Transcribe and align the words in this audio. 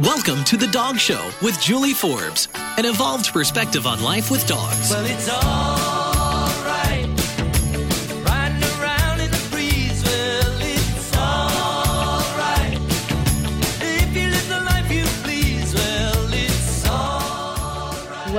Welcome 0.00 0.44
to 0.44 0.58
The 0.58 0.66
Dog 0.66 0.98
Show 0.98 1.30
with 1.40 1.58
Julie 1.58 1.94
Forbes, 1.94 2.48
an 2.54 2.84
evolved 2.84 3.32
perspective 3.32 3.86
on 3.86 4.02
life 4.02 4.30
with 4.30 4.46
dogs. 4.46 4.90
Well, 4.90 5.75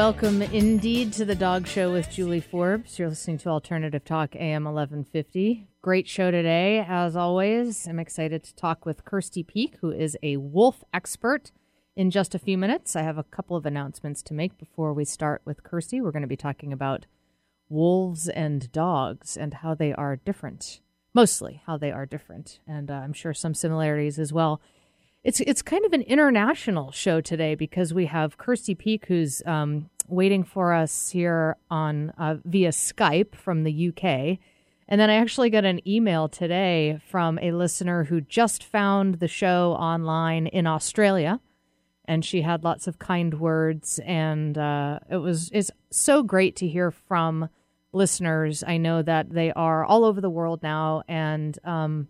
Welcome 0.07 0.41
indeed 0.41 1.11
to 1.13 1.25
the 1.25 1.35
Dog 1.35 1.67
Show 1.67 1.91
with 1.91 2.09
Julie 2.09 2.39
Forbes. 2.39 2.97
You're 2.97 3.09
listening 3.09 3.39
to 3.39 3.49
Alternative 3.49 4.05
Talk 4.05 4.37
AM 4.37 4.63
1150. 4.63 5.67
Great 5.81 6.07
show 6.07 6.31
today, 6.31 6.79
as 6.87 7.17
always. 7.17 7.85
I'm 7.85 7.99
excited 7.99 8.41
to 8.45 8.55
talk 8.55 8.85
with 8.85 9.03
Kirsty 9.03 9.43
Peake, 9.43 9.75
who 9.81 9.91
is 9.91 10.17
a 10.23 10.37
wolf 10.37 10.81
expert. 10.93 11.51
In 11.97 12.09
just 12.09 12.33
a 12.33 12.39
few 12.39 12.57
minutes, 12.57 12.95
I 12.95 13.01
have 13.01 13.17
a 13.17 13.23
couple 13.23 13.57
of 13.57 13.65
announcements 13.65 14.23
to 14.23 14.33
make 14.33 14.57
before 14.57 14.93
we 14.93 15.03
start 15.03 15.41
with 15.43 15.63
Kirsty. 15.63 15.99
We're 15.99 16.13
going 16.13 16.21
to 16.21 16.27
be 16.27 16.37
talking 16.37 16.71
about 16.71 17.05
wolves 17.67 18.29
and 18.29 18.71
dogs 18.71 19.35
and 19.35 19.55
how 19.55 19.75
they 19.75 19.91
are 19.91 20.15
different, 20.15 20.79
mostly 21.13 21.61
how 21.65 21.75
they 21.75 21.91
are 21.91 22.05
different, 22.05 22.61
and 22.65 22.89
uh, 22.89 22.93
I'm 22.93 23.11
sure 23.11 23.33
some 23.33 23.53
similarities 23.53 24.19
as 24.19 24.31
well. 24.31 24.61
It's 25.25 25.41
it's 25.41 25.61
kind 25.61 25.83
of 25.83 25.91
an 25.91 26.03
international 26.03 26.93
show 26.93 27.19
today 27.19 27.55
because 27.55 27.93
we 27.93 28.05
have 28.05 28.37
Kirsty 28.37 28.73
Peake, 28.73 29.07
who's 29.07 29.41
um, 29.45 29.89
waiting 30.07 30.43
for 30.43 30.73
us 30.73 31.09
here 31.09 31.57
on 31.69 32.11
uh, 32.17 32.35
via 32.45 32.69
Skype 32.69 33.35
from 33.35 33.63
the 33.63 33.89
UK, 33.89 34.39
and 34.89 35.01
then 35.01 35.09
I 35.09 35.15
actually 35.15 35.49
got 35.49 35.65
an 35.65 35.85
email 35.87 36.29
today 36.29 36.99
from 37.09 37.37
a 37.39 37.51
listener 37.51 38.05
who 38.05 38.21
just 38.21 38.63
found 38.63 39.15
the 39.15 39.27
show 39.27 39.73
online 39.73 40.47
in 40.47 40.65
Australia, 40.65 41.41
and 42.05 42.23
she 42.23 42.41
had 42.41 42.63
lots 42.63 42.87
of 42.87 42.99
kind 42.99 43.39
words, 43.39 43.99
and 44.05 44.57
uh, 44.57 44.99
it 45.09 45.17
was 45.17 45.49
it's 45.53 45.71
so 45.91 46.23
great 46.23 46.55
to 46.57 46.67
hear 46.67 46.91
from 46.91 47.49
listeners. 47.91 48.63
I 48.65 48.77
know 48.77 49.01
that 49.01 49.31
they 49.31 49.51
are 49.51 49.83
all 49.83 50.05
over 50.05 50.21
the 50.21 50.29
world 50.29 50.63
now, 50.63 51.03
and 51.07 51.57
um, 51.65 52.07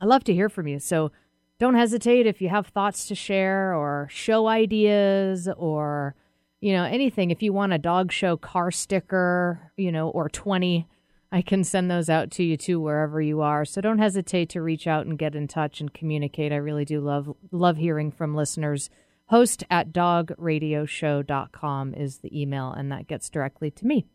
I 0.00 0.04
love 0.04 0.24
to 0.24 0.34
hear 0.34 0.50
from 0.50 0.66
you. 0.66 0.78
So 0.78 1.12
don't 1.58 1.74
hesitate 1.74 2.26
if 2.26 2.42
you 2.42 2.50
have 2.50 2.66
thoughts 2.66 3.08
to 3.08 3.14
share 3.14 3.74
or 3.74 4.08
show 4.10 4.46
ideas 4.46 5.48
or 5.56 6.14
you 6.60 6.72
know 6.72 6.84
anything. 6.84 7.30
If 7.30 7.42
you 7.42 7.52
want 7.52 7.72
a 7.72 7.78
dog 7.78 8.12
show 8.12 8.36
car 8.36 8.70
sticker 8.70 9.72
you 9.76 9.92
know 9.92 10.08
or 10.10 10.28
20 10.28 10.86
i 11.32 11.42
can 11.42 11.64
send 11.64 11.90
those 11.90 12.08
out 12.08 12.30
to 12.30 12.44
you 12.44 12.56
too 12.56 12.80
wherever 12.80 13.20
you 13.20 13.40
are. 13.40 13.64
So 13.64 13.80
don't 13.80 13.98
hesitate 13.98 14.48
to 14.50 14.62
reach 14.62 14.86
out 14.86 15.06
and 15.06 15.18
get 15.18 15.34
in 15.34 15.48
touch 15.48 15.80
and 15.80 15.92
communicate. 15.92 16.52
I 16.52 16.56
really 16.56 16.84
do 16.84 17.00
love 17.00 17.34
love 17.50 17.76
hearing 17.76 18.10
from 18.10 18.34
listeners. 18.34 18.90
Host 19.28 19.64
at 19.70 19.92
dogradioshow.com 19.92 21.94
is 21.94 22.18
the 22.18 22.40
email 22.40 22.72
and 22.72 22.92
that 22.92 23.08
gets 23.08 23.28
directly 23.28 23.72
to 23.72 23.86
me. 23.86 24.06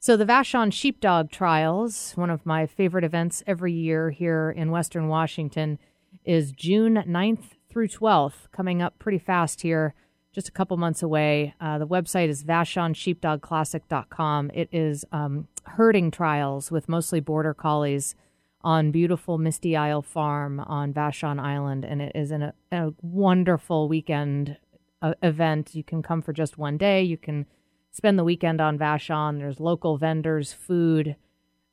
So, 0.00 0.16
the 0.16 0.24
Vashon 0.24 0.72
Sheepdog 0.72 1.32
Trials, 1.32 2.12
one 2.12 2.30
of 2.30 2.46
my 2.46 2.66
favorite 2.66 3.02
events 3.02 3.42
every 3.48 3.72
year 3.72 4.10
here 4.10 4.48
in 4.48 4.70
Western 4.70 5.08
Washington, 5.08 5.80
is 6.24 6.52
June 6.52 7.02
9th 7.06 7.56
through 7.68 7.88
12th, 7.88 8.48
coming 8.52 8.80
up 8.80 9.00
pretty 9.00 9.18
fast 9.18 9.62
here, 9.62 9.94
just 10.32 10.48
a 10.48 10.52
couple 10.52 10.76
months 10.76 11.02
away. 11.02 11.54
Uh, 11.60 11.78
the 11.78 11.86
website 11.86 12.28
is 12.28 12.44
vashonsheepdogclassic.com. 12.44 14.50
It 14.54 14.68
is 14.72 15.04
um, 15.12 15.48
herding 15.64 16.10
trials 16.10 16.70
with 16.70 16.88
mostly 16.88 17.20
border 17.20 17.54
collies 17.54 18.14
on 18.62 18.90
beautiful 18.90 19.38
Misty 19.38 19.76
Isle 19.76 20.02
Farm 20.02 20.60
on 20.60 20.92
Vashon 20.92 21.40
Island, 21.40 21.84
and 21.84 22.02
it 22.02 22.12
is 22.14 22.30
a, 22.30 22.52
a 22.72 22.92
wonderful 23.00 23.88
weekend 23.88 24.58
uh, 25.00 25.14
event. 25.22 25.74
You 25.74 25.84
can 25.84 26.02
come 26.02 26.22
for 26.22 26.32
just 26.32 26.58
one 26.58 26.76
day. 26.76 27.02
You 27.02 27.16
can 27.16 27.46
spend 27.90 28.18
the 28.18 28.24
weekend 28.24 28.60
on 28.60 28.78
Vashon. 28.78 29.38
There's 29.38 29.60
local 29.60 29.96
vendors, 29.96 30.52
food. 30.52 31.16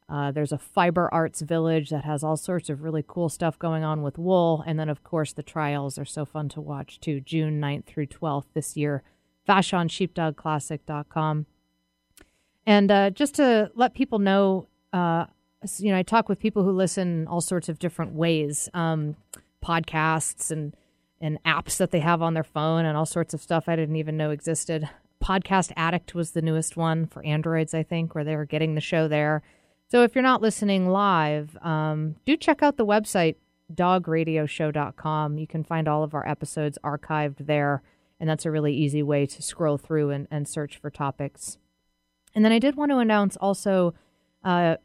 Uh, 0.07 0.31
there's 0.31 0.51
a 0.51 0.57
fiber 0.57 1.09
arts 1.11 1.41
village 1.41 1.89
that 1.89 2.03
has 2.03 2.23
all 2.23 2.37
sorts 2.37 2.69
of 2.69 2.83
really 2.83 3.03
cool 3.05 3.27
stuff 3.27 3.57
going 3.57 3.83
on 3.83 4.03
with 4.03 4.17
wool. 4.19 4.63
And 4.67 4.79
then, 4.79 4.87
of 4.89 5.03
course, 5.03 5.33
the 5.33 5.41
trials 5.43 5.97
are 5.97 6.05
so 6.05 6.25
fun 6.25 6.47
to 6.49 6.61
watch 6.61 6.99
too. 6.99 7.19
June 7.19 7.59
9th 7.59 7.85
through 7.85 8.07
12th 8.07 8.45
this 8.53 8.77
year. 8.77 9.01
VashonSheepdogClassic.com. 9.47 11.45
And 12.67 12.91
uh, 12.91 13.09
just 13.11 13.35
to 13.35 13.71
let 13.75 13.93
people 13.93 14.19
know, 14.19 14.67
uh, 14.93 15.25
you 15.77 15.91
know, 15.91 15.97
I 15.97 16.03
talk 16.03 16.29
with 16.29 16.39
people 16.39 16.63
who 16.63 16.71
listen 16.71 17.27
all 17.27 17.41
sorts 17.41 17.69
of 17.69 17.79
different 17.79 18.13
ways, 18.13 18.69
um, 18.73 19.15
podcasts 19.63 20.51
and 20.51 20.75
and 21.21 21.41
apps 21.43 21.77
that 21.77 21.91
they 21.91 22.01
have 22.01 22.21
on 22.21 22.33
their 22.33 22.43
phone 22.43 22.85
and 22.85 22.97
all 22.97 23.05
sorts 23.05 23.33
of 23.33 23.41
stuff 23.41 23.69
I 23.69 23.75
didn't 23.75 23.95
even 23.95 24.17
know 24.17 24.31
existed. 24.31 24.89
Podcast 25.23 25.71
Addict 25.75 26.13
was 26.13 26.31
the 26.31 26.41
newest 26.41 26.75
one 26.75 27.07
for 27.07 27.23
Androids, 27.23 27.73
I 27.73 27.83
think, 27.83 28.13
where 28.13 28.25
they 28.25 28.35
were 28.35 28.45
getting 28.45 28.75
the 28.75 28.81
show 28.81 29.07
there. 29.07 29.41
So 29.87 30.03
if 30.03 30.15
you're 30.15 30.23
not 30.23 30.41
listening 30.41 30.89
live, 30.89 31.57
um, 31.61 32.15
do 32.25 32.35
check 32.35 32.63
out 32.63 32.77
the 32.77 32.85
website, 32.85 33.35
dogradioshow.com. 33.73 35.37
You 35.37 35.47
can 35.47 35.63
find 35.63 35.87
all 35.87 36.03
of 36.03 36.13
our 36.13 36.27
episodes 36.27 36.77
archived 36.83 37.45
there, 37.45 37.83
and 38.19 38.29
that's 38.29 38.45
a 38.45 38.51
really 38.51 38.73
easy 38.73 39.03
way 39.03 39.25
to 39.27 39.41
scroll 39.41 39.77
through 39.77 40.09
and, 40.09 40.27
and 40.31 40.47
search 40.47 40.77
for 40.77 40.89
topics. 40.89 41.57
And 42.33 42.43
then 42.43 42.51
I 42.51 42.59
did 42.59 42.75
want 42.75 42.91
to 42.91 42.97
announce 42.97 43.37
also 43.37 43.93
uh, 44.43 44.77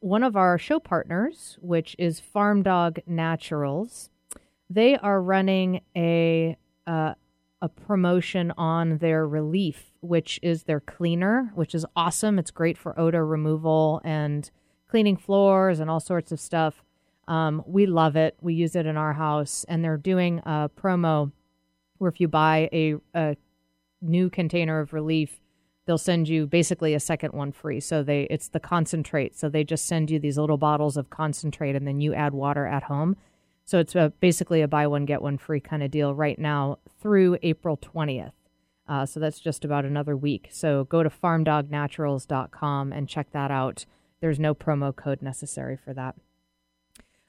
one 0.00 0.22
of 0.22 0.36
our 0.36 0.58
show 0.58 0.78
partners, 0.78 1.56
which 1.60 1.96
is 1.98 2.20
Farm 2.20 2.62
Dog 2.62 3.00
Naturals. 3.06 4.10
They 4.68 4.96
are 4.96 5.20
running 5.20 5.80
a 5.96 6.56
uh, 6.86 7.14
a 7.62 7.68
promotion 7.68 8.52
on 8.58 8.98
their 8.98 9.26
relief, 9.26 9.92
which 10.00 10.40
is 10.42 10.64
their 10.64 10.80
cleaner, 10.80 11.52
which 11.54 11.74
is 11.74 11.86
awesome. 11.94 12.38
It's 12.38 12.50
great 12.50 12.76
for 12.76 12.98
odor 12.98 13.24
removal 13.24 14.00
and 14.04 14.50
cleaning 14.88 15.16
floors 15.16 15.78
and 15.78 15.88
all 15.88 16.00
sorts 16.00 16.32
of 16.32 16.40
stuff. 16.40 16.82
Um, 17.28 17.62
we 17.64 17.86
love 17.86 18.16
it. 18.16 18.36
We 18.40 18.54
use 18.54 18.74
it 18.74 18.84
in 18.84 18.96
our 18.96 19.12
house, 19.12 19.64
and 19.68 19.84
they're 19.84 19.96
doing 19.96 20.40
a 20.40 20.70
promo 20.76 21.30
where 21.98 22.10
if 22.10 22.20
you 22.20 22.26
buy 22.26 22.68
a, 22.72 22.96
a 23.14 23.36
new 24.00 24.28
container 24.28 24.80
of 24.80 24.92
relief, 24.92 25.40
they'll 25.86 25.98
send 25.98 26.28
you 26.28 26.48
basically 26.48 26.94
a 26.94 27.00
second 27.00 27.32
one 27.32 27.52
free. 27.52 27.78
So 27.78 28.02
they 28.02 28.22
it's 28.24 28.48
the 28.48 28.60
concentrate. 28.60 29.38
So 29.38 29.48
they 29.48 29.62
just 29.62 29.86
send 29.86 30.10
you 30.10 30.18
these 30.18 30.36
little 30.36 30.58
bottles 30.58 30.96
of 30.96 31.10
concentrate, 31.10 31.76
and 31.76 31.86
then 31.86 32.00
you 32.00 32.12
add 32.12 32.34
water 32.34 32.66
at 32.66 32.82
home. 32.82 33.16
So 33.64 33.78
it's 33.78 33.94
a, 33.94 34.12
basically 34.20 34.60
a 34.62 34.68
buy 34.68 34.86
one 34.86 35.04
get 35.04 35.22
one 35.22 35.38
free 35.38 35.60
kind 35.60 35.82
of 35.82 35.90
deal 35.90 36.14
right 36.14 36.38
now 36.38 36.78
through 37.00 37.38
April 37.42 37.76
20th. 37.76 38.32
Uh, 38.88 39.06
so 39.06 39.20
that's 39.20 39.40
just 39.40 39.64
about 39.64 39.84
another 39.84 40.16
week. 40.16 40.48
So 40.50 40.84
go 40.84 41.02
to 41.02 41.10
farmdognaturals.com 41.10 42.92
and 42.92 43.08
check 43.08 43.30
that 43.32 43.50
out. 43.50 43.86
There's 44.20 44.38
no 44.38 44.54
promo 44.54 44.94
code 44.94 45.22
necessary 45.22 45.76
for 45.76 45.94
that. 45.94 46.16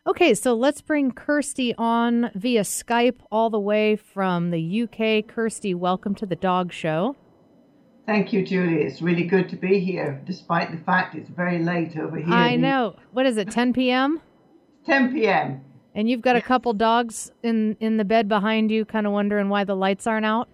Okay, 0.06 0.34
so 0.34 0.54
let's 0.54 0.82
bring 0.82 1.12
Kirsty 1.12 1.74
on 1.78 2.30
via 2.36 2.64
Skype 2.64 3.22
all 3.32 3.50
the 3.50 3.60
way 3.60 3.96
from 3.96 4.52
the 4.52 4.84
UK. 4.84 5.26
Kirsty, 5.26 5.74
welcome 5.74 6.14
to 6.16 6.26
the 6.26 6.36
Dog 6.36 6.74
Show. 6.74 7.16
Thank 8.06 8.34
you, 8.34 8.46
Julie. 8.46 8.82
It's 8.82 9.02
really 9.02 9.24
good 9.24 9.48
to 9.50 9.56
be 9.56 9.80
here, 9.80 10.22
despite 10.26 10.72
the 10.72 10.78
fact 10.78 11.16
it's 11.16 11.30
very 11.30 11.60
late 11.60 11.96
over 11.96 12.18
here. 12.18 12.34
I 12.34 12.58
know. 12.58 12.98
What 13.12 13.26
is 13.26 13.38
it, 13.38 13.50
10 13.50 13.72
p.m.? 13.72 14.22
10 14.86 15.14
p.m. 15.14 15.64
And 15.96 16.10
you've 16.10 16.22
got 16.22 16.36
a 16.36 16.42
couple 16.42 16.74
dogs 16.74 17.32
in, 17.44 17.78
in 17.80 17.98
the 17.98 18.06
bed 18.06 18.28
behind 18.28 18.72
you, 18.72 18.84
kind 18.84 19.06
of 19.06 19.14
wondering 19.14 19.50
why 19.50 19.64
the 19.64 19.76
lights 19.76 20.08
aren't 20.08 20.26
out? 20.26 20.50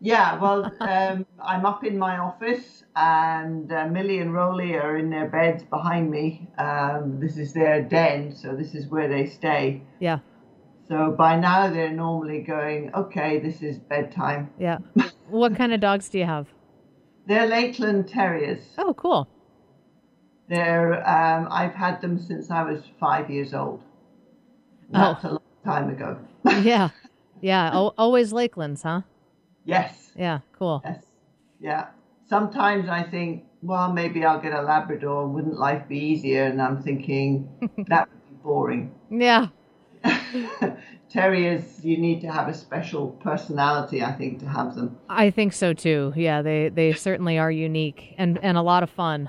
Yeah, 0.00 0.38
well, 0.38 0.64
um, 0.80 1.26
I'm 1.40 1.64
up 1.66 1.84
in 1.84 1.98
my 1.98 2.18
office, 2.18 2.82
and 2.96 3.72
uh, 3.72 3.86
Millie 3.86 4.18
and 4.18 4.34
Rolly 4.34 4.74
are 4.74 4.96
in 4.96 5.10
their 5.10 5.28
beds 5.28 5.62
behind 5.62 6.10
me. 6.10 6.48
Um, 6.58 7.20
this 7.20 7.36
is 7.36 7.52
their 7.52 7.82
den, 7.82 8.34
so 8.34 8.56
this 8.56 8.74
is 8.74 8.88
where 8.88 9.08
they 9.08 9.26
stay. 9.26 9.82
Yeah. 10.00 10.18
So 10.88 11.14
by 11.16 11.38
now 11.38 11.70
they're 11.70 11.92
normally 11.92 12.40
going, 12.40 12.90
okay, 12.94 13.38
this 13.38 13.62
is 13.62 13.78
bedtime. 13.78 14.50
Yeah. 14.58 14.78
what 15.28 15.56
kind 15.56 15.72
of 15.72 15.80
dogs 15.80 16.08
do 16.08 16.18
you 16.18 16.26
have? 16.26 16.48
They're 17.26 17.46
Lakeland 17.46 18.08
Terriers. 18.08 18.60
Oh, 18.76 18.92
cool. 18.94 19.28
They're 20.48 21.08
um, 21.08 21.46
I've 21.50 21.74
had 21.74 22.00
them 22.00 22.18
since 22.18 22.50
I 22.50 22.62
was 22.64 22.82
five 22.98 23.30
years 23.30 23.54
old. 23.54 23.82
Oh. 24.94 24.98
That's 25.14 25.24
a 25.24 25.28
long 25.28 25.40
time 25.64 25.88
ago. 25.90 26.18
yeah. 26.62 26.90
Yeah. 27.40 27.70
O- 27.74 27.94
always 27.98 28.32
Lakelands, 28.32 28.82
huh? 28.82 29.02
yes. 29.64 30.12
Yeah. 30.16 30.40
Cool. 30.58 30.82
Yes. 30.84 31.04
Yeah. 31.60 31.86
Sometimes 32.28 32.88
I 32.88 33.02
think, 33.02 33.44
well, 33.62 33.92
maybe 33.92 34.24
I'll 34.24 34.40
get 34.40 34.52
a 34.52 34.62
Labrador. 34.62 35.26
Wouldn't 35.26 35.58
life 35.58 35.88
be 35.88 35.98
easier? 35.98 36.44
And 36.44 36.60
I'm 36.60 36.82
thinking 36.82 37.48
that 37.88 38.08
would 38.08 38.28
be 38.28 38.34
boring. 38.42 38.92
Yeah. 39.10 39.48
Terriers, 41.10 41.84
you 41.84 41.98
need 41.98 42.20
to 42.22 42.30
have 42.30 42.48
a 42.48 42.54
special 42.54 43.08
personality, 43.22 44.02
I 44.02 44.12
think, 44.12 44.40
to 44.40 44.46
have 44.48 44.74
them. 44.74 44.96
I 45.08 45.30
think 45.30 45.52
so 45.52 45.72
too. 45.74 46.12
Yeah. 46.16 46.42
They, 46.42 46.68
they 46.70 46.92
certainly 46.94 47.38
are 47.38 47.50
unique 47.50 48.14
and, 48.18 48.38
and 48.42 48.56
a 48.56 48.62
lot 48.62 48.82
of 48.82 48.90
fun. 48.90 49.28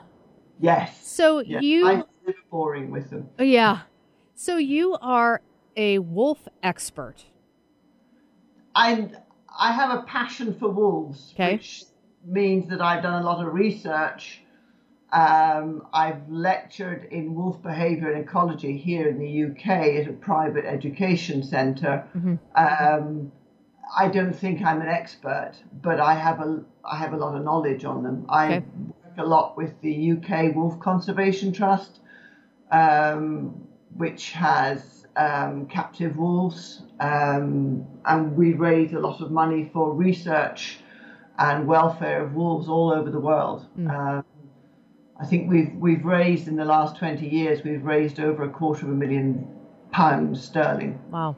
Yes. 0.60 1.06
So 1.06 1.39
Yeah. 1.39 1.60
you, 1.60 1.88
I'm 1.88 2.04
boring 2.50 2.89
with 2.92 3.10
them. 3.10 3.30
yeah. 3.38 3.81
So 4.36 4.57
you 4.57 4.98
are 5.01 5.42
a 5.75 5.99
wolf 5.99 6.47
expert. 6.61 7.25
I 8.75 9.09
I 9.57 9.71
have 9.71 9.99
a 9.99 10.03
passion 10.03 10.53
for 10.59 10.69
wolves, 10.69 11.31
Okay. 11.35 11.53
which 11.53 11.83
means 12.25 12.69
that 12.69 12.81
I've 12.81 13.03
done 13.03 13.21
a 13.21 13.25
lot 13.25 13.45
of 13.45 13.53
research. 13.53 14.41
Um, 15.11 15.85
I've 15.93 16.27
lectured 16.27 17.03
in 17.11 17.35
wolf 17.35 17.61
behaviour 17.61 18.11
and 18.11 18.23
ecology 18.23 18.75
here 18.77 19.07
in 19.07 19.19
the 19.19 19.43
UK 19.51 19.67
at 20.01 20.07
a 20.07 20.13
private 20.13 20.65
education 20.65 21.43
center 21.43 22.03
Um, 22.55 23.31
I 23.95 24.07
don't 24.07 24.33
think 24.35 24.63
I'm 24.63 24.81
an 24.81 24.87
expert, 24.87 25.51
but 25.83 25.99
I 25.99 26.15
have 26.15 26.39
a 26.39 26.63
I 26.83 26.97
have 26.97 27.13
a 27.13 27.17
lot 27.17 27.35
of 27.35 27.43
knowledge 27.43 27.85
on 27.85 28.01
them. 28.01 28.25
I 28.27 28.45
Okay. 28.45 28.65
work 28.87 29.17
a 29.17 29.25
lot 29.25 29.55
with 29.55 29.79
the 29.81 30.13
UK 30.13 30.55
Wolf 30.55 30.79
Conservation 30.79 31.51
Trust, 31.53 31.99
um, 32.71 33.67
which 33.95 34.31
has 34.31 35.02
um, 35.15 35.68
captive 35.68 36.18
wolves, 36.18 36.81
um, 37.00 37.86
and 38.06 38.36
we 38.36 38.54
raise 38.54 38.94
a 38.94 39.00
lot 39.00 39.21
of 39.21 39.31
money 39.31 39.69
for 39.74 39.94
research 39.94 40.80
and 41.38 41.68
welfare 41.68 42.24
of 42.24 42.33
wolves 42.33 42.68
all 42.68 42.92
over 42.92 43.10
the 43.10 43.19
world. 43.19 43.65
Um, 43.77 44.24
I 45.19 45.25
think 45.25 45.50
we've 45.50 45.74
we've 45.75 46.04
raised 46.04 46.48
in 46.48 46.56
the 46.56 46.65
last 46.65 46.98
20 46.98 47.27
years 47.27 47.63
we've 47.63 47.83
raised 47.83 48.19
over 48.19 48.44
a 48.44 48.50
quarter 48.50 48.86
of 48.86 48.92
a 48.92 48.95
million 48.95 49.48
pounds 49.92 50.44
sterling. 50.44 51.00
Wow. 51.10 51.38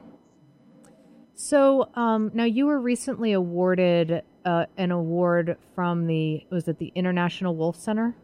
So 1.34 1.90
um, 1.94 2.30
now 2.32 2.44
you 2.44 2.66
were 2.66 2.80
recently 2.80 3.32
awarded 3.32 4.22
uh, 4.44 4.66
an 4.78 4.90
award 4.90 5.56
from 5.74 6.06
the 6.06 6.46
was 6.50 6.66
it 6.66 6.78
the 6.78 6.92
International 6.94 7.54
Wolf 7.54 7.76
Center? 7.76 8.16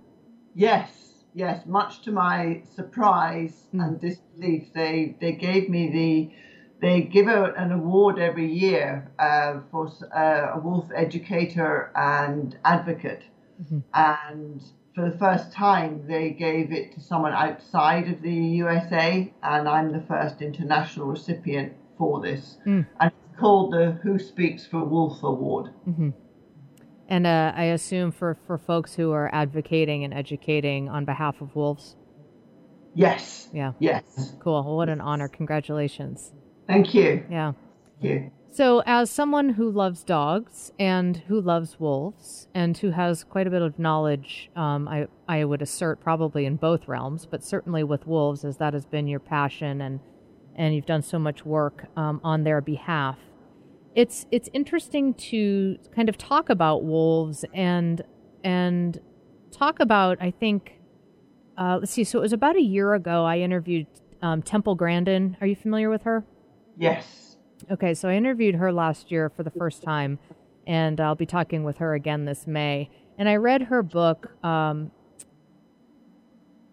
Yes, 0.55 1.12
yes. 1.34 1.67
Much 1.67 2.02
to 2.02 2.12
my 2.12 2.62
surprise 2.75 3.67
and 3.73 4.00
disbelief, 4.00 4.73
they 4.75 5.17
they 5.20 5.32
gave 5.32 5.69
me 5.69 5.90
the 5.90 6.31
they 6.81 7.02
give 7.02 7.29
out 7.29 7.56
an 7.56 7.70
award 7.70 8.19
every 8.19 8.52
year 8.52 9.11
uh, 9.19 9.61
for 9.70 9.88
uh, 10.14 10.52
a 10.55 10.58
wolf 10.58 10.88
educator 10.94 11.93
and 11.94 12.56
advocate, 12.64 13.23
and 13.94 14.62
for 14.94 15.08
the 15.08 15.17
first 15.17 15.52
time 15.52 16.05
they 16.08 16.31
gave 16.31 16.73
it 16.73 16.93
to 16.94 17.00
someone 17.00 17.32
outside 17.32 18.08
of 18.08 18.20
the 18.23 18.32
USA, 18.34 19.32
and 19.43 19.69
I'm 19.69 19.93
the 19.93 20.02
first 20.08 20.43
international 20.43 21.06
recipient 21.06 21.73
for 21.96 22.20
this, 22.20 22.56
and 23.00 23.12
it's 23.12 23.38
called 23.40 23.73
the 23.73 23.93
Who 24.02 24.19
Speaks 24.19 24.67
for 24.67 24.84
Wolf 24.84 25.23
Award. 25.23 25.70
And 27.12 27.26
uh, 27.26 27.53
I 27.55 27.64
assume 27.64 28.11
for 28.11 28.38
for 28.47 28.56
folks 28.56 28.94
who 28.94 29.12
are 29.12 29.29
advocating 29.35 30.03
and 30.03 30.14
educating 30.14 30.88
on 30.88 31.05
behalf 31.05 31.43
of 31.43 31.55
wolves. 31.55 31.94
Yes, 32.94 33.50
Yeah. 33.53 33.73
yes. 33.79 34.03
Cool. 34.41 34.64
Well, 34.64 34.76
what 34.76 34.88
an 34.88 35.00
honor. 35.00 35.29
Congratulations. 35.29 36.32
Thank 36.67 36.94
you. 36.94 37.23
Yeah. 37.31 37.53
Thank 38.00 38.05
you. 38.12 38.31
So, 38.50 38.82
as 38.87 39.11
someone 39.11 39.50
who 39.50 39.70
loves 39.70 40.05
dogs 40.05 40.73
and 40.79 41.19
who 41.29 41.38
loves 41.41 41.79
wolves 41.79 42.49
and 42.55 42.76
who 42.79 42.91
has 42.91 43.25
quite 43.25 43.47
a 43.47 43.50
bit 43.50 43.62
of 43.62 43.79
knowledge, 43.79 44.50
um, 44.56 44.88
I, 44.88 45.06
I 45.29 45.44
would 45.44 45.61
assert 45.62 46.00
probably 46.00 46.47
in 46.47 46.56
both 46.56 46.88
realms, 46.88 47.26
but 47.26 47.44
certainly 47.44 47.82
with 47.85 48.06
wolves, 48.06 48.43
as 48.44 48.56
that 48.56 48.73
has 48.75 48.87
been 48.87 49.06
your 49.06 49.20
passion 49.20 49.81
and, 49.82 50.00
and 50.56 50.75
you've 50.75 50.87
done 50.87 51.03
so 51.03 51.19
much 51.19 51.44
work 51.44 51.87
um, 51.97 52.20
on 52.25 52.44
their 52.44 52.61
behalf. 52.62 53.19
It's 53.94 54.27
it's 54.31 54.49
interesting 54.53 55.15
to 55.15 55.77
kind 55.94 56.09
of 56.09 56.17
talk 56.17 56.49
about 56.49 56.83
wolves 56.85 57.44
and 57.53 58.03
and 58.43 58.99
talk 59.50 59.81
about 59.81 60.19
I 60.21 60.31
think 60.31 60.81
uh, 61.59 61.79
let's 61.81 61.93
see 61.93 62.05
so 62.05 62.19
it 62.19 62.23
was 62.23 62.33
about 62.33 62.56
a 62.56 62.62
year 62.62 62.94
ago 62.94 63.25
I 63.25 63.39
interviewed 63.41 63.87
um, 64.23 64.41
Temple 64.43 64.75
Grandin. 64.77 65.37
Are 65.41 65.47
you 65.47 65.56
familiar 65.56 65.91
with 65.91 66.03
her? 66.03 66.25
Yes. 66.77 67.37
Okay, 67.71 67.93
so 67.94 68.09
I 68.09 68.15
interviewed 68.15 68.55
her 68.56 68.73
last 68.73 69.11
year 69.12 69.29
for 69.29 69.43
the 69.43 69.50
first 69.50 69.83
time, 69.83 70.19
and 70.67 71.00
I'll 71.00 71.15
be 71.15 71.27
talking 71.27 71.62
with 71.62 71.79
her 71.79 71.94
again 71.94 72.25
this 72.25 72.47
May. 72.47 72.89
And 73.19 73.29
I 73.29 73.37
read 73.37 73.62
her 73.65 73.83
book. 73.83 74.33
Um, 74.44 74.91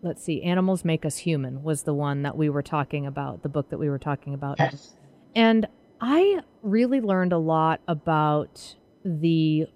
let's 0.01 0.23
see, 0.23 0.41
"Animals 0.43 0.85
Make 0.85 1.05
Us 1.05 1.17
Human" 1.17 1.63
was 1.63 1.83
the 1.83 1.93
one 1.93 2.23
that 2.23 2.37
we 2.37 2.49
were 2.49 2.63
talking 2.63 3.05
about. 3.05 3.43
The 3.43 3.49
book 3.49 3.69
that 3.69 3.77
we 3.77 3.89
were 3.89 3.99
talking 3.99 4.33
about, 4.33 4.57
Yes. 4.59 4.95
and 5.35 5.67
I 6.01 6.41
really 6.61 7.01
learned 7.01 7.33
a 7.33 7.37
lot 7.37 7.81
about 7.87 8.75
the 9.03 9.67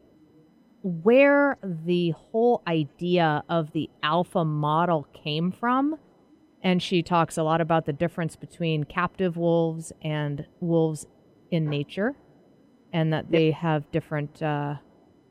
where 0.84 1.58
the 1.64 2.12
whole 2.12 2.62
idea 2.68 3.44
of 3.48 3.72
the 3.72 3.90
alpha 4.04 4.44
model 4.44 5.08
came 5.14 5.52
from. 5.52 5.96
And 6.62 6.82
she 6.82 7.04
talks 7.04 7.38
a 7.38 7.44
lot 7.44 7.60
about 7.60 7.86
the 7.86 7.92
difference 7.92 8.38
between 8.38 8.86
captive 8.86 9.36
wolves 9.36 9.92
and 10.02 10.46
wolves 10.62 11.06
in 11.52 11.70
nature, 11.70 12.16
and 12.94 13.12
that 13.12 13.32
they 13.32 13.52
have 13.52 13.92
different 13.92 14.42
uh, 14.42 14.76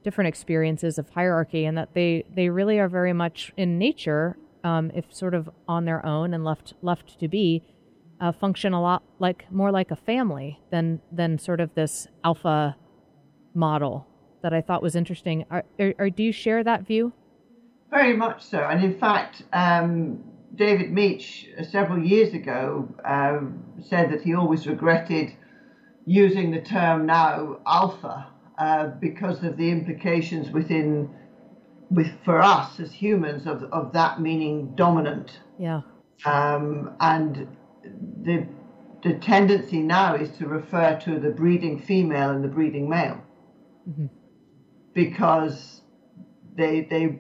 different 0.05 0.29
experiences 0.29 0.99
of 0.99 1.09
hierarchy, 1.09 1.65
and 1.65 1.79
that 1.79 1.95
they 1.95 2.25
they 2.35 2.50
really 2.50 2.79
are 2.79 2.88
very 2.88 3.15
much 3.15 3.50
in 3.56 3.79
nature, 3.79 4.37
um, 4.62 4.91
if 4.95 5.06
sort 5.15 5.33
of 5.33 5.49
on 5.67 5.87
their 5.87 6.05
own 6.05 6.35
and 6.35 6.45
left 6.45 6.75
left 6.83 7.19
to 7.19 7.29
be, 7.29 7.62
uh, 8.23 8.31
function 8.31 8.73
a 8.73 8.81
lot 8.81 9.03
like 9.19 9.51
more 9.51 9.73
like 9.73 9.91
a 9.91 9.97
family 9.97 10.61
than 10.71 11.01
than 11.11 11.39
sort 11.39 11.61
of 11.61 11.75
this 11.75 12.07
alpha 12.25 12.77
model 13.53 14.07
that 14.43 14.55
I 14.55 14.61
thought 14.61 14.81
was 14.81 14.95
interesting. 14.95 15.45
Are, 15.51 15.65
are, 15.81 15.95
are 15.99 16.11
do 16.11 16.23
you 16.23 16.33
share 16.33 16.63
that 16.63 16.87
view? 16.87 17.13
Very 17.91 18.17
much 18.17 18.43
so. 18.43 18.59
And 18.59 18.83
in 18.83 18.99
fact, 18.99 19.43
um, 19.53 20.23
David 20.55 20.93
Mech, 20.93 21.21
uh, 21.59 21.65
several 21.65 22.03
years 22.03 22.33
ago, 22.33 22.89
um, 23.05 23.65
said 23.83 24.11
that 24.13 24.23
he 24.23 24.35
always 24.35 24.67
regretted 24.67 25.33
using 26.07 26.51
the 26.53 26.61
term 26.61 27.07
now 27.07 27.59
alpha 27.67 28.29
uh, 28.59 28.87
because 29.01 29.43
of 29.43 29.57
the 29.57 29.69
implications 29.69 30.51
within, 30.51 31.11
with 31.91 32.11
for 32.25 32.41
us 32.41 32.81
as 32.81 32.93
humans, 32.93 33.47
of, 33.47 33.65
of 33.73 33.93
that 33.93 34.21
meaning 34.21 34.75
dominant. 34.75 35.41
Yeah. 35.59 35.83
Um, 36.25 36.97
and 37.01 37.49
the, 37.82 38.46
the 39.02 39.14
tendency 39.14 39.81
now 39.81 40.14
is 40.14 40.31
to 40.38 40.46
refer 40.46 40.99
to 41.00 41.19
the 41.19 41.31
breeding 41.31 41.79
female 41.79 42.31
and 42.31 42.43
the 42.44 42.49
breeding 42.49 42.88
male 42.88 43.23
because 44.94 45.82
they 46.55 46.82
they 46.82 47.19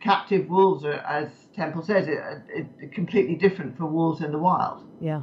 captive 0.00 0.48
wolves 0.48 0.84
are, 0.84 0.94
as 0.94 1.28
Temple 1.54 1.82
says, 1.82 2.08
it, 2.08 2.18
it, 2.48 2.66
it 2.80 2.92
completely 2.92 3.36
different 3.36 3.76
from 3.76 3.92
wolves 3.92 4.20
in 4.20 4.32
the 4.32 4.38
wild. 4.38 4.84
Yeah. 5.00 5.22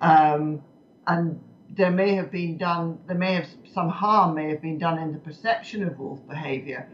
Um, 0.00 0.62
and 1.06 1.40
there 1.70 1.90
may 1.90 2.14
have 2.14 2.30
been 2.30 2.58
done, 2.58 2.98
there 3.06 3.16
may 3.16 3.34
have 3.34 3.46
some 3.72 3.88
harm 3.88 4.34
may 4.34 4.50
have 4.50 4.60
been 4.60 4.78
done 4.78 4.98
in 4.98 5.12
the 5.12 5.18
perception 5.18 5.82
of 5.84 5.98
wolf 5.98 6.26
behaviour 6.28 6.88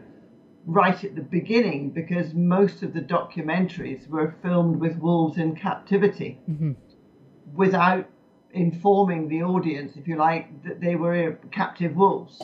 right 0.65 1.03
at 1.03 1.15
the 1.15 1.21
beginning 1.21 1.89
because 1.91 2.33
most 2.33 2.83
of 2.83 2.93
the 2.93 2.99
documentaries 2.99 4.07
were 4.09 4.35
filmed 4.41 4.75
with 4.79 4.97
wolves 4.97 5.37
in 5.37 5.55
captivity 5.55 6.37
without 7.53 8.07
informing 8.51 9.27
the 9.29 9.43
audience, 9.43 9.95
if 9.95 10.07
you 10.07 10.15
like, 10.15 10.63
that 10.63 10.79
they 10.81 10.95
were 10.95 11.39
captive 11.51 11.95
wolves. 11.95 12.41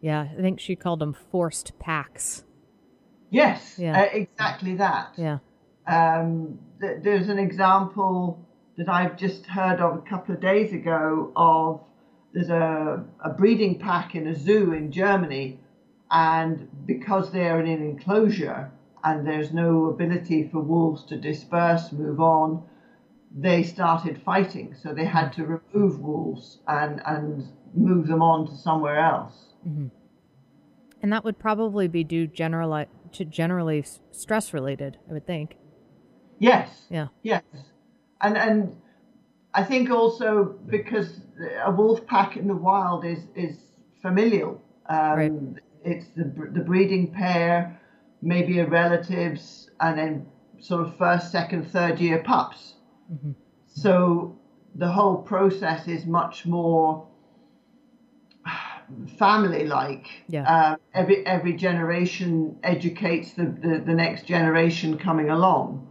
Yeah. 0.00 0.28
I 0.36 0.40
think 0.40 0.60
she 0.60 0.76
called 0.76 0.98
them 1.00 1.14
forced 1.30 1.78
packs. 1.78 2.44
Yes, 3.30 3.78
Yeah. 3.78 4.00
uh, 4.00 4.04
exactly 4.12 4.76
that. 4.76 5.14
Yeah. 5.16 5.38
Um, 5.86 6.58
th- 6.80 6.98
there's 7.02 7.28
an 7.28 7.38
example 7.38 8.46
that 8.76 8.88
I've 8.88 9.16
just 9.16 9.46
heard 9.46 9.80
of 9.80 9.96
a 9.98 10.02
couple 10.02 10.34
of 10.34 10.40
days 10.40 10.72
ago 10.72 11.32
of 11.36 11.80
there's 12.32 12.50
a, 12.50 13.04
a 13.24 13.30
breeding 13.30 13.78
pack 13.78 14.14
in 14.14 14.26
a 14.26 14.34
zoo 14.34 14.72
in 14.72 14.90
Germany, 14.92 15.60
and 16.10 16.68
because 16.86 17.30
they're 17.32 17.60
in 17.60 17.70
an 17.70 17.82
enclosure 17.82 18.70
and 19.04 19.26
there's 19.26 19.52
no 19.52 19.86
ability 19.86 20.48
for 20.50 20.60
wolves 20.60 21.04
to 21.06 21.16
disperse, 21.16 21.92
move 21.92 22.20
on, 22.20 22.62
they 23.34 23.62
started 23.62 24.20
fighting. 24.22 24.74
So 24.80 24.92
they 24.92 25.04
had 25.04 25.32
to 25.34 25.44
remove 25.46 26.00
wolves 26.00 26.58
and, 26.66 27.00
and 27.06 27.48
move 27.74 28.06
them 28.06 28.22
on 28.22 28.46
to 28.48 28.56
somewhere 28.56 28.98
else. 28.98 29.54
And 31.02 31.12
that 31.12 31.24
would 31.24 31.38
probably 31.38 31.88
be 31.88 32.04
due 32.04 32.26
generally 32.26 32.86
to 33.12 33.24
generally 33.24 33.84
stress 34.10 34.52
related, 34.54 34.98
I 35.08 35.12
would 35.14 35.26
think. 35.26 35.56
Yes. 36.38 36.68
Yeah. 36.90 37.08
Yes, 37.22 37.42
and 38.20 38.36
and 38.36 38.76
I 39.54 39.64
think 39.64 39.90
also 39.90 40.58
because 40.66 41.20
a 41.64 41.70
wolf 41.70 42.06
pack 42.06 42.36
in 42.36 42.48
the 42.48 42.56
wild 42.56 43.04
is 43.04 43.18
is 43.34 43.58
familial. 44.00 44.62
Um, 44.88 45.16
Right. 45.16 45.32
It's 45.84 46.06
the 46.16 46.24
the 46.24 46.60
breeding 46.60 47.12
pair, 47.12 47.80
maybe 48.22 48.60
a 48.60 48.66
relatives, 48.66 49.68
and 49.80 49.98
then 49.98 50.26
sort 50.60 50.86
of 50.86 50.96
first, 50.96 51.32
second, 51.32 51.70
third 51.70 51.98
year 51.98 52.22
pups. 52.22 52.74
So 53.66 54.38
the 54.74 54.88
whole 54.88 55.16
process 55.16 55.88
is 55.88 56.06
much 56.06 56.46
more 56.46 57.06
family 59.18 59.66
like. 59.66 60.06
Yeah. 60.28 60.42
Uh, 60.42 60.76
every 60.92 61.26
every 61.26 61.54
generation 61.54 62.58
educates 62.62 63.32
the, 63.32 63.44
the, 63.44 63.82
the 63.86 63.94
next 63.94 64.26
generation 64.26 64.98
coming 64.98 65.30
along 65.30 65.88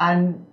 and 0.00 0.46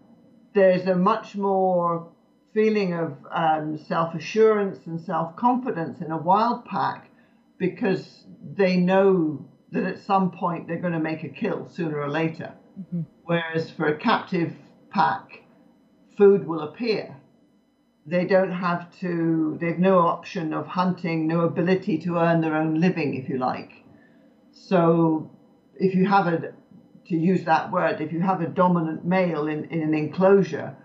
there's 0.54 0.86
a 0.86 0.96
much 0.96 1.36
more 1.36 2.10
feeling 2.54 2.94
of 2.94 3.16
um, 3.32 3.78
self 3.78 4.14
assurance 4.14 4.86
and 4.86 5.00
self 5.00 5.36
confidence 5.36 6.02
in 6.02 6.12
a 6.12 6.18
wild 6.18 6.66
pack 6.66 7.10
because 7.58 8.26
they 8.56 8.78
know 8.78 9.46
that 9.72 9.84
at 9.84 10.00
some 10.00 10.32
point 10.32 10.68
they're 10.68 10.80
going 10.80 10.94
to 10.94 11.00
make 11.00 11.24
a 11.24 11.30
kill 11.30 11.68
sooner 11.70 12.00
or 12.00 12.10
later. 12.10 12.54
Whereas 13.24 13.72
for 13.72 13.88
a 13.88 13.98
captive 13.98 14.54
pack, 14.90 15.42
food 16.18 16.48
will 16.48 16.62
appear. 16.62 17.16
They 18.06 18.26
don't 18.26 18.52
have 18.52 18.98
to, 19.00 19.58
they've 19.60 19.78
no 19.78 20.00
option 20.00 20.54
of 20.54 20.66
hunting, 20.66 21.28
no 21.28 21.42
ability 21.42 21.98
to 22.00 22.18
earn 22.18 22.42
their 22.42 22.56
own 22.56 22.80
living, 22.80 23.16
if 23.16 23.30
you 23.30 23.38
like. 23.38 23.72
So 24.52 25.30
if 25.76 25.94
you 25.94 26.08
have 26.08 26.28
a, 26.28 26.54
to 27.08 27.16
use 27.16 27.44
that 27.46 27.72
word, 27.72 28.02
if 28.02 28.12
you 28.12 28.22
have 28.22 28.42
a 28.42 28.48
dominant 28.48 29.06
male 29.06 29.48
in, 29.48 29.66
in 29.66 29.82
an 29.82 29.94
enclosure, 29.94 30.76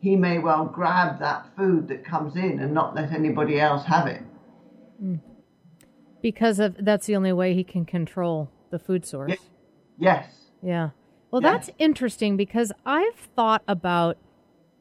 he 0.00 0.16
may 0.16 0.38
well 0.38 0.64
grab 0.64 1.20
that 1.20 1.46
food 1.56 1.88
that 1.88 2.04
comes 2.04 2.34
in 2.34 2.58
and 2.58 2.74
not 2.74 2.94
let 2.94 3.12
anybody 3.12 3.60
else 3.60 3.84
have 3.86 4.08
it. 4.08 4.22
Hmm. 4.98 5.16
Because 6.20 6.58
of 6.58 6.76
that's 6.80 7.06
the 7.06 7.16
only 7.16 7.32
way 7.32 7.54
he 7.54 7.64
can 7.64 7.84
control 7.84 8.50
the 8.70 8.78
food 8.78 9.06
source. 9.06 9.30
Yes. 9.30 9.40
Yes. 9.98 10.26
Yeah. 10.62 10.90
Well, 11.30 11.42
Yeah. 11.42 11.52
that's 11.52 11.70
interesting 11.78 12.36
because 12.36 12.72
I've 12.84 13.16
thought 13.36 13.62
about 13.66 14.18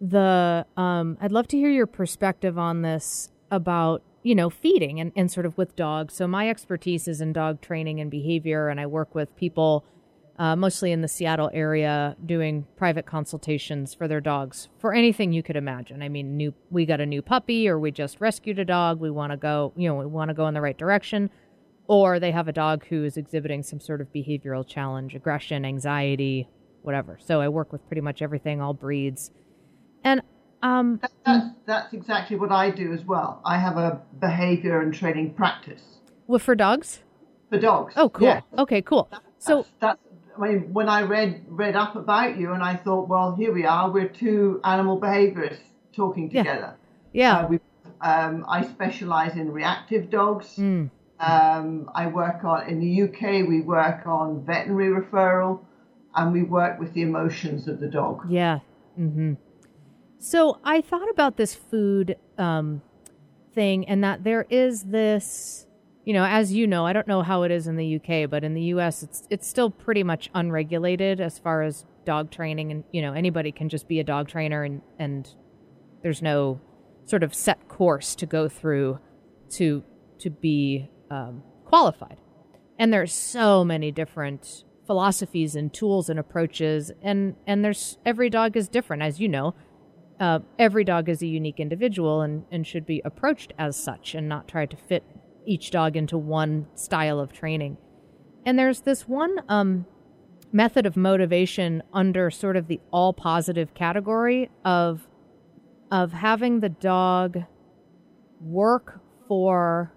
the. 0.01 0.65
Um, 0.75 1.17
I'd 1.21 1.31
love 1.31 1.47
to 1.49 1.57
hear 1.57 1.69
your 1.69 1.87
perspective 1.87 2.57
on 2.57 2.81
this 2.81 3.31
about 3.49 4.03
you 4.23 4.35
know 4.35 4.49
feeding 4.49 4.99
and, 4.99 5.11
and 5.15 5.31
sort 5.31 5.45
of 5.45 5.57
with 5.57 5.75
dogs. 5.75 6.15
So 6.15 6.27
my 6.27 6.49
expertise 6.49 7.07
is 7.07 7.21
in 7.21 7.31
dog 7.31 7.61
training 7.61 8.01
and 8.01 8.11
behavior, 8.11 8.67
and 8.67 8.79
I 8.79 8.87
work 8.87 9.15
with 9.15 9.35
people 9.35 9.85
uh, 10.39 10.55
mostly 10.55 10.91
in 10.91 11.01
the 11.01 11.07
Seattle 11.07 11.51
area 11.53 12.15
doing 12.25 12.65
private 12.75 13.05
consultations 13.05 13.93
for 13.93 14.07
their 14.07 14.21
dogs 14.21 14.69
for 14.79 14.93
anything 14.93 15.31
you 15.31 15.43
could 15.43 15.55
imagine. 15.55 16.01
I 16.01 16.09
mean, 16.09 16.35
new 16.35 16.53
we 16.71 16.85
got 16.85 16.99
a 16.99 17.05
new 17.05 17.21
puppy, 17.21 17.69
or 17.69 17.79
we 17.79 17.91
just 17.91 18.19
rescued 18.19 18.59
a 18.59 18.65
dog. 18.65 18.99
We 18.99 19.11
want 19.11 19.31
to 19.31 19.37
go, 19.37 19.71
you 19.77 19.87
know, 19.87 19.95
we 19.95 20.07
want 20.07 20.29
to 20.29 20.33
go 20.33 20.47
in 20.47 20.53
the 20.53 20.61
right 20.61 20.77
direction 20.77 21.29
or 21.91 22.21
they 22.21 22.31
have 22.31 22.47
a 22.47 22.53
dog 22.53 22.85
who 22.85 23.03
is 23.03 23.17
exhibiting 23.17 23.61
some 23.61 23.81
sort 23.81 23.99
of 23.99 24.07
behavioral 24.13 24.65
challenge, 24.65 25.13
aggression, 25.13 25.65
anxiety, 25.65 26.47
whatever. 26.83 27.17
So 27.21 27.41
I 27.41 27.49
work 27.49 27.73
with 27.73 27.85
pretty 27.87 27.99
much 28.01 28.21
everything, 28.21 28.61
all 28.61 28.73
breeds. 28.73 29.29
And 30.03 30.21
um, 30.63 30.99
That, 31.01 31.11
that's, 31.25 31.45
that's 31.65 31.93
exactly 31.93 32.37
what 32.37 32.51
I 32.51 32.69
do 32.69 32.93
as 32.93 33.03
well. 33.03 33.41
I 33.45 33.57
have 33.57 33.77
a 33.77 34.01
behavior 34.19 34.81
and 34.81 34.93
training 34.93 35.33
practice 35.33 35.81
what 36.27 36.41
for 36.41 36.55
dogs? 36.55 36.99
for 37.49 37.59
dogs. 37.59 37.93
Oh, 37.97 38.09
cool. 38.09 38.41
Okay, 38.57 38.81
cool. 38.81 39.09
So 39.37 39.57
that's, 39.57 39.69
that's 39.79 39.99
I 40.37 40.41
mean, 40.41 40.73
when 40.73 40.87
I 40.87 41.01
read 41.01 41.43
read 41.49 41.75
up 41.75 41.95
about 41.95 42.37
you, 42.37 42.53
and 42.53 42.63
I 42.63 42.75
thought, 42.75 43.09
well, 43.09 43.35
here 43.35 43.53
we 43.53 43.65
are. 43.65 43.91
We're 43.91 44.07
two 44.07 44.61
animal 44.63 44.99
behaviorists 44.99 45.59
talking 45.93 46.29
together. 46.29 46.75
yeah, 47.11 47.39
Uh, 47.39 47.47
we, 47.47 47.59
um, 47.99 48.45
I 48.47 48.63
specialize 48.63 49.35
in 49.35 49.51
reactive 49.51 50.09
dogs. 50.09 50.55
Mm. 50.55 50.89
Um, 51.19 51.89
I 51.93 52.07
work 52.07 52.43
on 52.45 52.69
in 52.69 52.79
the 52.79 53.01
UK. 53.03 53.47
We 53.47 53.61
work 53.61 54.07
on 54.07 54.45
veterinary 54.45 54.89
referral, 55.01 55.59
and 56.15 56.31
we 56.31 56.43
work 56.43 56.79
with 56.79 56.93
the 56.93 57.01
emotions 57.01 57.67
of 57.67 57.79
the 57.79 57.87
dog. 57.87 58.25
yeah. 58.29 58.59
hmm 58.95 59.33
So 60.23 60.59
I 60.63 60.81
thought 60.81 61.09
about 61.09 61.35
this 61.35 61.55
food 61.55 62.15
um, 62.37 62.83
thing, 63.55 63.89
and 63.89 64.03
that 64.03 64.23
there 64.23 64.45
is 64.51 64.83
this. 64.83 65.65
You 66.05 66.13
know, 66.13 66.23
as 66.23 66.53
you 66.53 66.67
know, 66.67 66.85
I 66.85 66.93
don't 66.93 67.07
know 67.07 67.23
how 67.23 67.41
it 67.43 67.51
is 67.51 67.67
in 67.67 67.75
the 67.75 67.95
UK, 67.95 68.29
but 68.29 68.43
in 68.43 68.53
the 68.53 68.61
US, 68.75 69.01
it's 69.01 69.27
it's 69.31 69.47
still 69.47 69.71
pretty 69.71 70.03
much 70.03 70.29
unregulated 70.35 71.19
as 71.19 71.39
far 71.39 71.63
as 71.63 71.85
dog 72.05 72.29
training, 72.29 72.71
and 72.71 72.83
you 72.91 73.01
know, 73.01 73.13
anybody 73.13 73.51
can 73.51 73.67
just 73.67 73.87
be 73.87 73.99
a 73.99 74.03
dog 74.03 74.27
trainer, 74.27 74.63
and 74.63 74.83
and 74.99 75.33
there's 76.03 76.21
no 76.21 76.61
sort 77.05 77.23
of 77.23 77.33
set 77.33 77.67
course 77.67 78.13
to 78.15 78.27
go 78.27 78.47
through 78.47 78.99
to 79.53 79.83
to 80.19 80.29
be 80.29 80.87
um, 81.09 81.41
qualified. 81.65 82.17
And 82.77 82.93
there's 82.93 83.11
so 83.11 83.63
many 83.63 83.91
different 83.91 84.65
philosophies 84.85 85.55
and 85.55 85.73
tools 85.73 86.09
and 86.09 86.19
approaches, 86.19 86.91
and 87.01 87.35
and 87.47 87.65
there's 87.65 87.97
every 88.05 88.29
dog 88.29 88.55
is 88.55 88.67
different, 88.69 89.01
as 89.01 89.19
you 89.19 89.27
know. 89.27 89.55
Uh, 90.21 90.39
every 90.59 90.83
dog 90.83 91.09
is 91.09 91.23
a 91.23 91.27
unique 91.27 91.59
individual 91.59 92.21
and, 92.21 92.45
and 92.51 92.67
should 92.67 92.85
be 92.85 93.01
approached 93.03 93.53
as 93.57 93.75
such, 93.75 94.13
and 94.13 94.29
not 94.29 94.47
try 94.47 94.67
to 94.67 94.77
fit 94.77 95.03
each 95.47 95.71
dog 95.71 95.97
into 95.97 96.15
one 96.15 96.67
style 96.75 97.19
of 97.19 97.33
training. 97.33 97.75
And 98.45 98.57
there's 98.57 98.81
this 98.81 99.07
one 99.07 99.41
um, 99.49 99.87
method 100.51 100.85
of 100.85 100.95
motivation 100.95 101.81
under 101.91 102.29
sort 102.29 102.55
of 102.55 102.67
the 102.67 102.79
all 102.91 103.13
positive 103.13 103.73
category 103.73 104.51
of 104.63 105.07
of 105.91 106.13
having 106.13 106.59
the 106.59 106.69
dog 106.69 107.43
work 108.39 109.01
for 109.27 109.91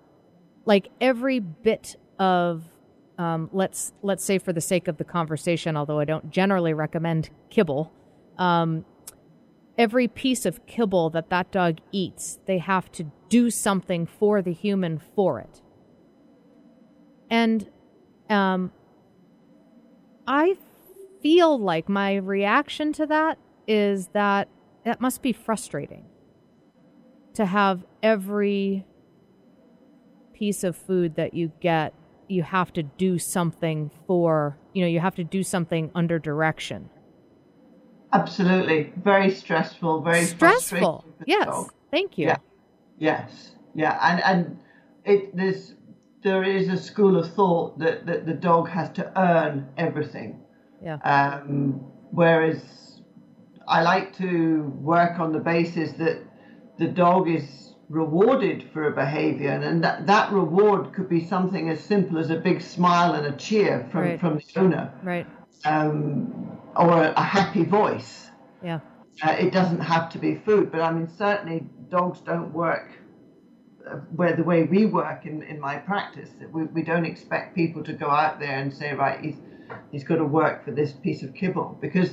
like 0.65 0.89
every 1.01 1.39
bit 1.39 1.97
of 2.19 2.65
um, 3.19 3.51
let's 3.53 3.93
let's 4.03 4.25
say 4.25 4.39
for 4.39 4.53
the 4.53 4.61
sake 4.61 4.89
of 4.89 4.97
the 4.97 5.05
conversation 5.05 5.77
although 5.77 6.01
i 6.01 6.05
don't 6.05 6.31
generally 6.31 6.75
recommend 6.75 7.31
kibble 7.49 7.93
um, 8.39 8.85
every 9.77 10.09
piece 10.09 10.47
of 10.47 10.65
kibble 10.67 11.11
that 11.11 11.31
that 11.31 11.51
dog 11.51 11.79
eats 11.93 12.39
they 12.47 12.59
have 12.59 12.91
to 12.93 13.11
do 13.29 13.51
something 13.51 14.07
for 14.07 14.41
the 14.41 14.53
human 14.53 14.99
for 14.99 15.41
it. 15.41 15.61
And 17.31 17.69
um, 18.31 18.73
i 20.27 20.57
feel 21.23 21.59
like 21.59 21.89
my 21.89 22.17
reaction 22.17 22.93
to 22.93 23.07
that 23.07 23.39
is 23.67 24.09
that 24.09 24.49
that 24.85 25.01
must 25.01 25.23
be 25.23 25.33
frustrating 25.33 26.05
to 27.35 27.47
have 27.47 27.85
every 28.03 28.85
piece 30.33 30.65
of 30.65 30.77
food 30.77 31.15
that 31.17 31.35
you 31.35 31.51
get 31.61 31.95
you 32.29 32.43
have 32.43 32.73
to 32.73 32.83
do 32.83 33.19
something 33.19 33.91
for 34.07 34.59
you 34.73 34.83
know 34.83 34.89
you 34.89 35.01
have 35.01 35.15
to 35.15 35.25
do 35.25 35.43
something 35.43 35.91
under 35.95 36.19
direction 36.19 36.89
Absolutely, 38.15 38.93
very 39.03 39.31
stressful, 39.31 40.01
very 40.03 40.25
stressful. 40.25 40.79
frustrating 40.79 41.13
for 41.19 41.19
the 41.19 41.25
yes. 41.27 41.45
dog. 41.47 41.73
thank 41.91 42.17
you. 42.19 42.27
Yeah. 42.29 42.37
Yes, 42.99 43.51
yeah, 43.75 43.99
and 44.09 44.23
and 44.23 44.59
it 45.05 45.37
there's 45.37 45.75
there 46.23 46.45
is 46.45 46.69
a 46.69 46.77
school 46.79 47.19
of 47.19 47.35
thought 47.35 47.79
that 47.81 48.07
that 48.07 48.25
the 48.25 48.33
dog 48.35 48.69
has 48.69 48.91
to 48.93 49.13
earn 49.21 49.69
everything. 49.77 50.41
yeah. 50.83 50.97
Um, 51.15 51.81
whereas 52.13 52.63
I 53.67 53.83
like 53.83 54.17
to 54.19 54.63
work 54.81 55.19
on 55.19 55.33
the 55.33 55.41
basis 55.41 55.93
that 55.99 56.19
the 56.79 56.87
dog 56.87 57.29
is 57.29 57.75
rewarded 57.89 58.71
for 58.73 58.87
a 58.89 58.93
behavior, 58.93 59.51
and 59.51 59.83
that, 59.85 60.07
that 60.07 60.33
reward 60.33 60.93
could 60.95 61.09
be 61.09 61.25
something 61.25 61.69
as 61.69 61.81
simple 61.81 62.19
as 62.19 62.31
a 62.31 62.37
big 62.37 62.61
smile 62.61 63.13
and 63.15 63.27
a 63.27 63.37
cheer 63.37 63.87
from, 63.91 64.01
Right. 64.01 64.21
from 64.21 64.37
the 64.39 64.61
owner, 64.61 64.93
right. 65.03 65.27
Um, 65.65 66.54
or 66.77 67.05
a, 67.05 67.13
a 67.17 67.23
happy 67.23 67.65
voice. 67.65 68.31
yeah 68.63 68.81
Uh, 69.23 69.31
it 69.31 69.53
doesn't 69.53 69.81
have 69.81 70.11
to 70.11 70.19
be 70.19 70.35
food, 70.35 70.73
but 70.73 70.81
I 70.81 70.91
mean, 70.93 71.09
certainly 71.17 71.67
dogs 71.89 72.21
don't 72.21 72.53
work 72.53 72.91
uh, 73.87 73.97
where 74.17 74.35
the 74.35 74.43
way 74.43 74.65
we 74.65 74.87
work 74.87 75.25
in, 75.27 75.43
in 75.43 75.61
my 75.61 75.77
practice. 75.77 76.31
We, 76.53 76.65
we 76.65 76.83
don't 76.83 77.05
expect 77.05 77.55
people 77.55 77.85
to 77.85 77.93
go 77.93 78.09
out 78.09 78.41
there 78.41 78.59
and 78.59 78.73
say, 78.73 78.93
right, 78.95 79.21
he's, 79.21 79.37
he's 79.93 80.05
got 80.05 80.17
to 80.17 80.25
work 80.25 80.65
for 80.65 80.73
this 80.73 80.93
piece 80.93 81.23
of 81.23 81.35
kibble 81.35 81.79
because 81.81 82.11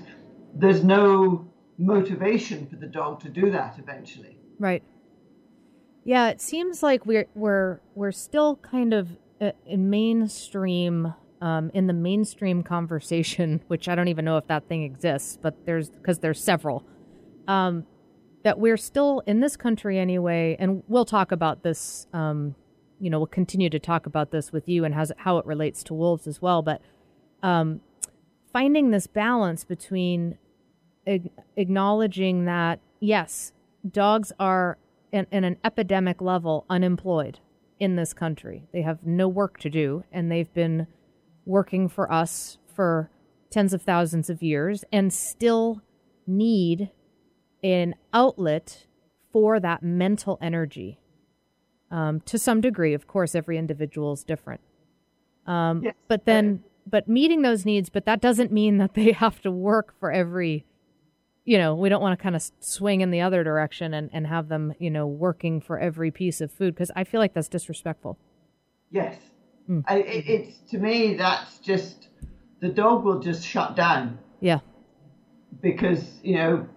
there's 0.53 0.83
no 0.83 1.47
motivation 1.77 2.67
for 2.67 2.75
the 2.75 2.87
dog 2.87 3.21
to 3.21 3.29
do 3.29 3.51
that 3.51 3.79
eventually. 3.79 4.37
Right. 4.59 4.83
Yeah, 6.03 6.29
it 6.29 6.41
seems 6.41 6.81
like 6.81 7.05
we're 7.05 7.27
we're 7.35 7.79
we're 7.95 8.11
still 8.11 8.55
kind 8.57 8.93
of 8.93 9.17
uh, 9.39 9.51
in 9.65 9.89
mainstream 9.89 11.13
um, 11.41 11.71
in 11.73 11.87
the 11.87 11.93
mainstream 11.93 12.63
conversation, 12.63 13.63
which 13.67 13.87
I 13.89 13.95
don't 13.95 14.07
even 14.07 14.25
know 14.25 14.37
if 14.37 14.47
that 14.47 14.67
thing 14.67 14.83
exists, 14.83 15.37
but 15.41 15.65
there's 15.65 15.89
because 15.89 16.19
there's 16.19 16.43
several. 16.43 16.85
Um, 17.47 17.85
that 18.43 18.57
we're 18.57 18.77
still 18.77 19.21
in 19.27 19.39
this 19.39 19.55
country 19.55 19.99
anyway, 19.99 20.55
and 20.59 20.83
we'll 20.87 21.05
talk 21.05 21.31
about 21.31 21.63
this. 21.63 22.07
Um, 22.13 22.55
you 22.99 23.09
know, 23.09 23.19
we'll 23.19 23.27
continue 23.27 23.69
to 23.69 23.79
talk 23.79 24.05
about 24.05 24.31
this 24.31 24.51
with 24.51 24.69
you 24.69 24.85
and 24.85 24.95
how 25.17 25.37
it 25.37 25.45
relates 25.45 25.83
to 25.83 25.93
wolves 25.93 26.27
as 26.27 26.41
well. 26.41 26.61
But 26.61 26.81
um, 27.41 27.81
finding 28.53 28.91
this 28.91 29.07
balance 29.07 29.63
between 29.63 30.37
ag- 31.07 31.31
acknowledging 31.55 32.45
that 32.45 32.79
yes, 32.99 33.53
dogs 33.89 34.31
are 34.39 34.77
in, 35.11 35.27
in 35.31 35.43
an 35.43 35.57
epidemic 35.63 36.21
level 36.21 36.65
unemployed 36.69 37.39
in 37.79 37.95
this 37.95 38.13
country. 38.13 38.63
They 38.71 38.83
have 38.83 38.99
no 39.03 39.27
work 39.27 39.59
to 39.59 39.69
do, 39.69 40.03
and 40.11 40.31
they've 40.31 40.53
been 40.53 40.87
working 41.45 41.89
for 41.89 42.11
us 42.11 42.57
for 42.73 43.09
tens 43.49 43.73
of 43.73 43.81
thousands 43.81 44.29
of 44.29 44.41
years 44.41 44.83
and 44.91 45.11
still 45.13 45.81
need 46.25 46.89
an 47.63 47.95
outlet 48.13 48.85
for 49.31 49.59
that 49.59 49.83
mental 49.83 50.37
energy. 50.41 50.99
Um, 51.89 52.21
to 52.21 52.37
some 52.39 52.61
degree, 52.61 52.93
of 52.93 53.07
course, 53.07 53.35
every 53.35 53.57
individual 53.57 54.13
is 54.13 54.23
different. 54.23 54.61
Um, 55.45 55.83
Yes. 55.83 55.95
but 56.07 56.25
then, 56.25 56.63
but 56.87 57.07
meeting 57.07 57.41
those 57.41 57.65
needs, 57.65 57.89
but 57.89 58.05
that 58.05 58.21
doesn't 58.21 58.51
mean 58.51 58.77
that 58.77 58.93
they 58.93 59.11
have 59.23 59.41
to 59.41 59.51
work 59.51 59.93
for 59.99 60.11
every 60.11 60.65
you 61.43 61.57
know, 61.57 61.73
we 61.73 61.89
don't 61.89 62.03
want 62.03 62.17
to 62.17 62.21
kind 62.21 62.35
of 62.35 62.43
swing 62.59 63.01
in 63.01 63.09
the 63.09 63.19
other 63.21 63.43
direction 63.43 63.95
and, 63.95 64.11
and 64.13 64.27
have 64.27 64.47
them, 64.47 64.73
you 64.77 64.91
know, 64.91 65.07
working 65.07 65.59
for 65.59 65.79
every 65.79 66.11
piece 66.11 66.39
of 66.39 66.51
food 66.51 66.75
because 66.75 66.91
I 66.95 67.03
feel 67.03 67.19
like 67.19 67.33
that's 67.33 67.47
disrespectful. 67.49 68.19
Yes. 68.91 69.17
Mm. 69.71 69.83
I, 69.87 69.97
it, 69.99 70.27
it's 70.27 70.57
to 70.71 70.77
me 70.77 71.15
that's 71.15 71.59
just 71.59 72.07
the 72.59 72.67
dog 72.69 73.03
will 73.05 73.19
just 73.19 73.47
shut 73.47 73.75
down 73.75 74.19
Yeah. 74.41 74.59
because 75.61 76.03
you 76.23 76.35
know 76.35 76.67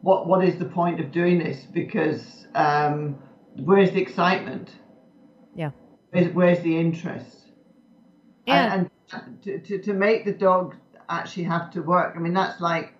what 0.00 0.26
what 0.26 0.42
is 0.44 0.56
the 0.58 0.64
point 0.64 1.00
of 1.00 1.12
doing 1.12 1.38
this? 1.38 1.58
Because 1.64 2.46
um, 2.54 3.18
where's 3.56 3.90
the 3.90 4.00
excitement? 4.00 4.70
Yeah. 5.54 5.70
Where's, 6.10 6.32
where's 6.32 6.60
the 6.62 6.78
interest? 6.78 7.36
And, 8.46 8.90
and 9.12 9.42
to, 9.42 9.58
to, 9.60 9.82
to 9.82 9.92
make 9.92 10.24
the 10.24 10.32
dog 10.32 10.76
actually 11.08 11.44
have 11.44 11.70
to 11.72 11.82
work, 11.82 12.14
I 12.16 12.20
mean, 12.20 12.32
that's 12.34 12.60
like 12.60 12.94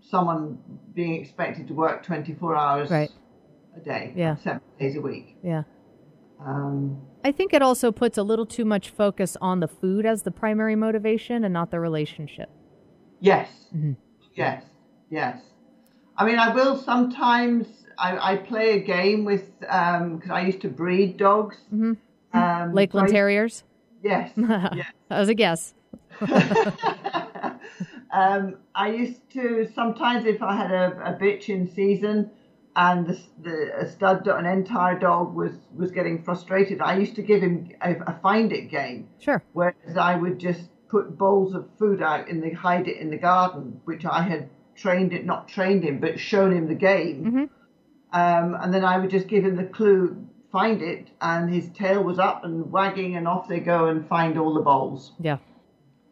someone 0.00 0.58
being 0.94 1.14
expected 1.20 1.68
to 1.68 1.74
work 1.74 2.02
24 2.04 2.54
hours 2.54 2.90
Right. 2.90 3.10
a 3.76 3.80
day, 3.80 4.12
Yeah. 4.14 4.36
seven 4.36 4.60
days 4.78 4.96
a 4.96 5.00
week. 5.00 5.36
yeah. 5.42 5.62
Um, 6.44 7.00
I 7.24 7.32
think 7.32 7.52
it 7.54 7.62
also 7.62 7.90
puts 7.90 8.18
a 8.18 8.22
little 8.22 8.46
too 8.46 8.64
much 8.64 8.90
focus 8.90 9.36
on 9.40 9.60
the 9.60 9.68
food 9.68 10.06
as 10.06 10.22
the 10.22 10.30
primary 10.30 10.76
motivation 10.76 11.44
and 11.44 11.52
not 11.52 11.70
the 11.70 11.80
relationship. 11.80 12.50
yes, 13.20 13.48
Mhm. 13.74 13.96
yes, 14.34 14.62
yes. 15.10 15.40
I 16.16 16.24
mean, 16.26 16.38
I 16.38 16.54
will 16.54 16.76
sometimes, 16.76 17.66
I, 17.98 18.32
I 18.32 18.36
play 18.36 18.72
a 18.72 18.80
game 18.80 19.24
with, 19.24 19.58
because 19.60 20.30
I 20.30 20.42
used 20.42 20.60
to 20.62 20.68
breed 20.68 21.16
dogs. 21.16 21.56
Mhm. 21.72 21.96
Um, 22.32 22.72
Lakeland 22.74 23.08
so 23.08 23.12
I- 23.12 23.16
Terriers. 23.16 23.64
Yes, 24.02 24.30
yes. 24.36 24.92
That 25.08 25.18
was 25.18 25.28
a 25.30 25.34
guess. 25.34 25.74
um, 28.12 28.56
I 28.74 28.88
used 28.90 29.28
to 29.32 29.68
sometimes 29.74 30.26
if 30.26 30.42
I 30.42 30.54
had 30.56 30.70
a, 30.70 30.86
a 31.04 31.12
bitch 31.18 31.48
in 31.48 31.66
season 31.74 32.30
and 32.76 33.06
the, 33.08 33.18
the 33.42 33.72
a 33.80 33.90
stud 33.90 34.26
an 34.28 34.46
entire 34.46 34.98
dog 34.98 35.34
was 35.34 35.52
was 35.74 35.90
getting 35.90 36.22
frustrated, 36.22 36.80
I 36.80 36.98
used 36.98 37.16
to 37.16 37.22
give 37.22 37.40
him 37.42 37.70
a, 37.82 37.94
a 38.06 38.18
find 38.22 38.52
it 38.52 38.70
game, 38.70 39.08
Sure. 39.18 39.42
whereas 39.54 39.96
I 39.96 40.14
would 40.16 40.38
just 40.38 40.68
put 40.88 41.18
bowls 41.18 41.54
of 41.54 41.68
food 41.78 42.00
out 42.02 42.28
in 42.28 42.40
the 42.40 42.50
hide 42.52 42.86
it 42.86 42.98
in 42.98 43.10
the 43.10 43.16
garden, 43.18 43.80
which 43.86 44.04
I 44.04 44.22
had 44.22 44.50
trained 44.76 45.12
it 45.12 45.24
not 45.24 45.48
trained 45.48 45.82
him 45.82 45.98
but 46.00 46.20
shown 46.20 46.52
him 46.52 46.68
the 46.68 46.74
game, 46.74 47.24
Mhm. 47.24 47.48
um, 48.12 48.54
and 48.60 48.72
then 48.72 48.84
I 48.84 48.98
would 48.98 49.10
just 49.10 49.26
give 49.26 49.44
him 49.44 49.56
the 49.56 49.64
clue. 49.64 50.22
Find 50.52 50.80
it, 50.80 51.08
and 51.20 51.52
his 51.52 51.68
tail 51.70 52.02
was 52.02 52.18
up 52.18 52.44
and 52.44 52.70
wagging, 52.72 53.16
and 53.16 53.26
off 53.28 53.46
they 53.48 53.60
go 53.60 53.86
and 53.86 54.06
find 54.06 54.38
all 54.38 54.54
the 54.54 54.62
bowls 54.62 55.12
Yeah. 55.18 55.38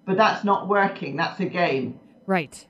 but 0.05 0.17
that's 0.19 0.45
not 0.45 0.69
working. 0.69 1.17
That's 1.17 1.41
a 1.41 1.47
game. 1.47 1.99
Right. 2.27 2.67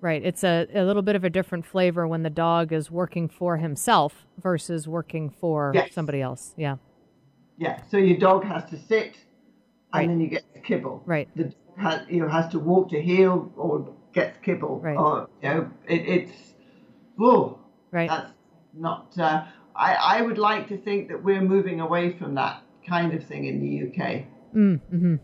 Right. 0.00 0.22
It's 0.24 0.44
a, 0.44 0.66
a 0.74 0.84
little 0.84 1.02
bit 1.02 1.16
of 1.16 1.24
a 1.24 1.30
different 1.30 1.64
flavor 1.66 2.06
when 2.06 2.22
the 2.22 2.30
dog 2.30 2.72
is 2.72 2.90
working 2.90 3.28
for 3.28 3.56
himself 3.56 4.26
versus 4.40 4.86
working 4.86 5.30
for 5.30 5.72
Yes. 5.74 5.92
somebody 5.94 6.20
else. 6.20 6.54
Yeah. 6.56 6.76
Yeah. 7.58 7.80
So 7.90 7.96
your 7.96 8.18
dog 8.18 8.44
has 8.44 8.64
to 8.70 8.78
sit, 8.78 9.16
and 9.92 9.94
Right. 9.94 10.08
then 10.08 10.20
you 10.20 10.28
get 10.28 10.42
the 10.52 10.60
kibble. 10.60 11.02
Right. 11.06 11.28
The 11.34 11.44
dog 11.44 11.54
has, 11.78 12.00
you 12.08 12.20
know, 12.20 12.28
has 12.28 12.48
to 12.52 12.58
walk 12.58 12.90
to 12.90 13.00
heel 13.00 13.50
or 13.56 13.94
gets 14.12 14.36
kibble. 14.42 14.80
Right. 14.80 14.96
Or 14.96 15.28
you 15.42 15.48
know, 15.48 15.70
it, 15.88 16.00
it's, 16.08 16.54
whoa, 17.16 17.58
Right. 17.90 18.08
that's 18.08 18.32
not. 18.74 19.18
Uh, 19.18 19.44
I 19.74 19.94
I 19.94 20.22
would 20.22 20.38
like 20.38 20.68
to 20.68 20.76
think 20.78 21.08
that 21.08 21.22
we're 21.24 21.40
moving 21.42 21.80
away 21.80 22.12
from 22.18 22.34
that 22.34 22.62
kind 22.86 23.12
of 23.14 23.24
thing 23.24 23.46
in 23.46 23.60
the 23.60 23.88
UK. 23.88 24.24
Mm, 24.54 24.80
hmm 24.90 25.14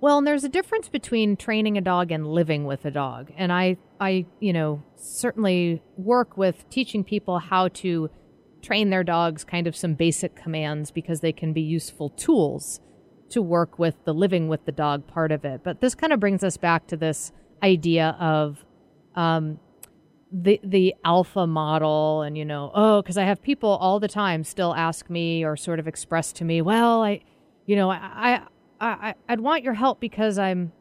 Well, 0.00 0.18
and 0.18 0.26
there's 0.26 0.44
a 0.44 0.48
difference 0.48 0.88
between 0.88 1.36
training 1.36 1.76
a 1.76 1.80
dog 1.80 2.10
and 2.12 2.26
living 2.26 2.64
with 2.64 2.84
a 2.84 2.90
dog. 2.90 3.32
And 3.36 3.52
I, 3.52 3.76
I, 4.00 4.26
you 4.40 4.52
know, 4.52 4.82
certainly 4.96 5.82
work 5.96 6.36
with 6.36 6.68
teaching 6.70 7.04
people 7.04 7.38
how 7.38 7.68
to 7.68 8.10
train 8.62 8.90
their 8.90 9.04
dogs 9.04 9.44
kind 9.44 9.66
of 9.66 9.76
some 9.76 9.94
basic 9.94 10.34
commands 10.34 10.90
because 10.90 11.20
they 11.20 11.32
can 11.32 11.52
be 11.52 11.60
useful 11.60 12.10
tools 12.10 12.80
to 13.30 13.42
work 13.42 13.78
with 13.78 13.94
the 14.04 14.14
living 14.14 14.48
with 14.48 14.64
the 14.64 14.72
dog 14.72 15.06
part 15.06 15.32
of 15.32 15.44
it. 15.44 15.62
But 15.64 15.80
this 15.80 15.94
kind 15.94 16.12
of 16.12 16.20
brings 16.20 16.44
us 16.44 16.56
back 16.56 16.86
to 16.88 16.96
this 16.96 17.32
idea 17.62 18.16
of 18.20 18.64
um, 19.14 19.58
the 20.32 20.60
the 20.62 20.94
alpha 21.04 21.46
model 21.46 22.22
and 22.22 22.36
you 22.36 22.44
know 22.44 22.70
oh 22.74 23.00
because 23.00 23.16
i 23.16 23.22
have 23.22 23.40
people 23.40 23.70
all 23.70 24.00
the 24.00 24.08
time 24.08 24.42
still 24.42 24.74
ask 24.74 25.08
me 25.08 25.44
or 25.44 25.56
sort 25.56 25.78
of 25.78 25.86
express 25.86 26.32
to 26.32 26.44
me 26.44 26.60
well 26.60 27.02
i 27.02 27.20
you 27.64 27.76
know 27.76 27.88
i 27.88 28.42
i, 28.80 28.86
I 28.88 29.14
i'd 29.28 29.40
want 29.40 29.62
your 29.62 29.74
help 29.74 30.00
because 30.00 30.36
i'm 30.36 30.72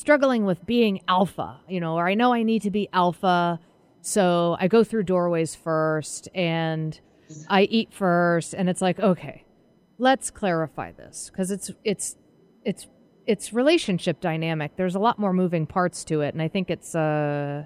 struggling 0.00 0.44
with 0.44 0.64
being 0.66 1.00
alpha 1.06 1.60
you 1.68 1.78
know 1.78 1.94
or 1.94 2.08
i 2.08 2.14
know 2.14 2.32
i 2.32 2.42
need 2.42 2.62
to 2.62 2.70
be 2.70 2.88
alpha 2.92 3.60
so 4.00 4.56
i 4.58 4.66
go 4.66 4.82
through 4.82 5.02
doorways 5.02 5.54
first 5.54 6.28
and 6.34 7.00
i 7.48 7.62
eat 7.62 7.92
first 7.92 8.54
and 8.54 8.68
it's 8.70 8.80
like 8.80 8.98
okay 8.98 9.44
let's 9.98 10.30
clarify 10.30 10.90
this 10.92 11.30
because 11.30 11.50
it's 11.50 11.70
it's 11.84 12.16
it's 12.64 12.86
it's 13.26 13.52
relationship 13.52 14.18
dynamic. 14.20 14.72
There's 14.76 14.96
a 14.96 14.98
lot 14.98 15.18
more 15.18 15.32
moving 15.32 15.66
parts 15.66 16.02
to 16.04 16.22
it 16.22 16.34
and 16.34 16.42
i 16.42 16.48
think 16.48 16.70
it's 16.70 16.94
uh 16.94 17.64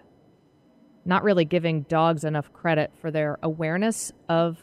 not 1.07 1.23
really 1.23 1.45
giving 1.45 1.83
dogs 1.83 2.25
enough 2.25 2.53
credit 2.53 2.91
for 3.01 3.11
their 3.11 3.39
awareness 3.43 4.13
of 4.29 4.59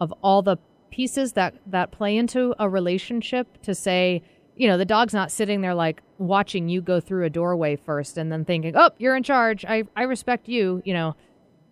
of 0.00 0.12
all 0.22 0.42
the 0.42 0.56
pieces 0.90 1.32
that 1.32 1.54
that 1.66 1.90
play 1.90 2.16
into 2.16 2.54
a 2.58 2.68
relationship 2.68 3.60
to 3.62 3.74
say 3.74 4.22
you 4.62 4.68
know 4.68 4.78
the 4.78 4.84
dog's 4.84 5.12
not 5.12 5.32
sitting 5.32 5.60
there 5.60 5.74
like 5.74 6.02
watching 6.18 6.68
you 6.68 6.80
go 6.80 7.00
through 7.00 7.24
a 7.24 7.30
doorway 7.30 7.74
first 7.74 8.16
and 8.16 8.30
then 8.30 8.44
thinking 8.44 8.76
oh 8.76 8.90
you're 8.98 9.16
in 9.16 9.24
charge 9.24 9.64
i 9.64 9.82
i 9.96 10.04
respect 10.04 10.48
you 10.48 10.80
you 10.84 10.94
know 10.94 11.16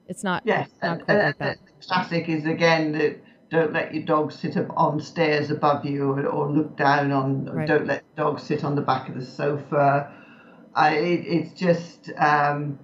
it's 0.09 0.25
not 0.25 0.43
Yes, 0.45 0.69
not 0.83 1.03
and, 1.07 1.09
and 1.09 1.35
like 1.39 1.59
classic 1.87 2.29
is 2.29 2.45
again 2.45 2.91
that 2.99 3.21
don't 3.49 3.73
let 3.73 3.95
your 3.95 4.05
dog 4.05 4.33
sit 4.33 4.57
up 4.57 4.67
on 4.77 5.01
stairs 5.01 5.53
above 5.53 5.85
you 5.85 6.11
or, 6.11 6.27
or 6.27 6.51
look 6.51 6.77
down 6.77 7.13
on. 7.13 7.45
Right. 7.45 7.69
Don't 7.69 7.87
let 7.87 8.03
dogs 8.17 8.43
sit 8.43 8.65
on 8.65 8.75
the 8.75 8.83
back 8.83 9.09
of 9.09 9.15
the 9.15 9.25
sofa. 9.25 10.13
I, 10.75 10.97
it, 10.97 11.21
it's 11.27 11.59
just 11.59 12.11
um, 12.19 12.81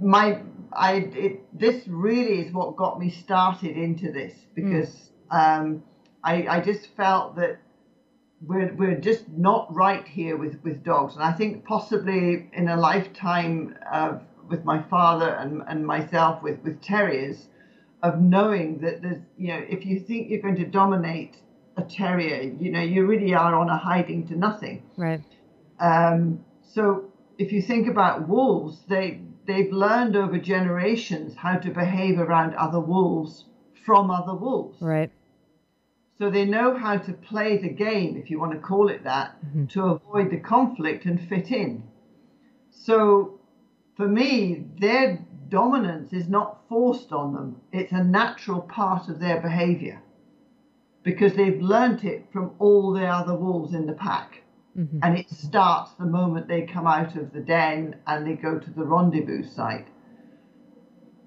my 0.00 0.40
I 0.72 0.92
it, 0.94 1.58
this 1.58 1.86
really 1.86 2.40
is 2.40 2.52
what 2.54 2.76
got 2.76 2.98
me 2.98 3.10
started 3.10 3.76
into 3.76 4.10
this 4.12 4.32
because 4.54 5.10
um, 5.30 5.82
I 6.24 6.46
I 6.46 6.60
just 6.60 6.88
felt 6.96 7.36
that 7.36 7.58
we're 8.40 8.72
we're 8.74 9.00
just 9.00 9.28
not 9.28 9.74
right 9.74 10.06
here 10.06 10.36
with 10.36 10.62
with 10.62 10.82
dogs, 10.84 11.14
and 11.14 11.24
I 11.24 11.32
think 11.32 11.64
possibly 11.64 12.50
in 12.52 12.68
a 12.68 12.76
lifetime 12.76 13.76
of 13.90 14.22
with 14.48 14.64
my 14.64 14.82
father 14.82 15.28
and 15.28 15.62
and 15.66 15.86
myself 15.86 16.42
with 16.42 16.60
with 16.62 16.82
terriers, 16.82 17.48
of 18.02 18.20
knowing 18.20 18.78
that 18.80 19.02
there's 19.02 19.22
you 19.38 19.48
know 19.48 19.64
if 19.68 19.86
you 19.86 20.00
think 20.00 20.30
you're 20.30 20.42
going 20.42 20.56
to 20.56 20.66
dominate 20.66 21.36
a 21.76 21.82
terrier, 21.82 22.42
you 22.60 22.70
know 22.70 22.82
you 22.82 23.06
really 23.06 23.34
are 23.34 23.54
on 23.54 23.68
a 23.70 23.76
hiding 23.78 24.26
to 24.28 24.36
nothing. 24.36 24.82
right 24.96 25.22
Um, 25.80 26.44
so 26.62 27.10
if 27.38 27.52
you 27.52 27.62
think 27.62 27.88
about 27.88 28.28
wolves, 28.28 28.82
they 28.88 29.22
they've 29.46 29.72
learned 29.72 30.14
over 30.14 30.38
generations 30.38 31.36
how 31.36 31.56
to 31.56 31.70
behave 31.70 32.18
around 32.18 32.54
other 32.54 32.80
wolves 32.80 33.46
from 33.86 34.10
other 34.10 34.34
wolves. 34.34 34.76
right 34.82 35.10
So 36.18 36.30
they 36.30 36.46
know 36.46 36.76
how 36.76 36.96
to 36.96 37.12
play 37.12 37.58
the 37.58 37.68
game, 37.68 38.16
if 38.16 38.30
you 38.30 38.40
want 38.40 38.52
to 38.52 38.58
call 38.58 38.88
it 38.88 39.04
that, 39.04 39.36
to 39.70 39.84
avoid 39.84 40.30
the 40.30 40.38
conflict 40.38 41.04
and 41.04 41.20
fit 41.20 41.50
in. 41.50 41.82
So 42.70 43.38
for 43.96 44.08
me, 44.08 44.64
their 44.78 45.18
dominance 45.48 46.12
is 46.12 46.28
not 46.28 46.60
forced 46.68 47.12
on 47.12 47.34
them, 47.34 47.56
it's 47.72 47.92
a 47.92 48.02
natural 48.02 48.60
part 48.60 49.08
of 49.08 49.20
their 49.20 49.40
behavior 49.40 50.00
because 51.02 51.34
they've 51.34 51.60
learnt 51.60 52.02
it 52.02 52.26
from 52.32 52.50
all 52.58 52.92
the 52.92 53.06
other 53.06 53.34
wolves 53.34 53.72
in 53.72 53.86
the 53.86 53.92
pack. 53.92 54.42
Mhm. 54.76 54.98
And 55.02 55.16
it 55.16 55.30
starts 55.30 55.92
the 55.92 56.04
moment 56.04 56.48
they 56.48 56.62
come 56.62 56.86
out 56.86 57.14
of 57.14 57.32
the 57.32 57.40
den 57.40 57.96
and 58.06 58.26
they 58.26 58.34
go 58.34 58.58
to 58.58 58.70
the 58.70 58.84
rendezvous 58.84 59.44
site. 59.44 59.86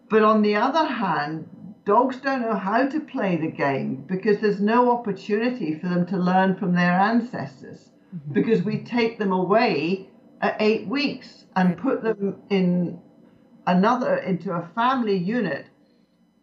But 0.10 0.24
on 0.24 0.42
the 0.42 0.56
other 0.56 0.86
hand, 0.86 1.48
dogs 1.90 2.18
don't 2.18 2.42
know 2.42 2.56
how 2.56 2.88
to 2.88 3.00
play 3.00 3.36
the 3.36 3.50
game 3.50 4.06
because 4.06 4.40
there's 4.40 4.62
no 4.62 4.92
opportunity 4.92 5.74
for 5.80 5.88
them 5.88 6.06
to 6.06 6.18
learn 6.18 6.56
from 6.56 6.76
their 6.76 6.94
ancestors 7.00 7.90
mm-hmm. 8.16 8.32
because 8.32 8.62
we 8.62 8.78
take 8.84 9.18
them 9.18 9.32
away 9.32 10.08
at 10.40 10.56
eight 10.60 10.86
weeks 10.88 11.46
and 11.56 11.80
put 11.80 12.04
them 12.04 12.40
in 12.52 13.02
another 13.66 14.18
into 14.18 14.52
a 14.52 14.70
family 14.76 15.18
unit 15.18 15.66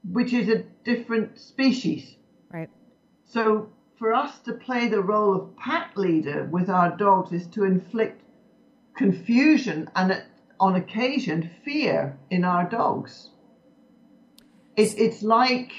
which 0.02 0.32
is 0.32 0.48
a 0.48 0.64
different 0.82 1.38
species. 1.38 2.16
Right. 2.52 2.70
So 3.24 3.70
for 4.00 4.12
us 4.12 4.40
to 4.40 4.52
play 4.52 4.88
the 4.88 5.00
role 5.00 5.32
of 5.32 5.56
pack 5.56 5.96
leader 5.96 6.48
with 6.50 6.68
our 6.68 6.96
dogs 6.96 7.32
is 7.32 7.46
to 7.54 7.62
inflict 7.62 8.20
confusion 8.96 9.88
and 9.94 10.24
on 10.58 10.74
occasion 10.74 11.50
fear 11.64 12.18
in 12.30 12.42
our 12.44 12.68
dogs. 12.68 13.30
It's 14.76 14.94
it's 14.94 15.22
like 15.22 15.72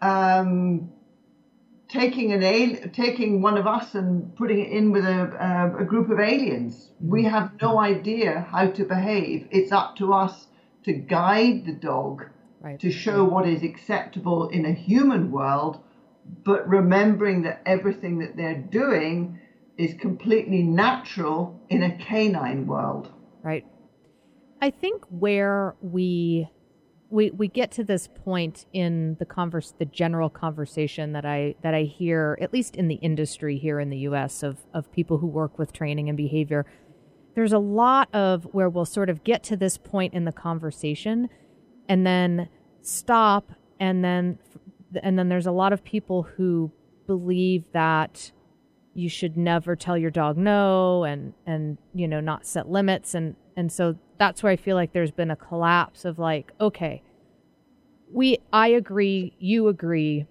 um, 0.00 0.90
taking 1.88 2.32
an 2.32 2.42
al- 2.42 2.90
taking 2.90 3.42
one 3.42 3.56
of 3.56 3.66
us 3.66 3.94
and 3.94 4.34
putting 4.36 4.58
it 4.60 4.70
in 4.72 4.92
with 4.92 5.04
a, 5.04 5.72
a, 5.78 5.82
a 5.82 5.84
group 5.84 6.10
of 6.10 6.18
aliens. 6.18 6.90
We 7.00 7.24
have 7.24 7.52
no 7.60 7.78
idea 7.78 8.46
how 8.50 8.66
to 8.70 8.84
behave. 8.84 9.48
It's 9.50 9.72
up 9.72 9.96
to 9.96 10.12
us 10.12 10.48
to 10.84 10.92
guide 10.92 11.64
the 11.66 11.72
dog 11.72 12.24
Right. 12.58 12.80
to 12.80 12.90
show 12.90 13.22
what 13.22 13.46
is 13.46 13.62
acceptable 13.62 14.48
in 14.48 14.64
a 14.64 14.72
human 14.72 15.30
world, 15.30 15.78
but 16.44 16.68
remembering 16.68 17.42
that 17.42 17.60
everything 17.64 18.18
that 18.18 18.36
they're 18.36 18.60
doing 18.60 19.38
is 19.76 19.94
completely 19.94 20.62
natural 20.64 21.60
in 21.68 21.84
a 21.84 21.96
canine 21.96 22.66
world. 22.66 23.12
Right. 23.44 23.64
I 24.60 24.70
think 24.70 25.04
where 25.10 25.76
we 25.80 26.48
we 27.08 27.30
we 27.30 27.48
get 27.48 27.70
to 27.72 27.84
this 27.84 28.08
point 28.08 28.66
in 28.72 29.16
the 29.18 29.24
converse 29.24 29.72
the 29.78 29.84
general 29.84 30.28
conversation 30.28 31.12
that 31.12 31.24
I 31.24 31.54
that 31.62 31.74
I 31.74 31.82
hear 31.82 32.36
at 32.40 32.52
least 32.52 32.76
in 32.76 32.88
the 32.88 32.96
industry 32.96 33.58
here 33.58 33.78
in 33.78 33.90
the 33.90 33.98
US 33.98 34.42
of 34.42 34.58
of 34.74 34.90
people 34.90 35.18
who 35.18 35.26
work 35.26 35.58
with 35.58 35.72
training 35.72 36.08
and 36.08 36.16
behavior. 36.16 36.66
There's 37.34 37.52
a 37.52 37.58
lot 37.58 38.12
of 38.14 38.44
where 38.52 38.68
we'll 38.68 38.86
sort 38.86 39.10
of 39.10 39.22
get 39.22 39.42
to 39.44 39.56
this 39.56 39.76
point 39.76 40.14
in 40.14 40.24
the 40.24 40.32
conversation 40.32 41.28
and 41.88 42.06
then 42.06 42.48
stop 42.80 43.52
and 43.78 44.04
then 44.04 44.38
and 45.02 45.18
then 45.18 45.28
there's 45.28 45.46
a 45.46 45.52
lot 45.52 45.72
of 45.72 45.84
people 45.84 46.22
who 46.22 46.72
believe 47.06 47.64
that 47.72 48.32
you 48.94 49.08
should 49.08 49.36
never 49.36 49.76
tell 49.76 49.96
your 49.96 50.10
dog 50.10 50.36
no 50.36 51.04
and 51.04 51.34
and 51.46 51.78
you 51.94 52.08
know 52.08 52.20
not 52.20 52.46
set 52.46 52.68
limits 52.68 53.14
and 53.14 53.36
and 53.56 53.70
so 53.70 53.96
that's 54.18 54.42
where 54.42 54.52
I 54.52 54.56
feel 54.56 54.76
like 54.76 54.92
there's 54.92 55.10
been 55.10 55.30
a 55.30 55.36
collapse 55.36 56.04
of 56.04 56.18
like 56.18 56.52
okay 56.60 57.02
we 58.12 58.38
I 58.52 58.68
agree 58.68 59.34
you 59.38 59.68
agree 59.68 60.26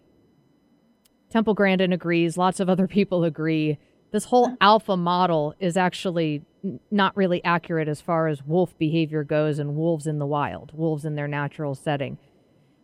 Temple 1.36 1.54
Grandin 1.54 1.92
agrees 1.92 2.38
lots 2.38 2.62
of 2.62 2.70
other 2.70 2.88
people 2.98 3.26
agree. 3.26 3.78
This 4.12 4.26
whole 4.26 4.56
alpha 4.62 4.96
model 4.96 5.54
is 5.60 5.76
actually 5.76 6.44
not 6.90 7.16
really 7.18 7.44
accurate 7.44 7.90
as 7.90 8.00
far 8.00 8.28
as 8.30 8.42
wolf 8.42 8.78
behavior 8.78 9.26
goes 9.26 9.60
and 9.60 9.76
wolves 9.76 10.08
in 10.08 10.18
the 10.18 10.26
wild 10.26 10.72
wolves 10.74 11.04
in 11.04 11.16
their 11.16 11.28
natural 11.28 11.76
setting. 11.76 12.18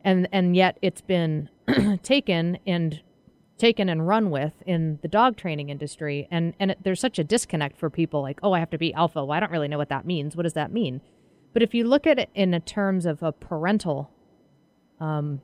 And 0.04 0.28
and 0.34 0.54
yet 0.54 0.78
it's 0.82 1.00
been 1.00 1.50
taken 2.04 2.60
and 2.68 3.02
taken 3.62 3.90
and 3.90 4.08
run 4.08 4.32
with 4.32 4.54
in 4.66 4.98
the 5.04 5.08
dog 5.08 5.38
training 5.38 5.70
industry. 5.70 6.28
And 6.32 6.56
and 6.60 6.72
it, 6.72 6.80
there's 6.84 7.00
such 7.00 7.20
a 7.20 7.24
disconnect 7.24 7.78
for 7.78 7.90
people 7.90 8.22
like 8.22 8.40
oh 8.42 8.54
i 8.54 8.60
have 8.60 8.72
to 8.72 8.78
be 8.78 8.94
alpha. 8.94 9.24
Well 9.24 9.38
i 9.38 9.40
don't 9.40 9.52
really 9.52 9.68
know 9.68 9.78
what 9.78 9.90
that 9.90 10.06
means. 10.06 10.36
What 10.36 10.44
does 10.44 10.54
that 10.54 10.74
mean? 10.74 11.00
But 11.54 11.62
if 11.62 11.74
you 11.74 11.84
look 11.84 12.08
at 12.08 12.18
it 12.18 12.30
in 12.34 12.60
terms 12.62 13.06
of 13.06 13.22
a 13.22 13.32
parental 13.32 14.12
um 15.00 15.42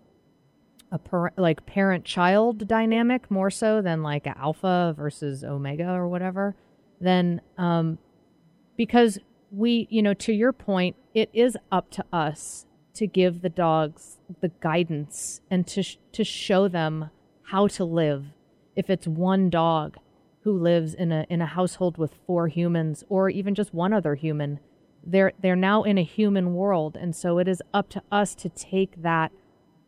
a 0.92 0.98
par- 0.98 1.34
like 1.38 1.66
parent 1.66 2.06
child 2.06 2.68
dynamic 2.68 3.30
more 3.30 3.52
so 3.52 3.82
than 3.82 4.02
like 4.02 4.26
alpha 4.26 4.96
versus 4.98 5.44
omega 5.44 5.90
or 5.90 6.08
whatever 6.08 6.56
then 7.00 7.42
um 7.58 7.98
because 8.78 9.20
we 9.52 9.86
you 9.92 10.02
know 10.02 10.14
to 10.14 10.34
your 10.34 10.54
point 10.54 10.96
it 11.14 11.30
is 11.34 11.58
up 11.72 11.92
to 11.92 12.06
us 12.12 12.66
to 12.94 13.06
give 13.06 13.42
the 13.42 13.50
dogs 13.50 14.18
the 14.42 14.52
guidance 14.62 15.42
and 15.52 15.68
to 15.68 15.84
sh- 15.84 15.98
to 16.14 16.24
show 16.24 16.68
them 16.68 17.10
how 17.48 17.66
to 17.66 17.86
live 17.86 18.26
if 18.76 18.90
it's 18.90 19.08
one 19.08 19.50
dog 19.50 19.98
who 20.42 20.52
lives 20.58 20.94
in 20.94 21.12
a 21.12 21.26
in 21.30 21.42
a 21.42 21.46
household 21.46 21.98
with 21.98 22.14
four 22.26 22.48
humans 22.48 23.04
or 23.10 23.30
even 23.30 23.56
just 23.56 23.74
one 23.74 23.94
other 23.94 24.16
human. 24.16 24.60
They're 25.06 25.32
they're 25.40 25.56
now 25.56 25.84
in 25.84 25.98
a 25.98 26.04
human 26.04 26.54
world. 26.54 26.98
And 26.98 27.16
so 27.16 27.38
it 27.38 27.48
is 27.48 27.62
up 27.74 27.90
to 27.90 28.04
us 28.12 28.36
to 28.36 28.50
take 28.50 29.02
that 29.02 29.32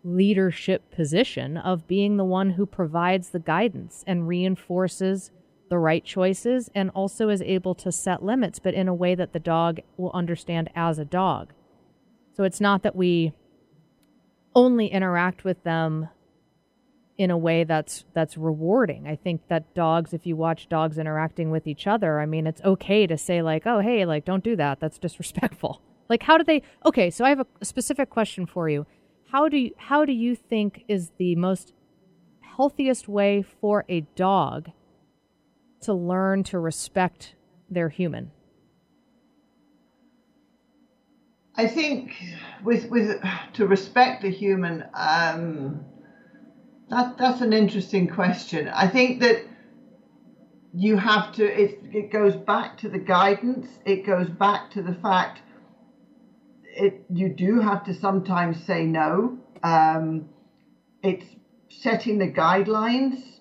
leadership 0.03 0.89
position 0.91 1.57
of 1.57 1.87
being 1.87 2.15
the 2.15 2.23
one 2.23 2.51
who 2.51 2.65
provides 2.65 3.29
the 3.29 3.39
guidance 3.39 4.05
and 4.07 4.27
reinforces 4.27 5.31
the 5.69 5.77
right 5.77 6.05
choices 6.05 6.69
and 6.73 6.89
also 6.91 7.27
is 7.27 7.41
able 7.41 7.75
to 7.75 7.91
set 7.91 8.23
limits 8.23 8.59
but 8.59 8.73
in 8.73 8.87
a 8.87 8.93
way 8.93 9.15
that 9.15 9.33
the 9.33 9.39
dog 9.39 9.79
will 9.97 10.11
understand 10.13 10.69
as 10.75 10.97
a 10.97 11.05
dog. 11.05 11.51
So 12.31 12.43
it's 12.43 12.61
not 12.61 12.83
that 12.83 12.95
we 12.95 13.33
only 14.55 14.87
interact 14.87 15.43
with 15.43 15.61
them 15.63 16.07
in 17.19 17.29
a 17.29 17.37
way 17.37 17.65
that's 17.65 18.05
that's 18.13 18.37
rewarding. 18.37 19.05
I 19.05 19.17
think 19.17 19.41
that 19.49 19.75
dogs 19.75 20.13
if 20.13 20.25
you 20.25 20.37
watch 20.37 20.69
dogs 20.69 20.97
interacting 20.97 21.51
with 21.51 21.67
each 21.67 21.85
other, 21.85 22.21
I 22.21 22.25
mean 22.25 22.47
it's 22.47 22.61
okay 22.61 23.05
to 23.05 23.17
say 23.17 23.41
like, 23.41 23.67
"Oh, 23.67 23.81
hey, 23.81 24.05
like 24.05 24.23
don't 24.23 24.43
do 24.43 24.55
that. 24.55 24.79
That's 24.79 24.97
disrespectful." 24.97 25.83
Like 26.09 26.23
how 26.23 26.39
do 26.39 26.43
they 26.43 26.63
Okay, 26.87 27.11
so 27.11 27.23
I 27.23 27.29
have 27.29 27.45
a 27.61 27.63
specific 27.63 28.09
question 28.09 28.47
for 28.47 28.67
you. 28.67 28.87
How 29.31 29.47
do 29.47 29.57
you 29.57 29.75
how 29.77 30.05
do 30.05 30.11
you 30.11 30.35
think 30.35 30.83
is 30.87 31.11
the 31.19 31.35
most 31.35 31.71
healthiest 32.39 33.07
way 33.07 33.43
for 33.43 33.85
a 33.87 34.01
dog 34.15 34.71
to 35.81 35.93
learn 35.93 36.41
to 36.45 36.57
respect 36.57 37.35
their 37.69 37.89
human? 37.89 38.31
I 41.55 41.67
think 41.67 42.15
with 42.63 42.89
with 42.89 43.21
to 43.53 43.67
respect 43.67 44.23
the 44.23 44.31
human, 44.31 44.85
um, 44.95 45.85
that 46.89 47.17
that's 47.17 47.41
an 47.41 47.53
interesting 47.53 48.07
question. 48.07 48.67
I 48.67 48.87
think 48.87 49.19
that 49.21 49.43
you 50.73 50.97
have 50.97 51.31
to. 51.33 51.45
It 51.45 51.79
it 51.91 52.11
goes 52.11 52.35
back 52.35 52.77
to 52.79 52.89
the 52.89 52.99
guidance. 52.99 53.67
It 53.85 54.05
goes 54.05 54.29
back 54.29 54.71
to 54.71 54.81
the 54.81 54.93
fact. 54.93 55.41
It 56.63 57.03
you 57.13 57.29
do 57.29 57.59
have 57.59 57.83
to 57.85 57.93
sometimes 57.93 58.63
say 58.63 58.85
no. 58.85 59.37
Um, 59.63 60.29
it's 61.03 61.25
setting 61.69 62.17
the 62.17 62.31
guidelines 62.31 63.39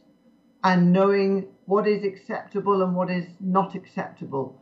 and 0.63 0.93
knowing 0.93 1.47
what 1.65 1.87
is 1.87 2.05
acceptable 2.05 2.83
and 2.83 2.95
what 2.95 3.11
is 3.11 3.27
not 3.41 3.75
acceptable. 3.75 4.57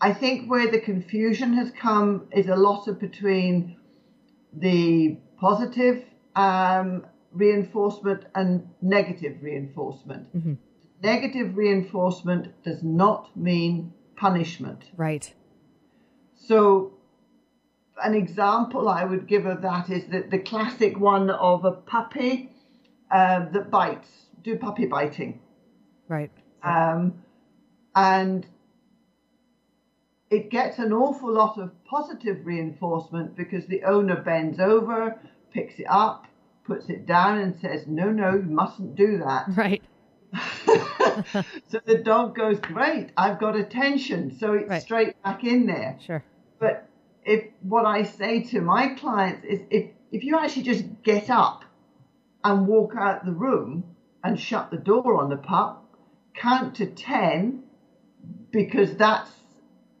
I 0.00 0.12
think 0.12 0.50
where 0.50 0.70
the 0.70 0.80
confusion 0.80 1.52
has 1.54 1.70
come 1.70 2.26
is 2.32 2.48
a 2.48 2.56
lot 2.56 2.88
of 2.88 2.98
between 2.98 3.76
the 4.52 5.16
positive 5.38 6.02
um, 6.34 7.06
reinforcement 7.32 8.24
and 8.34 8.68
negative 8.80 9.42
reinforcement. 9.42 10.34
Mhm. 10.34 10.58
Negative 11.02 11.56
reinforcement 11.56 12.62
does 12.62 12.82
not 12.82 13.36
mean 13.36 13.92
punishment. 14.16 14.90
Right. 14.96 15.34
So, 16.34 16.92
an 18.02 18.14
example 18.14 18.88
I 18.88 19.04
would 19.04 19.26
give 19.26 19.46
of 19.46 19.62
that 19.62 19.90
is 19.90 20.06
that 20.08 20.30
the 20.30 20.38
classic 20.38 20.98
one 20.98 21.30
of 21.30 21.64
a 21.64 21.72
puppy 21.72 22.50
uh, 23.10 23.50
that 23.50 23.70
bites, 23.70 24.26
do 24.42 24.56
puppy 24.56 24.86
biting. 24.86 25.40
Right. 26.08 26.30
Um, 26.62 27.22
and 27.94 28.46
it 30.30 30.50
gets 30.50 30.78
an 30.78 30.92
awful 30.92 31.30
lot 31.30 31.58
of 31.58 31.72
positive 31.84 32.46
reinforcement 32.46 33.36
because 33.36 33.66
the 33.66 33.84
owner 33.84 34.16
bends 34.16 34.58
over, 34.58 35.20
picks 35.52 35.78
it 35.78 35.86
up, 35.90 36.26
puts 36.64 36.88
it 36.88 37.06
down, 37.06 37.38
and 37.38 37.58
says, 37.60 37.86
No, 37.86 38.10
no, 38.10 38.34
you 38.34 38.42
mustn't 38.42 38.96
do 38.96 39.18
that. 39.18 39.46
Right. 39.56 39.82
so 41.68 41.80
the 41.84 41.98
dog 42.02 42.34
goes, 42.34 42.58
Great, 42.58 43.10
I've 43.16 43.38
got 43.38 43.56
attention. 43.56 44.38
So 44.38 44.54
it's 44.54 44.68
Right. 44.68 44.82
straight 44.82 45.22
back 45.22 45.44
in 45.44 45.66
there. 45.66 45.98
Sure. 46.04 46.24
But 46.58 46.88
if 47.24 47.44
what 47.60 47.84
I 47.84 48.04
say 48.04 48.42
to 48.44 48.60
my 48.60 48.94
clients 48.94 49.44
is 49.44 49.60
if, 49.70 49.90
if 50.10 50.24
you 50.24 50.38
actually 50.38 50.62
just 50.62 50.84
get 51.02 51.28
up 51.30 51.64
and 52.44 52.66
walk 52.66 52.94
out 52.98 53.24
the 53.24 53.32
room 53.32 53.84
and 54.24 54.38
shut 54.38 54.70
the 54.70 54.76
door 54.76 55.20
on 55.20 55.28
the 55.28 55.36
pup, 55.36 55.84
count 56.34 56.76
to 56.76 56.86
10 56.86 57.62
because 58.50 58.96
that's 58.96 59.30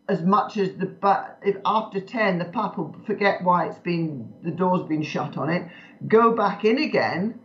as 0.08 0.22
much 0.22 0.56
as 0.56 0.72
the 0.76 0.86
but 0.86 1.38
if 1.44 1.56
after 1.64 2.00
10 2.00 2.38
the 2.38 2.44
pup 2.44 2.76
will 2.76 2.94
forget 3.06 3.42
why 3.42 3.66
it's 3.66 3.78
been 3.78 4.32
the 4.42 4.50
door's 4.50 4.86
been 4.88 5.02
shut 5.02 5.36
on 5.36 5.48
it 5.48 5.68
go 6.08 6.32
back 6.32 6.64
in 6.64 6.78
again 6.78 7.38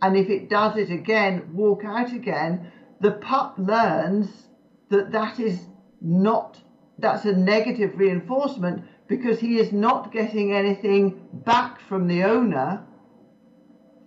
and 0.00 0.16
if 0.16 0.28
it 0.28 0.48
does 0.48 0.76
it 0.76 0.90
again 0.90 1.50
walk 1.52 1.84
out 1.84 2.12
again 2.12 2.70
the 3.00 3.10
pup 3.10 3.54
learns 3.58 4.48
that 4.90 5.10
that 5.12 5.40
is 5.40 5.66
not 6.00 6.60
that's 6.98 7.24
a 7.24 7.32
negative 7.32 7.98
reinforcement 7.98 8.84
because 9.08 9.40
he 9.40 9.58
is 9.58 9.72
not 9.72 10.12
getting 10.12 10.52
anything 10.52 11.20
back 11.32 11.80
from 11.80 12.06
the 12.06 12.22
owner 12.22 12.84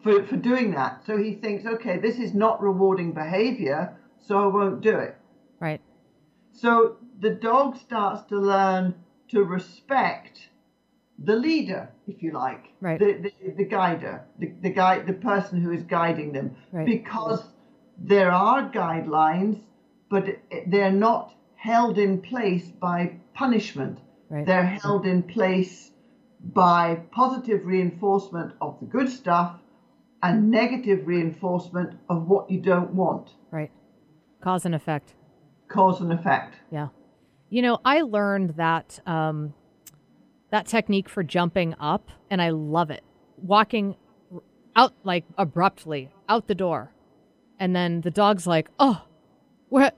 for, 0.01 0.23
for 0.25 0.38
doing 0.38 0.71
that 0.71 1.06
so 1.06 1.17
he 1.17 1.34
thinks 1.34 1.65
okay 1.65 1.97
this 1.97 2.17
is 2.17 2.34
not 2.34 2.62
rewarding 2.62 3.12
behavior 3.13 3.97
so 4.19 4.38
i 4.38 4.45
won't 4.47 4.82
do 4.82 4.97
it 4.97 5.17
Right. 5.60 5.82
so 6.54 6.97
the 7.22 7.30
dog 7.30 7.78
starts 7.78 8.24
to 8.30 8.38
learn 8.38 8.96
to 9.30 9.44
respect 9.44 10.50
the 11.24 11.36
leader, 11.36 11.90
if 12.08 12.24
you 12.24 12.32
like, 12.32 12.66
Right. 12.82 13.00
the, 13.00 13.14
the, 13.24 13.52
the 13.58 13.66
guider, 13.66 14.26
the, 14.40 14.48
the 14.62 14.72
guide, 14.72 15.06
the 15.06 15.14
person 15.14 15.62
who 15.62 15.72
is 15.72 15.84
guiding 15.84 16.34
them, 16.34 16.56
Right. 16.72 16.86
because 16.86 17.44
there 17.98 18.32
are 18.32 18.70
guidelines, 18.70 19.62
but 20.10 20.26
they're 20.68 20.92
not 20.92 21.34
held 21.56 22.00
in 22.00 22.22
place 22.22 22.68
by 22.68 23.18
punishment. 23.36 24.00
Right. 24.30 24.46
They're 24.46 24.66
held 24.66 25.06
in 25.06 25.22
place 25.24 25.92
by 26.44 26.96
positive 27.12 27.66
reinforcement 27.68 28.54
of 28.60 28.80
the 28.80 28.88
good 28.88 29.10
stuff 29.10 29.60
and 30.24 30.50
negative 30.50 31.06
reinforcement 31.06 32.00
of 32.10 32.28
what 32.28 32.50
you 32.50 32.60
don't 32.60 32.96
want. 32.96 33.30
Right. 33.52 33.72
Cause 34.44 34.66
and 34.66 34.74
effect. 34.74 35.14
Cause 35.68 36.02
and 36.02 36.12
effect. 36.12 36.56
Yeah. 36.72 36.88
You 37.52 37.62
know, 37.62 37.80
I 37.84 38.00
learned 38.02 38.52
that 38.52 39.02
um, 39.06 39.54
that 40.52 40.68
technique 40.68 41.10
for 41.10 41.22
jumping 41.22 41.76
up, 41.82 42.10
and 42.30 42.42
I 42.42 42.52
love 42.52 42.90
it. 42.92 43.04
Walking 43.36 43.98
out 44.74 44.94
like 45.04 45.26
abruptly 45.38 46.12
out 46.30 46.48
the 46.48 46.56
door, 46.56 46.94
and 47.60 47.76
then 47.76 48.02
the 48.02 48.10
dog's 48.10 48.48
like, 48.48 48.70
"Oh, 48.80 49.06
where, 49.68 49.92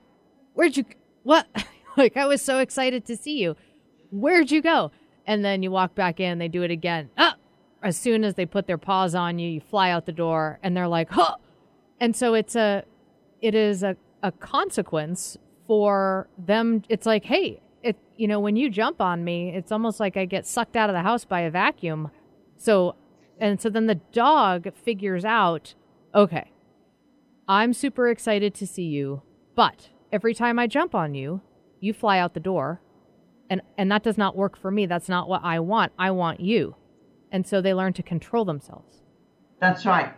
where'd 0.56 0.76
you? 0.76 0.86
What? 1.22 1.48
like 1.96 2.18
I 2.18 2.26
was 2.26 2.42
so 2.42 2.58
excited 2.58 3.06
to 3.06 3.16
see 3.16 3.38
you. 3.38 3.56
Where'd 4.10 4.50
you 4.50 4.62
go?" 4.62 4.92
And 5.28 5.46
then 5.46 5.62
you 5.62 5.70
walk 5.70 5.94
back 5.94 6.20
in, 6.20 6.40
they 6.40 6.48
do 6.48 6.64
it 6.64 6.72
again. 6.72 7.12
Ah! 7.20 7.36
As 7.84 7.96
soon 7.98 8.24
as 8.24 8.34
they 8.34 8.48
put 8.48 8.66
their 8.66 8.80
paws 8.80 9.14
on 9.14 9.38
you, 9.38 9.48
you 9.48 9.62
fly 9.62 9.92
out 9.92 10.08
the 10.08 10.12
door, 10.12 10.58
and 10.64 10.76
they're 10.76 10.88
like, 10.88 11.12
"Huh!" 11.12 11.36
And 12.00 12.16
so 12.16 12.34
it's 12.34 12.56
a, 12.56 12.84
it 13.42 13.54
is 13.54 13.84
a, 13.84 13.96
a 14.24 14.32
consequence 14.32 15.38
for 15.68 16.28
them. 16.38 16.84
It's 16.90 17.06
like, 17.06 17.26
hey, 17.26 17.62
it 17.82 17.98
you 18.18 18.28
know 18.28 18.40
when 18.40 18.56
you 18.56 18.70
jump 18.70 19.02
on 19.02 19.24
me, 19.24 19.50
it's 19.56 19.72
almost 19.72 20.00
like 20.00 20.18
I 20.18 20.26
get 20.26 20.46
sucked 20.46 20.76
out 20.76 20.90
of 20.90 20.94
the 20.94 21.02
house 21.02 21.26
by 21.26 21.42
a 21.42 21.52
vacuum. 21.52 22.12
So, 22.58 22.96
and 23.40 23.60
so 23.62 23.70
then 23.70 23.88
the 23.88 23.96
dog 23.96 24.74
figures 24.76 25.26
out, 25.26 25.76
okay, 26.16 26.52
I'm 27.48 27.74
super 27.74 28.10
excited 28.10 28.54
to 28.56 28.68
see 28.68 28.84
you, 28.84 29.22
but 29.56 29.90
every 30.12 30.34
time 30.34 30.60
I 30.60 30.68
jump 30.68 30.96
on 30.96 31.14
you, 31.14 31.42
you 31.80 31.94
fly 31.94 32.20
out 32.20 32.34
the 32.34 32.40
door, 32.40 32.82
and 33.50 33.62
and 33.78 33.92
that 33.92 34.04
does 34.04 34.18
not 34.18 34.36
work 34.36 34.58
for 34.58 34.72
me. 34.72 34.86
That's 34.86 35.10
not 35.10 35.28
what 35.28 35.42
I 35.44 35.60
want. 35.60 35.92
I 36.00 36.12
want 36.12 36.40
you, 36.40 36.76
and 37.32 37.46
so 37.46 37.62
they 37.62 37.74
learn 37.74 37.94
to 37.94 38.04
control 38.04 38.46
themselves. 38.46 39.02
That's 39.60 39.86
right. 39.86 40.14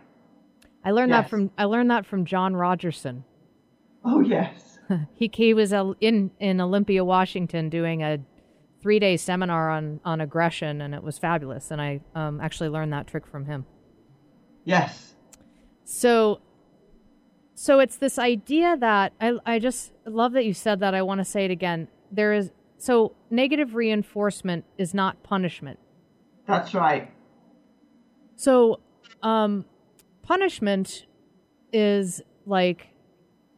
I 0.84 0.92
learned 0.92 1.10
that 1.12 1.28
from 1.28 1.50
I 1.58 1.64
learned 1.64 1.90
that 1.90 2.06
from 2.06 2.24
John 2.24 2.54
Rogerson. 2.54 3.24
Oh, 4.04 4.20
yes. 4.20 4.65
He 5.14 5.30
he 5.32 5.54
was 5.54 5.72
in 6.00 6.30
in 6.38 6.60
Olympia, 6.60 7.04
Washington, 7.04 7.68
doing 7.68 8.02
a 8.02 8.18
three 8.80 8.98
day 8.98 9.16
seminar 9.16 9.70
on 9.70 10.00
on 10.04 10.20
aggression, 10.20 10.80
and 10.80 10.94
it 10.94 11.02
was 11.02 11.18
fabulous. 11.18 11.70
And 11.70 11.80
I 11.80 12.00
um, 12.14 12.40
actually 12.40 12.68
learned 12.68 12.92
that 12.92 13.06
trick 13.06 13.26
from 13.26 13.46
him. 13.46 13.66
Yes. 14.64 15.14
So, 15.84 16.40
so 17.54 17.78
it's 17.80 17.96
this 17.96 18.18
idea 18.18 18.76
that 18.76 19.12
I 19.20 19.38
I 19.44 19.58
just 19.58 19.92
love 20.04 20.32
that 20.32 20.44
you 20.44 20.54
said 20.54 20.80
that. 20.80 20.94
I 20.94 21.02
want 21.02 21.20
to 21.20 21.24
say 21.24 21.44
it 21.44 21.50
again. 21.50 21.88
There 22.10 22.32
is 22.32 22.50
so 22.78 23.14
negative 23.30 23.74
reinforcement 23.74 24.64
is 24.78 24.94
not 24.94 25.22
punishment. 25.22 25.78
That's 26.46 26.74
right. 26.74 27.10
So, 28.36 28.80
um, 29.22 29.64
punishment 30.22 31.06
is 31.72 32.22
like 32.44 32.88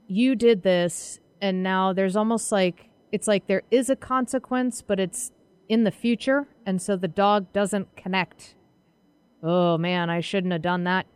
you 0.09 0.35
did 0.35 0.63
this, 0.63 1.21
and 1.41 1.63
now 1.63 1.93
there's 1.93 2.17
almost 2.17 2.51
like 2.51 2.89
it's 3.13 3.29
like 3.29 3.47
there 3.47 3.63
is 3.71 3.89
a 3.89 3.97
consequence, 3.97 4.83
but 4.83 4.99
it's 4.99 5.31
in 5.69 5.85
the 5.85 5.91
future, 5.91 6.49
and 6.67 6.83
so 6.83 6.97
the 6.97 7.09
dog 7.09 7.53
doesn't 7.53 7.95
connect. 7.97 8.55
Oh 9.43 9.79
man, 9.79 10.11
I 10.11 10.21
shouldn't 10.21 10.53
have 10.53 10.63
done 10.63 10.85
that. 10.85 11.07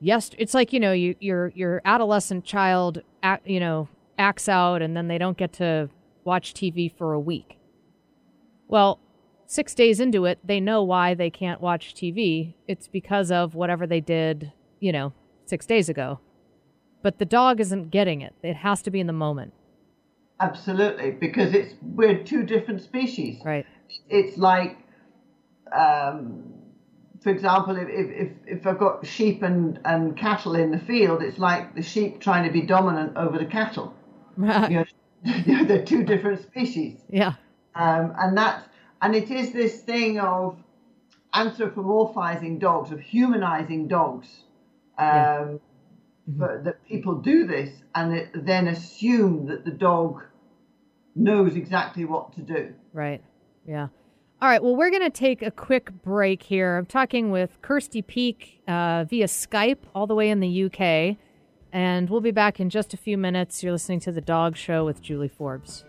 Yes, 0.00 0.30
it's 0.38 0.54
like 0.54 0.72
you 0.72 0.80
know, 0.80 0.92
you, 0.92 1.14
your 1.20 1.52
your 1.54 1.82
adolescent 1.84 2.44
child, 2.44 3.02
act, 3.22 3.46
you 3.46 3.60
know, 3.60 3.88
acts 4.18 4.48
out, 4.48 4.82
and 4.82 4.96
then 4.96 5.08
they 5.08 5.18
don't 5.18 5.36
get 5.36 5.52
to 5.54 5.90
watch 6.24 6.54
TV 6.54 6.92
for 6.96 7.12
a 7.12 7.20
week. 7.20 7.58
Well, 8.66 8.98
six 9.46 9.74
days 9.74 10.00
into 10.00 10.24
it, 10.24 10.38
they 10.44 10.60
know 10.60 10.82
why 10.82 11.14
they 11.14 11.28
can't 11.30 11.60
watch 11.60 11.94
TV. 11.94 12.54
It's 12.66 12.88
because 12.88 13.30
of 13.30 13.54
whatever 13.54 13.86
they 13.86 14.00
did, 14.00 14.52
you 14.78 14.92
know, 14.92 15.12
six 15.44 15.66
days 15.66 15.88
ago. 15.88 16.20
But 17.02 17.18
the 17.18 17.24
dog 17.24 17.60
isn't 17.60 17.90
getting 17.90 18.20
it. 18.20 18.34
It 18.42 18.56
has 18.56 18.82
to 18.82 18.90
be 18.90 19.00
in 19.00 19.06
the 19.06 19.12
moment. 19.12 19.52
Absolutely. 20.38 21.12
Because 21.12 21.54
it's 21.54 21.74
we're 21.82 22.22
two 22.22 22.44
different 22.44 22.82
species. 22.82 23.40
Right. 23.44 23.66
It's 24.08 24.36
like, 24.38 24.76
um, 25.72 26.52
for 27.22 27.30
example, 27.30 27.76
if, 27.76 27.88
if, 27.88 28.10
if, 28.10 28.58
if 28.58 28.66
I've 28.66 28.78
got 28.78 29.06
sheep 29.06 29.42
and, 29.42 29.78
and 29.84 30.16
cattle 30.16 30.54
in 30.54 30.70
the 30.70 30.78
field, 30.78 31.22
it's 31.22 31.38
like 31.38 31.74
the 31.74 31.82
sheep 31.82 32.20
trying 32.20 32.44
to 32.46 32.52
be 32.52 32.62
dominant 32.62 33.16
over 33.16 33.38
the 33.38 33.46
cattle. 33.46 33.94
You 34.36 34.44
know, 34.44 34.84
they're 35.64 35.84
two 35.84 36.04
different 36.04 36.42
species. 36.42 37.00
yeah. 37.10 37.34
um, 37.74 38.14
and 38.18 38.36
that's 38.36 38.66
and 39.02 39.14
it 39.14 39.30
is 39.30 39.52
this 39.52 39.80
thing 39.80 40.18
of 40.18 40.56
anthropomorphizing 41.34 42.58
dogs, 42.58 42.90
of 42.90 43.00
humanizing 43.00 43.88
dogs. 43.88 44.28
Um, 44.98 45.60
but 46.36 46.64
that 46.64 46.84
people 46.86 47.16
do 47.16 47.46
this 47.46 47.70
and 47.94 48.14
it, 48.14 48.30
then 48.34 48.68
assume 48.68 49.46
that 49.46 49.64
the 49.64 49.70
dog 49.70 50.22
knows 51.14 51.56
exactly 51.56 52.04
what 52.04 52.32
to 52.34 52.40
do. 52.40 52.74
Right. 52.92 53.22
Yeah. 53.66 53.88
All 54.42 54.48
right. 54.48 54.62
Well, 54.62 54.76
we're 54.76 54.90
going 54.90 55.02
to 55.02 55.10
take 55.10 55.42
a 55.42 55.50
quick 55.50 55.90
break 56.02 56.42
here. 56.42 56.78
I'm 56.78 56.86
talking 56.86 57.30
with 57.30 57.60
Kirsty 57.62 58.02
Peake 58.02 58.62
uh, 58.66 59.04
via 59.04 59.26
Skype, 59.26 59.78
all 59.94 60.06
the 60.06 60.14
way 60.14 60.30
in 60.30 60.40
the 60.40 60.64
UK. 60.64 61.16
And 61.72 62.10
we'll 62.10 62.20
be 62.20 62.30
back 62.30 62.58
in 62.58 62.70
just 62.70 62.94
a 62.94 62.96
few 62.96 63.16
minutes. 63.16 63.62
You're 63.62 63.72
listening 63.72 64.00
to 64.00 64.12
The 64.12 64.20
Dog 64.20 64.56
Show 64.56 64.84
with 64.84 65.02
Julie 65.02 65.28
Forbes. 65.28 65.84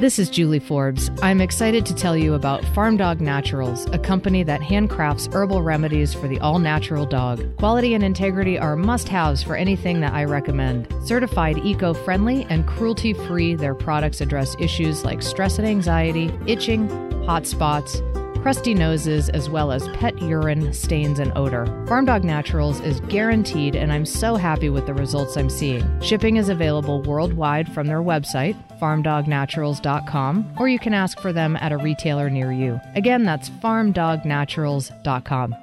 This 0.00 0.18
is 0.18 0.30
Julie 0.30 0.60
Forbes. 0.60 1.10
I'm 1.20 1.42
excited 1.42 1.84
to 1.84 1.94
tell 1.94 2.16
you 2.16 2.32
about 2.32 2.64
Farm 2.74 2.96
Dog 2.96 3.20
Naturals, 3.20 3.84
a 3.92 3.98
company 3.98 4.42
that 4.44 4.62
handcrafts 4.62 5.30
herbal 5.34 5.60
remedies 5.60 6.14
for 6.14 6.26
the 6.26 6.40
all 6.40 6.58
natural 6.58 7.04
dog. 7.04 7.54
Quality 7.58 7.92
and 7.92 8.02
integrity 8.02 8.58
are 8.58 8.76
must 8.76 9.10
haves 9.10 9.42
for 9.42 9.56
anything 9.56 10.00
that 10.00 10.14
I 10.14 10.24
recommend. 10.24 10.88
Certified 11.04 11.58
eco 11.58 11.92
friendly 11.92 12.46
and 12.48 12.66
cruelty 12.66 13.12
free, 13.12 13.54
their 13.54 13.74
products 13.74 14.22
address 14.22 14.56
issues 14.58 15.04
like 15.04 15.20
stress 15.20 15.58
and 15.58 15.68
anxiety, 15.68 16.32
itching, 16.46 16.88
hot 17.26 17.46
spots, 17.46 18.00
crusty 18.42 18.74
noses, 18.74 19.28
as 19.28 19.48
well 19.48 19.72
as 19.72 19.88
pet 19.88 20.20
urine, 20.20 20.72
stains, 20.72 21.18
and 21.18 21.32
odor. 21.36 21.66
Farm 21.86 22.04
Dog 22.04 22.24
Naturals 22.24 22.80
is 22.80 23.00
guaranteed, 23.02 23.76
and 23.76 23.92
I'm 23.92 24.06
so 24.06 24.36
happy 24.36 24.68
with 24.68 24.86
the 24.86 24.94
results 24.94 25.36
I'm 25.36 25.50
seeing. 25.50 26.00
Shipping 26.00 26.36
is 26.36 26.48
available 26.48 27.02
worldwide 27.02 27.72
from 27.72 27.86
their 27.86 28.02
website, 28.02 28.56
farmdognaturals.com, 28.80 30.54
or 30.58 30.68
you 30.68 30.78
can 30.78 30.94
ask 30.94 31.20
for 31.20 31.32
them 31.32 31.56
at 31.56 31.72
a 31.72 31.76
retailer 31.76 32.30
near 32.30 32.52
you. 32.52 32.80
Again, 32.94 33.24
that's 33.24 33.50
farmdognaturals.com. 33.50 35.54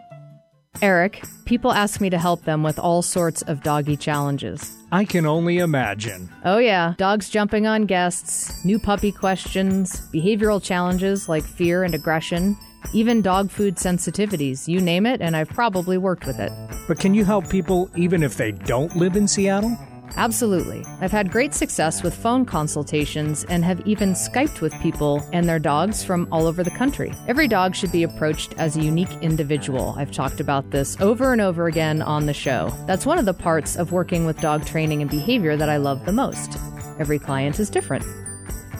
Eric, 0.82 1.24
people 1.46 1.72
ask 1.72 2.00
me 2.00 2.10
to 2.10 2.20
help 2.20 2.44
them 2.44 2.62
with 2.62 2.78
all 2.78 3.02
sorts 3.02 3.42
of 3.44 3.63
doggy 3.63 3.98
challenges. 3.98 4.76
I 4.92 5.06
can 5.06 5.26
only 5.26 5.58
imagine. 5.58 6.30
Oh, 6.46 6.60
yeah. 6.60 6.94
Dogs 6.98 7.30
jumping 7.30 7.66
on 7.66 7.86
guests, 7.86 8.63
new 8.63 8.78
puppy 8.78 9.12
questions, 9.12 10.02
behavioral 10.13 10.62
challenges 10.62 11.28
like 11.28 11.44
fear 11.44 11.84
and 11.84 11.96
aggression, 11.96 12.56
even 12.94 13.22
dog 13.22 13.52
food 13.52 13.76
sensitivities. 13.76 14.68
You 14.68 14.82
name 14.82 15.06
it, 15.06 15.22
and 15.22 15.36
I've 15.36 15.50
probably 15.50 15.98
worked 15.98 16.26
with 16.26 16.40
it. 16.40 16.52
But 16.88 17.00
can 17.00 17.13
you 17.13 17.26
help 17.26 17.50
people 17.50 17.90
even 17.96 18.24
if 18.24 18.38
they 18.38 18.52
don't 18.52 18.96
live 18.96 19.16
in 19.16 19.28
Seattle? 19.28 19.78
Absolutely. 20.16 20.84
I've 21.00 21.12
had 21.12 21.32
great 21.32 21.54
success 21.54 22.02
with 22.02 22.16
phone 22.16 22.46
consultations 22.46 23.44
and 23.46 23.63
have 23.63 23.86
even 23.86 24.13
Skyped 24.13 24.62
with 24.62 24.74
people 24.82 25.22
and 25.34 25.48
their 25.48 25.60
dogs 25.60 26.04
from 26.04 26.28
all 26.32 26.48
over 26.48 26.63
the 26.63 26.72
country. 26.72 27.13
Every 27.28 27.48
dog 27.48 27.76
should 27.76 27.92
be 27.92 28.04
approached 28.04 28.54
as 28.58 28.76
a 28.76 28.82
unique 28.82 29.12
individual. 29.22 29.94
I've 29.98 30.12
talked 30.12 30.40
about 30.40 30.72
this 30.72 31.00
over 31.02 31.34
and 31.34 31.42
over 31.42 31.68
again 31.68 32.02
on 32.02 32.26
the 32.26 32.34
show. 32.34 32.74
That's 32.88 33.06
one 33.06 33.20
of 33.20 33.26
the 33.26 33.34
parts 33.34 33.76
of 33.76 33.92
working 33.92 34.26
with 34.26 34.42
dog 34.42 34.66
training 34.66 35.02
and 35.02 35.12
behavior 35.12 35.56
that 35.56 35.70
I 35.70 35.78
love 35.78 36.06
the 36.06 36.13
most. 36.13 36.58
Every 37.00 37.20
client 37.20 37.60
is 37.60 37.70
different. 37.70 38.06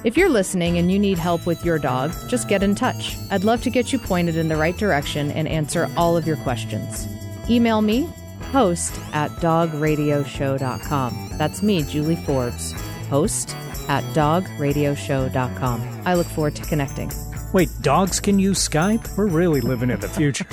If 0.08 0.16
you're 0.16 0.30
listening 0.30 0.78
and 0.78 0.90
you 0.90 0.98
need 0.98 1.18
help 1.18 1.46
with 1.46 1.66
your 1.66 1.78
dog, 1.78 2.14
just 2.30 2.48
get 2.48 2.64
in 2.64 2.76
touch. 2.76 3.18
I'd 3.30 3.44
love 3.44 3.62
to 3.64 3.70
get 3.70 3.92
you 3.92 4.00
pointed 4.00 4.38
in 4.38 4.48
the 4.48 4.56
right 4.56 4.78
direction 4.78 5.32
and 5.32 5.50
answer 5.50 5.92
all 5.98 6.16
of 6.16 6.26
your 6.26 6.38
questions. 6.38 7.06
Email 7.50 7.82
me, 7.82 8.08
host 8.54 8.98
at 9.12 9.32
dogradioshow.com. 9.32 11.32
That's 11.34 11.62
me, 11.62 11.84
Julie 11.84 12.16
Forbes, 12.16 12.72
host 13.10 13.54
at 13.90 14.02
dogradioshow.com. 14.14 16.02
I 16.06 16.14
look 16.14 16.28
forward 16.28 16.56
to 16.56 16.64
connecting. 16.64 17.12
Wait, 17.52 17.68
dogs 17.82 18.22
can 18.22 18.40
use 18.40 18.66
Skype? 18.66 19.18
We're 19.18 19.28
really 19.28 19.60
living 19.60 19.90
in 19.90 20.00
the 20.00 20.08
future. 20.08 20.48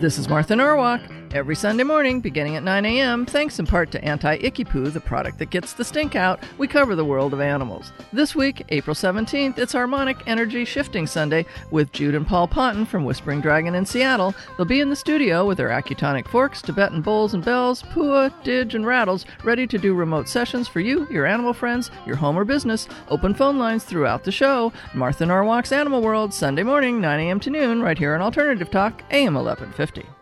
This 0.00 0.18
is 0.18 0.28
Martha 0.28 0.56
Norwalk. 0.56 1.02
Every 1.32 1.56
Sunday 1.56 1.82
morning, 1.82 2.20
beginning 2.20 2.56
at 2.56 2.62
9 2.62 2.86
a.m., 2.86 3.26
thanks 3.26 3.58
in 3.58 3.66
part 3.66 3.90
to 3.90 4.04
Anti 4.04 4.36
Icky 4.36 4.64
Poo, 4.64 4.88
the 4.88 5.00
product 5.00 5.38
that 5.38 5.50
gets 5.50 5.72
the 5.72 5.84
stink 5.84 6.14
out, 6.14 6.42
we 6.56 6.66
cover 6.66 6.94
the 6.94 7.04
world 7.04 7.34
of 7.34 7.40
animals. 7.40 7.92
This 8.12 8.34
week, 8.34 8.64
April 8.70 8.94
17th, 8.94 9.58
it's 9.58 9.72
Harmonic 9.72 10.16
Energy 10.26 10.64
Shifting 10.64 11.06
Sunday 11.06 11.44
with 11.70 11.92
Jude 11.92 12.14
and 12.14 12.26
Paul 12.26 12.48
Ponton 12.48 12.86
from 12.86 13.04
Whispering 13.04 13.40
Dragon 13.40 13.74
in 13.74 13.84
Seattle. 13.84 14.34
They'll 14.56 14.66
be 14.66 14.80
in 14.80 14.88
the 14.88 14.96
studio 14.96 15.44
with 15.44 15.58
their 15.58 15.68
acutonic 15.68 16.28
forks, 16.28 16.62
Tibetan 16.62 17.02
bowls 17.02 17.34
and 17.34 17.44
bells, 17.44 17.82
pua, 17.82 18.32
didge, 18.42 18.74
and 18.74 18.86
rattles, 18.86 19.26
ready 19.44 19.66
to 19.66 19.78
do 19.78 19.94
remote 19.94 20.28
sessions 20.28 20.68
for 20.68 20.80
you, 20.80 21.06
your 21.10 21.26
animal 21.26 21.52
friends, 21.52 21.90
your 22.06 22.16
home 22.16 22.38
or 22.38 22.44
business. 22.44 22.88
Open 23.08 23.34
phone 23.34 23.58
lines 23.58 23.84
throughout 23.84 24.24
the 24.24 24.32
show. 24.32 24.72
Martha 24.94 25.26
Norwalk's 25.26 25.72
Animal 25.72 26.02
World, 26.02 26.32
Sunday 26.32 26.62
morning, 26.62 27.00
9 27.00 27.20
a.m. 27.20 27.40
to 27.40 27.50
noon, 27.50 27.82
right 27.82 27.98
here 27.98 28.14
on 28.14 28.22
Alternative 28.22 28.70
Talk, 28.70 29.02
AM 29.10 29.34
1150. 29.34 30.15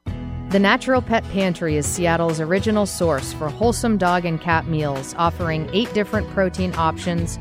The 0.54 0.60
Natural 0.60 1.02
Pet 1.02 1.24
Pantry 1.30 1.76
is 1.76 1.84
Seattle's 1.84 2.38
original 2.38 2.86
source 2.86 3.32
for 3.32 3.48
wholesome 3.48 3.98
dog 3.98 4.24
and 4.24 4.40
cat 4.40 4.68
meals, 4.68 5.12
offering 5.18 5.68
eight 5.72 5.92
different 5.94 6.30
protein 6.30 6.72
options 6.76 7.40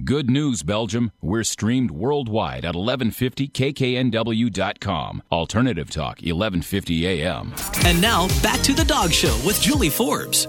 Good 0.00 0.30
news, 0.30 0.62
Belgium. 0.62 1.12
We're 1.20 1.44
streamed 1.44 1.90
worldwide 1.90 2.64
at 2.64 2.74
1150kknw.com. 2.74 5.22
Alternative 5.30 5.90
Talk, 5.90 6.16
1150 6.16 7.06
AM. 7.06 7.52
And 7.84 8.00
now 8.00 8.26
back 8.42 8.62
to 8.62 8.72
the 8.72 8.86
dog 8.86 9.12
show 9.12 9.38
with 9.44 9.60
Julie 9.60 9.90
Forbes. 9.90 10.48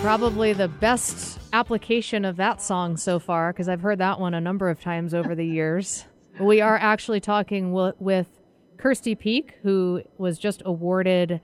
Probably 0.00 0.52
the 0.52 0.68
best 0.68 1.40
application 1.52 2.24
of 2.24 2.36
that 2.36 2.60
song 2.60 2.96
so 2.96 3.18
far, 3.18 3.52
because 3.52 3.68
I've 3.68 3.80
heard 3.80 3.98
that 3.98 4.20
one 4.20 4.34
a 4.34 4.40
number 4.40 4.68
of 4.68 4.80
times 4.80 5.14
over 5.14 5.34
the 5.34 5.46
years. 5.46 6.04
We 6.40 6.60
are 6.60 6.76
actually 6.76 7.20
talking 7.20 7.70
w- 7.72 7.94
with 7.98 8.28
Kirsty 8.76 9.14
Peake, 9.14 9.54
who 9.62 10.02
was 10.18 10.38
just 10.38 10.62
awarded 10.64 11.40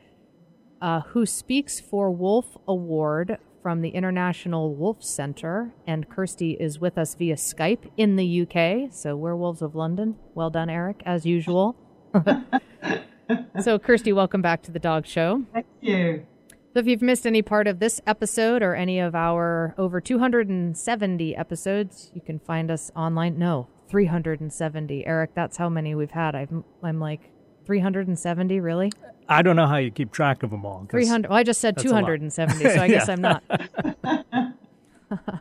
uh, 0.81 1.01
Who 1.01 1.25
Speaks 1.25 1.81
for 1.81 2.11
Wolf 2.11 2.57
Award 2.69 3.39
from 3.63 3.81
the 3.81 3.91
International 3.91 4.75
Wolf 4.75 5.03
Center. 5.03 5.73
And 5.87 6.09
Kirsty 6.09 6.53
is 6.53 6.79
with 6.79 6.99
us 6.99 7.15
via 7.15 7.37
Skype 7.37 7.91
in 7.97 8.17
the 8.17 8.43
UK. 8.43 8.93
So, 8.93 9.17
Werewolves 9.17 9.63
of 9.63 9.75
London. 9.75 10.17
Well 10.35 10.51
done, 10.51 10.69
Eric, 10.69 11.03
as 11.07 11.25
usual. 11.25 11.77
so, 13.61 13.79
Kirsty, 13.79 14.13
welcome 14.13 14.43
back 14.43 14.63
to 14.63 14.73
the 14.73 14.81
Dog 14.81 15.07
Show. 15.07 15.45
Thank 15.53 15.67
you. 15.81 16.27
So 16.73 16.81
if 16.81 16.87
you've 16.87 17.03
missed 17.03 17.27
any 17.27 17.43
part 17.43 17.67
of 17.67 17.81
this 17.81 18.01
episode 18.07 18.63
or 18.63 18.75
any 18.75 18.99
of 18.99 19.15
our 19.15 19.75
over 19.77 20.01
270 20.01 21.37
episodes, 21.37 22.11
you 22.15 22.23
can 22.23 22.39
find 22.39 22.71
us 22.71 22.91
online. 22.97 23.39
No, 23.39 23.69
370. 23.91 25.07
Eric, 25.07 25.35
that's 25.35 25.59
how 25.59 25.69
many 25.69 25.95
we've 25.95 26.13
had. 26.13 26.35
I'm, 26.35 26.65
I'm 26.83 26.99
like 26.99 27.31
370, 27.67 28.59
really? 28.61 28.91
I 29.29 29.43
don't 29.43 29.57
know 29.57 29.67
how 29.67 29.77
you 29.77 29.91
keep 29.91 30.13
track 30.13 30.43
of 30.43 30.51
them 30.51 30.65
all. 30.65 30.87
300. 30.91 31.29
Well, 31.29 31.39
I 31.39 31.43
just 31.43 31.61
said 31.61 31.77
that's 31.77 31.85
a 31.85 31.91
lot. 31.91 32.07
270, 32.07 32.65
so 32.65 32.81
I 32.81 32.89
guess 32.89 33.09
I'm 33.09 33.21
not. 33.21 33.43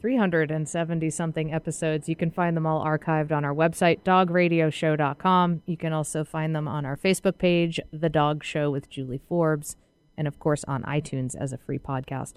370 0.00 1.10
something 1.10 1.54
episodes. 1.54 2.08
You 2.08 2.16
can 2.16 2.32
find 2.32 2.56
them 2.56 2.66
all 2.66 2.84
archived 2.84 3.30
on 3.30 3.44
our 3.44 3.54
website, 3.54 4.02
dogradioshow.com. 4.02 5.62
You 5.64 5.76
can 5.76 5.92
also 5.92 6.24
find 6.24 6.56
them 6.56 6.66
on 6.66 6.84
our 6.84 6.96
Facebook 6.96 7.38
page, 7.38 7.80
The 7.92 8.08
Dog 8.08 8.42
Show 8.44 8.70
with 8.70 8.90
Julie 8.90 9.20
Forbes, 9.28 9.76
and 10.16 10.26
of 10.28 10.38
course 10.38 10.64
on 10.64 10.82
iTunes 10.82 11.34
as 11.34 11.52
a 11.52 11.58
free 11.58 11.78
podcast. 11.78 12.34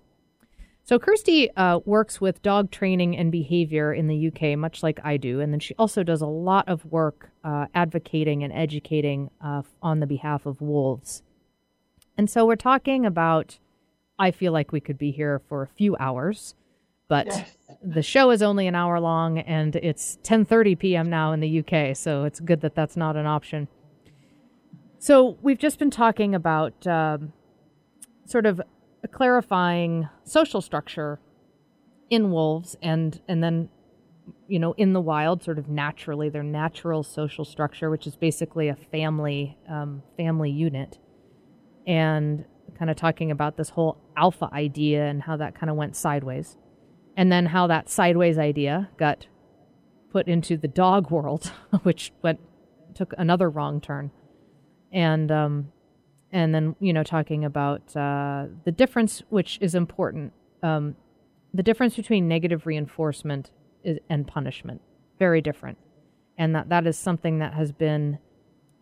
So, 0.83 0.97
Kirsty 0.97 1.51
uh, 1.55 1.81
works 1.85 2.19
with 2.19 2.41
dog 2.41 2.71
training 2.71 3.15
and 3.15 3.31
behavior 3.31 3.93
in 3.93 4.07
the 4.07 4.27
UK, 4.29 4.57
much 4.57 4.81
like 4.81 4.99
I 5.03 5.17
do. 5.17 5.39
And 5.39 5.53
then 5.53 5.59
she 5.59 5.75
also 5.75 6.01
does 6.01 6.21
a 6.21 6.25
lot 6.25 6.67
of 6.67 6.83
work 6.85 7.29
uh, 7.43 7.67
advocating 7.75 8.43
and 8.43 8.51
educating 8.51 9.29
uh, 9.39 9.61
on 9.83 9.99
the 9.99 10.07
behalf 10.07 10.47
of 10.47 10.61
wolves. 10.61 11.21
And 12.17 12.27
so, 12.27 12.43
we're 12.43 12.55
talking 12.55 13.05
about, 13.05 13.59
I 14.17 14.31
feel 14.31 14.51
like 14.51 14.71
we 14.71 14.79
could 14.79 14.97
be 14.97 15.11
here 15.11 15.39
for 15.47 15.61
a 15.61 15.67
few 15.67 15.95
hours, 15.97 16.55
but 17.07 17.27
Yes. 17.27 17.55
the 17.83 18.01
show 18.01 18.31
is 18.31 18.41
only 18.41 18.65
an 18.65 18.73
hour 18.73 18.99
long 18.99 19.37
and 19.39 19.75
it's 19.75 20.17
10:30 20.23 20.79
p.m. 20.79 21.07
now 21.07 21.33
in 21.33 21.39
the 21.39 21.59
UK, 21.59 21.95
so 21.95 22.23
it's 22.23 22.39
good 22.39 22.61
that 22.61 22.73
that's 22.73 22.97
not 22.97 23.15
an 23.15 23.27
option. 23.27 23.67
So 24.97 25.37
we've 25.43 25.59
just 25.59 25.77
been 25.77 25.91
talking 25.91 26.33
about 26.33 26.85
um, 26.87 27.31
sort 28.29 28.45
of 28.45 28.61
clarifying 29.11 30.07
social 30.23 30.61
structure 30.61 31.19
in 32.09 32.31
wolves, 32.31 32.75
and 32.81 33.21
and 33.27 33.43
then 33.43 33.69
you 34.47 34.59
know 34.59 34.73
in 34.73 34.93
the 34.93 35.01
wild, 35.01 35.43
sort 35.43 35.57
of 35.57 35.67
naturally 35.67 36.29
their 36.29 36.43
natural 36.43 37.03
social 37.03 37.45
structure, 37.45 37.89
which 37.89 38.05
is 38.07 38.15
basically 38.15 38.67
a 38.67 38.75
family 38.75 39.57
um, 39.67 40.03
family 40.17 40.51
unit, 40.51 40.99
and 41.87 42.45
kind 42.77 42.91
of 42.91 42.95
talking 42.95 43.31
about 43.31 43.57
this 43.57 43.69
whole 43.69 43.97
alpha 44.15 44.49
idea 44.53 45.05
and 45.05 45.23
how 45.23 45.35
that 45.37 45.55
kind 45.55 45.69
of 45.69 45.75
went 45.75 45.95
sideways, 45.95 46.57
and 47.17 47.31
then 47.31 47.47
how 47.47 47.67
that 47.67 47.89
sideways 47.89 48.37
idea 48.37 48.89
got 48.97 49.27
put 50.11 50.27
into 50.27 50.57
the 50.57 50.67
dog 50.67 51.11
world, 51.11 51.51
which 51.83 52.11
went 52.21 52.39
took 52.93 53.13
another 53.17 53.49
wrong 53.49 53.81
turn, 53.81 54.11
and 54.91 55.31
um, 55.31 55.71
and 56.31 56.53
then 56.53 56.75
you 56.79 56.93
know 56.93 57.03
talking 57.03 57.45
about 57.45 57.95
uh, 57.95 58.45
the 58.65 58.71
difference, 58.71 59.23
which 59.29 59.57
is 59.61 59.75
important, 59.75 60.33
um, 60.63 60.95
the 61.53 61.63
difference 61.63 61.95
between 61.95 62.27
negative 62.27 62.65
reinforcement 62.65 63.51
is, 63.83 63.99
and 64.09 64.27
punishment, 64.27 64.81
very 65.17 65.41
different, 65.41 65.77
and 66.37 66.55
that 66.55 66.69
that 66.69 66.85
is 66.85 66.97
something 66.97 67.39
that 67.39 67.53
has 67.53 67.71
been 67.71 68.19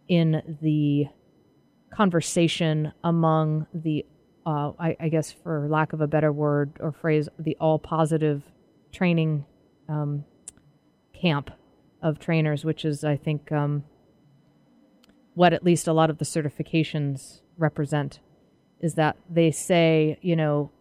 in 0.07 0.57
the 0.61 1.05
conversation 1.93 2.93
among 3.03 3.67
the, 3.73 4.05
uh, 4.45 4.71
I, 4.79 4.95
I 4.99 5.09
guess 5.09 5.31
for 5.31 5.67
lack 5.69 5.93
of 5.93 6.01
a 6.01 6.07
better 6.07 6.31
word 6.31 6.77
or 6.79 6.91
phrase, 6.91 7.29
the 7.39 7.57
all 7.59 7.79
positive 7.79 8.43
training 8.91 9.45
um, 9.89 10.23
camp 11.13 11.51
of 12.01 12.19
trainers, 12.19 12.63
which 12.63 12.85
is, 12.85 13.03
I 13.03 13.17
think, 13.17 13.51
um, 13.51 13.83
what 15.37 15.53
at 15.53 15.63
least 15.63 15.87
a 15.87 15.93
lot 15.93 16.09
of 16.09 16.17
the 16.17 16.25
certifications 16.25 17.41
represent, 17.59 18.19
is 18.79 18.95
that 18.95 19.15
they 19.29 19.51
say, 19.51 20.17
you 20.19 20.35
know, 20.35 20.71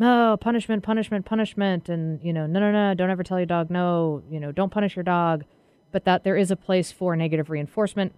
oh, 0.00 0.36
punishment, 0.40 0.82
punishment, 0.82 1.24
punishment, 1.24 1.88
and, 1.88 2.20
you 2.20 2.32
know, 2.32 2.48
no, 2.48 2.58
no, 2.58 2.72
no, 2.72 2.94
don't 2.94 3.10
ever 3.10 3.22
tell 3.22 3.38
your 3.38 3.46
dog 3.46 3.70
no, 3.70 4.24
you 4.28 4.40
know, 4.40 4.50
don't 4.50 4.72
punish 4.72 4.96
your 4.96 5.04
dog, 5.04 5.44
but 5.92 6.04
that 6.04 6.24
there 6.24 6.36
is 6.36 6.50
a 6.50 6.56
place 6.56 6.90
for 6.90 7.14
negative 7.14 7.48
reinforcement 7.48 8.12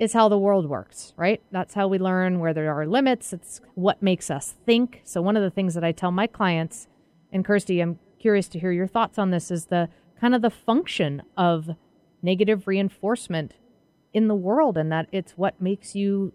is 0.00 0.14
how 0.14 0.28
the 0.28 0.36
world 0.36 0.68
works, 0.68 1.12
right? 1.16 1.40
That's 1.52 1.74
how 1.74 1.86
we 1.86 1.98
learn 1.98 2.40
where 2.40 2.52
there 2.52 2.76
are 2.76 2.84
limits. 2.84 3.32
It's 3.32 3.60
what 3.76 4.02
makes 4.02 4.32
us 4.32 4.56
think. 4.66 5.00
So, 5.04 5.22
one 5.22 5.36
of 5.36 5.44
the 5.44 5.50
things 5.50 5.74
that 5.74 5.84
I 5.84 5.92
tell 5.92 6.10
my 6.10 6.26
clients, 6.26 6.88
and 7.32 7.44
Kirsty, 7.44 7.80
I'm 7.80 8.00
curious 8.18 8.48
to 8.48 8.58
hear 8.58 8.72
your 8.72 8.88
thoughts 8.88 9.16
on 9.16 9.30
this, 9.30 9.48
is 9.52 9.66
the 9.66 9.90
kind 10.20 10.34
of 10.34 10.42
the 10.42 10.50
function 10.50 11.22
of 11.36 11.76
negative 12.20 12.66
reinforcement 12.66 13.54
in 14.12 14.28
the 14.28 14.34
world, 14.34 14.76
and 14.76 14.90
that 14.92 15.08
it's 15.12 15.32
what 15.32 15.60
makes 15.60 15.94
you, 15.94 16.32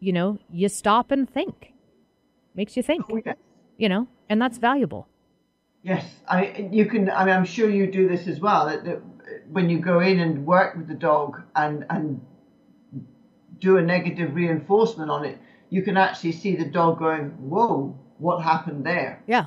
you 0.00 0.12
know, 0.12 0.38
you 0.50 0.68
stop 0.68 1.10
and 1.10 1.28
think, 1.28 1.72
makes 2.54 2.76
you 2.76 2.82
think, 2.82 3.04
Oh, 3.10 3.20
yes. 3.24 3.36
you 3.76 3.88
know, 3.88 4.08
and 4.28 4.40
that's 4.40 4.58
valuable. 4.58 5.08
Yes, 5.82 6.04
I 6.28 6.68
you 6.72 6.86
can. 6.86 7.08
I 7.10 7.24
mean, 7.24 7.34
I'm 7.34 7.44
sure 7.44 7.70
you 7.70 7.86
do 7.90 8.08
this 8.08 8.26
as 8.26 8.40
well. 8.40 8.66
That, 8.66 8.84
that 8.84 9.00
when 9.48 9.70
you 9.70 9.78
go 9.78 10.00
in 10.00 10.18
and 10.18 10.44
work 10.44 10.76
with 10.76 10.88
the 10.88 10.94
dog 10.94 11.40
and 11.54 11.86
and 11.88 12.20
do 13.60 13.76
a 13.76 13.82
negative 13.82 14.34
reinforcement 14.34 15.10
on 15.10 15.24
it, 15.24 15.38
you 15.70 15.82
can 15.82 15.96
actually 15.96 16.32
see 16.32 16.56
the 16.56 16.64
dog 16.64 16.98
going, 16.98 17.30
"Whoa, 17.38 17.96
what 18.18 18.42
happened 18.42 18.84
there?" 18.84 19.22
Yeah. 19.26 19.46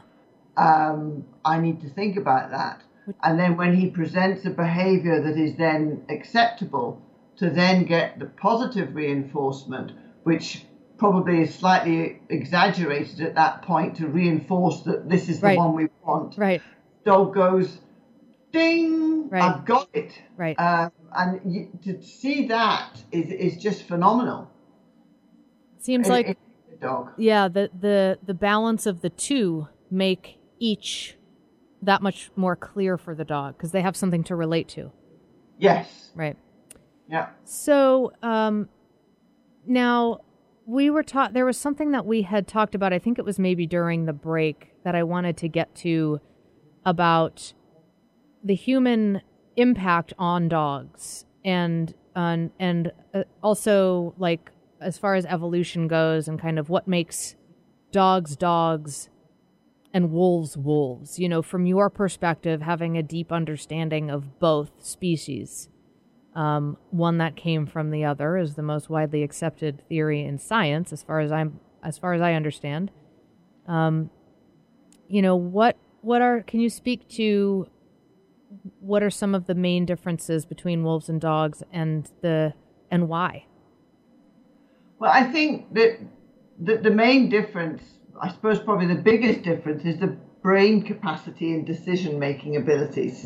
um, 0.58 1.26
I 1.44 1.60
need 1.60 1.82
to 1.82 1.90
think 1.90 2.18
about 2.18 2.52
that. 2.52 2.82
And 3.24 3.40
then 3.40 3.58
when 3.58 3.76
he 3.76 3.90
presents 3.90 4.46
a 4.46 4.52
behavior 4.52 5.22
that 5.22 5.38
is 5.38 5.58
then 5.58 6.06
acceptable, 6.10 7.02
to 7.42 7.50
then 7.50 7.86
get 7.86 8.20
the 8.20 8.28
positive 8.28 8.94
reinforcement, 8.94 9.92
which 10.24 10.64
probably 11.00 11.42
is 11.42 11.56
slightly 11.56 12.22
exaggerated 12.30 13.20
at 13.20 13.34
that 13.34 13.64
point 13.64 13.96
to 13.98 14.08
reinforce 14.08 14.82
that 14.84 15.10
this 15.10 15.28
is 15.28 15.40
the 15.42 15.48
Right. 15.48 15.58
one 15.58 15.74
we 15.74 15.88
want. 16.06 16.38
Right. 16.38 16.62
Dog 17.04 17.34
goes, 17.34 17.80
ding, 18.52 19.28
Right. 19.30 19.42
I've 19.42 19.66
got 19.66 19.90
it. 19.94 20.14
Right. 20.38 20.56
Um, 20.60 20.92
and 21.16 21.42
you, 21.52 21.70
to 21.84 22.00
see 22.04 22.48
that 22.50 23.02
is 23.12 23.32
is 23.32 23.58
just 23.58 23.84
phenomenal. 23.88 24.48
Seems 25.80 26.06
in- 26.06 26.12
like 26.14 26.28
in 26.28 26.36
a 26.74 26.76
dog. 26.80 27.10
yeah, 27.18 27.48
the 27.48 27.72
the 27.80 28.20
the 28.24 28.36
balance 28.36 28.86
of 28.86 29.02
the 29.02 29.10
two 29.10 29.68
make 29.90 30.38
each 30.60 31.18
that 31.82 32.04
much 32.04 32.30
more 32.36 32.56
clear 32.56 33.00
for 33.00 33.16
the 33.16 33.26
dog 33.26 33.58
because 33.58 33.72
they 33.72 33.82
have 33.82 33.96
something 33.96 34.24
to 34.26 34.36
relate 34.36 34.68
to. 34.70 34.92
Yes. 35.58 36.12
Right. 36.14 36.38
Yeah. 37.12 37.28
So, 37.44 38.14
um, 38.24 38.70
now 39.68 40.22
we 40.66 40.90
were 40.90 41.04
taught 41.04 41.34
there 41.34 41.46
was 41.46 41.58
something 41.58 41.92
that 41.92 42.06
we 42.06 42.22
had 42.22 42.48
talked 42.48 42.74
about. 42.74 42.94
I 42.94 43.00
think 43.00 43.20
it 43.20 43.26
was 43.26 43.38
maybe 43.38 43.68
during 43.68 44.06
the 44.06 44.14
break 44.14 44.74
that 44.84 44.96
I 44.96 45.04
wanted 45.04 45.36
to 45.38 45.50
get 45.50 45.76
to 45.76 46.22
about 46.86 47.54
the 48.44 48.56
human 48.56 49.22
impact 49.58 50.14
on 50.18 50.48
dogs 50.48 51.26
and 51.44 51.94
and 52.16 52.52
and 52.60 52.92
uh, 53.14 53.24
also 53.44 54.16
like 54.18 54.52
as 54.80 54.98
far 54.98 55.16
as 55.16 55.26
evolution 55.26 55.88
goes 55.88 56.28
and 56.28 56.40
kind 56.40 56.58
of 56.58 56.70
what 56.70 56.88
makes 56.88 57.36
dogs 57.92 58.36
dogs 58.36 59.10
and 59.94 60.12
wolves 60.12 60.56
wolves. 60.56 61.20
You 61.20 61.28
know, 61.28 61.42
from 61.42 61.66
your 61.66 61.90
perspective, 61.90 62.62
having 62.62 62.98
a 62.98 63.04
deep 63.04 63.32
understanding 63.32 64.10
of 64.10 64.40
both 64.40 64.72
species 64.80 65.68
um, 66.36 66.78
one 66.92 67.18
that 67.18 67.36
came 67.36 67.66
from 67.66 67.92
the 67.92 68.06
other 68.06 68.38
is 68.38 68.56
the 68.56 68.62
most 68.62 68.90
widely 68.90 69.24
accepted 69.24 69.88
theory 69.88 70.24
in 70.24 70.38
science, 70.38 70.94
as 70.94 71.04
far 71.04 71.20
as 71.20 71.32
I'm 71.32 71.60
as 71.84 71.98
far 71.98 72.14
as 72.14 72.22
I 72.22 72.34
understand. 72.34 72.92
Um, 73.68 74.10
you 75.08 75.22
know 75.22 75.36
what 75.36 75.78
what 76.02 76.22
are 76.22 76.42
can 76.42 76.60
you 76.60 76.70
speak 76.70 77.08
to 77.10 77.68
what 78.80 79.04
are 79.04 79.10
some 79.10 79.36
of 79.36 79.46
the 79.46 79.56
main 79.56 79.86
differences 79.86 80.46
between 80.46 80.84
wolves 80.84 81.10
and 81.10 81.20
dogs 81.20 81.64
and 81.72 82.10
the 82.22 82.54
and 82.90 83.08
why? 83.08 83.46
Well, 85.00 85.12
I 85.12 85.32
think 85.32 85.74
that 85.74 86.00
the, 86.60 86.78
the 86.78 86.92
main 86.92 87.30
difference, 87.30 87.82
I 88.22 88.30
suppose 88.30 88.60
probably 88.60 88.88
the 88.88 89.02
biggest 89.02 89.42
difference, 89.42 89.84
is 89.84 90.00
the 90.00 90.16
brain 90.44 90.84
capacity 90.84 91.54
and 91.54 91.66
decision 91.66 92.20
making 92.20 92.56
abilities. 92.56 93.26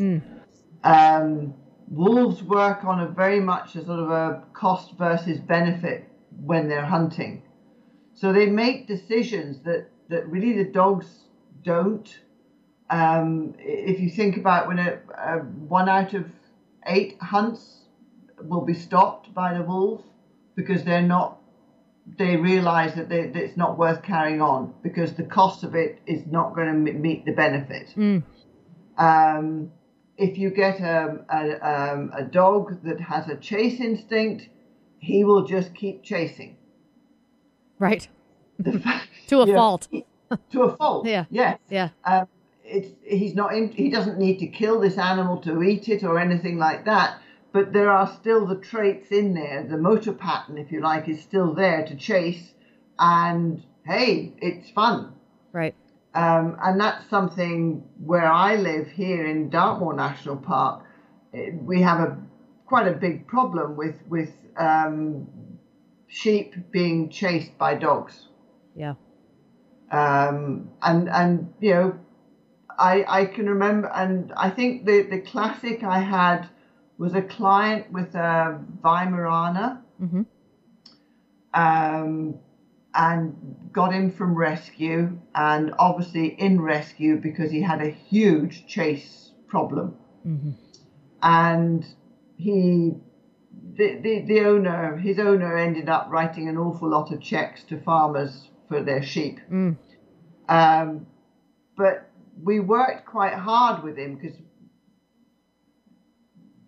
Um, 0.83 1.53
wolves 1.87 2.41
work 2.43 2.83
on 2.83 2.99
a 2.99 3.07
very 3.07 3.39
much 3.39 3.75
a 3.75 3.85
sort 3.85 3.99
of 3.99 4.09
a 4.11 4.43
cost 4.53 4.93
versus 4.97 5.39
benefit 5.39 6.09
when 6.43 6.67
they're 6.67 6.85
hunting. 6.85 7.43
So 8.13 8.33
they 8.33 8.47
make 8.47 8.87
decisions 8.87 9.61
that, 9.63 9.89
that 10.09 10.27
really 10.27 10.53
the 10.63 10.69
dogs 10.71 11.07
don't. 11.63 12.07
Um, 12.89 13.55
if 13.59 13.99
you 13.99 14.09
think 14.09 14.37
about 14.37 14.67
when 14.67 14.79
a, 14.79 14.99
a 15.17 15.37
one 15.39 15.89
out 15.89 16.13
of 16.13 16.25
eight 16.85 17.17
hunts 17.21 17.81
will 18.41 18.65
be 18.65 18.73
stopped 18.73 19.33
by 19.33 19.53
the 19.53 19.63
wolf 19.63 20.01
because 20.55 20.83
they're 20.83 21.01
not 21.01 21.39
they 22.17 22.35
realize 22.37 22.93
that, 22.95 23.09
they, 23.09 23.27
that 23.27 23.43
it's 23.43 23.57
not 23.57 23.77
worth 23.77 24.03
carrying 24.03 24.41
on 24.41 24.73
because 24.83 25.13
the 25.13 25.23
cost 25.23 25.63
of 25.63 25.75
it 25.75 25.99
is 26.05 26.25
not 26.27 26.55
going 26.55 26.85
to 26.85 26.93
meet 26.93 27.25
the 27.25 27.31
benefit. 27.31 27.89
Um, 28.97 29.71
if 30.17 30.37
you 30.37 30.49
get 30.49 30.79
a, 30.79 31.25
a, 31.29 31.93
um, 31.93 32.11
a 32.15 32.23
dog 32.23 32.83
that 32.83 32.99
has 33.01 33.27
a 33.27 33.35
chase 33.35 33.79
instinct, 33.79 34.47
he 34.99 35.23
will 35.23 35.45
just 35.45 35.75
keep 35.75 36.03
chasing. 36.03 36.57
Right. 37.79 38.07
Fact- 38.81 39.09
To 39.27 39.41
a 39.41 39.47
you 39.47 39.53
know, 39.53 39.57
fault. 39.59 39.87
to 40.51 40.61
a 40.63 40.77
fault. 40.77 41.07
Yeah. 41.07 41.25
Yes. 41.31 41.59
Yeah. 41.69 41.89
Um, 42.03 42.27
it's 42.63 42.89
he's 43.03 43.33
not 43.35 43.53
in, 43.55 43.71
he 43.71 43.89
doesn't 43.89 44.17
need 44.19 44.37
to 44.39 44.47
kill 44.47 44.79
this 44.79 44.97
animal 44.99 45.37
to 45.41 45.63
eat 45.63 45.89
it 45.89 46.03
or 46.03 46.19
anything 46.19 46.57
like 46.59 46.85
that. 46.85 47.19
But 47.51 47.73
there 47.73 47.89
are 47.89 48.07
still 48.07 48.45
the 48.45 48.55
traits 48.57 49.11
in 49.11 49.33
there. 49.33 49.65
The 49.67 49.77
motor 49.77 50.13
pattern, 50.13 50.57
if 50.59 50.71
you 50.71 50.81
like, 50.81 51.07
is 51.09 51.21
still 51.21 51.53
there 51.53 51.85
to 51.85 51.95
chase. 51.95 52.53
And 52.99 53.63
hey, 53.85 54.33
it's 54.41 54.69
fun. 54.69 55.13
Right. 55.51 55.73
Um, 56.15 56.57
and 56.63 56.79
that's 56.79 57.09
something 57.09 57.83
where 57.99 58.25
I 58.31 58.55
live 58.55 58.87
here 58.87 59.25
in 59.25 59.49
Dartmoor 59.49 59.93
National 59.95 60.37
Park. 60.37 60.83
We 61.53 61.81
have 61.81 61.99
a 61.99 62.17
quite 62.65 62.87
a 62.87 62.93
big 62.93 63.27
problem 63.27 63.75
with 63.75 63.95
with 64.07 64.31
um, 64.57 65.27
sheep 66.07 66.55
being 66.71 67.09
chased 67.09 67.57
by 67.57 67.75
dogs 67.75 68.29
Yeah. 68.75 68.95
um, 69.91 70.69
and 70.81 71.09
and 71.09 71.53
you 71.59 71.73
know, 71.73 71.99
I 72.79 73.03
I 73.07 73.25
can 73.25 73.49
remember, 73.49 73.87
and 73.93 74.31
I 74.37 74.49
think 74.49 74.85
the 74.85 75.01
the 75.03 75.19
classic 75.19 75.83
I 75.83 75.99
had 75.99 76.47
was 76.97 77.13
a 77.13 77.21
client 77.21 77.91
with 77.91 78.15
a 78.15 78.57
Weimaraner, 78.81 79.79
Mhm. 80.01 80.25
um, 81.53 82.35
and 82.95 83.55
got 83.71 83.91
him 83.93 84.09
from 84.11 84.35
rescue, 84.35 85.19
and 85.33 85.73
obviously 85.79 86.27
in 86.27 86.61
rescue 86.61 87.17
because 87.17 87.51
he 87.51 87.61
had 87.61 87.81
a 87.81 87.89
huge 87.89 88.65
chase 88.67 89.31
problem, 89.47 89.95
and 91.21 91.85
he. 92.37 92.93
The, 93.77 93.99
the, 94.01 94.21
the 94.21 94.39
owner, 94.41 94.95
his 94.95 95.19
owner 95.19 95.57
ended 95.57 95.89
up 95.89 96.07
writing 96.09 96.47
an 96.47 96.57
awful 96.57 96.89
lot 96.89 97.11
of 97.11 97.19
checks 97.21 97.63
to 97.65 97.77
farmers 97.81 98.49
for 98.69 98.81
their 98.81 99.03
sheep. 99.03 99.39
Um, 100.47 101.07
but 101.75 102.09
we 102.41 102.59
worked 102.61 103.05
quite 103.05 103.33
hard 103.33 103.83
with 103.83 103.97
him 103.97 104.15
because 104.15 104.37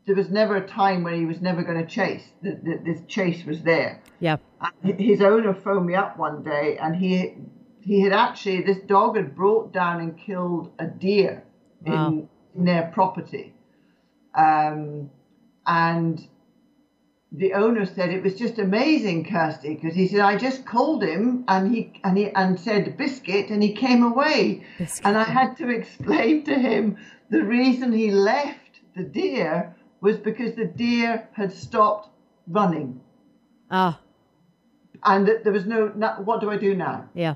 there 0.08 0.16
was 0.16 0.30
never 0.30 0.55
a 0.55 0.66
time 0.68 1.03
when 1.03 1.14
he 1.16 1.26
was 1.26 1.41
never 1.41 1.62
going 1.64 1.78
to 1.78 1.86
chase. 1.86 2.24
The, 2.41 2.51
the, 2.64 2.80
this 2.84 3.01
chase 3.08 3.45
was 3.45 3.62
there. 3.62 4.01
Yeah. 4.22 4.38
And 4.84 4.99
His 4.99 5.22
owner 5.22 5.53
phoned 5.53 5.86
me 5.86 5.95
up 5.95 6.18
one 6.18 6.43
day, 6.43 6.78
and 6.82 6.95
he 6.95 7.36
he 7.82 8.01
had 8.01 8.14
actually 8.14 8.62
this 8.64 8.80
dog 8.80 9.16
had 9.18 9.36
brought 9.36 9.72
down 9.74 10.01
and 10.01 10.18
killed 10.18 10.72
a 10.80 10.88
deer 10.88 11.43
Wow. 11.86 12.08
in, 12.08 12.30
in 12.55 12.66
their 12.66 12.89
property, 12.91 13.53
um, 14.36 15.12
and 15.68 16.28
the 17.32 17.53
owner 17.53 17.86
said 17.86 18.10
it 18.10 18.24
was 18.24 18.36
just 18.36 18.58
amazing, 18.58 19.26
Kirsty, 19.26 19.76
because 19.76 19.93
he 19.95 20.08
said 20.08 20.22
I 20.22 20.38
just 20.38 20.66
called 20.66 21.03
him 21.03 21.43
and 21.47 21.74
he 21.74 21.93
and 22.03 22.18
he 22.18 22.30
and 22.32 22.60
said 22.60 22.97
biscuit 22.97 23.49
and 23.49 23.62
he 23.62 23.74
came 23.74 24.01
away, 24.03 24.66
Biscuit. 24.80 25.05
and 25.05 25.18
I 25.18 25.24
had 25.26 25.55
to 25.58 25.70
explain 25.80 26.43
to 26.45 26.55
him 26.55 26.97
the 27.30 27.43
reason 27.43 27.91
he 27.91 28.10
left 28.12 28.80
the 28.95 29.03
deer 29.03 29.76
was 30.02 30.18
because 30.18 30.56
the 30.56 30.66
deer 30.66 31.28
had 31.34 31.52
stopped 31.52 32.10
running 32.48 33.02
Ah. 33.70 34.00
and 35.04 35.28
that 35.28 35.43
there 35.43 35.54
was 35.54 35.66
no, 35.66 35.91
no 35.95 36.10
what 36.24 36.39
do 36.41 36.50
I 36.50 36.58
do 36.58 36.76
now? 36.76 37.10
Yeah. 37.14 37.36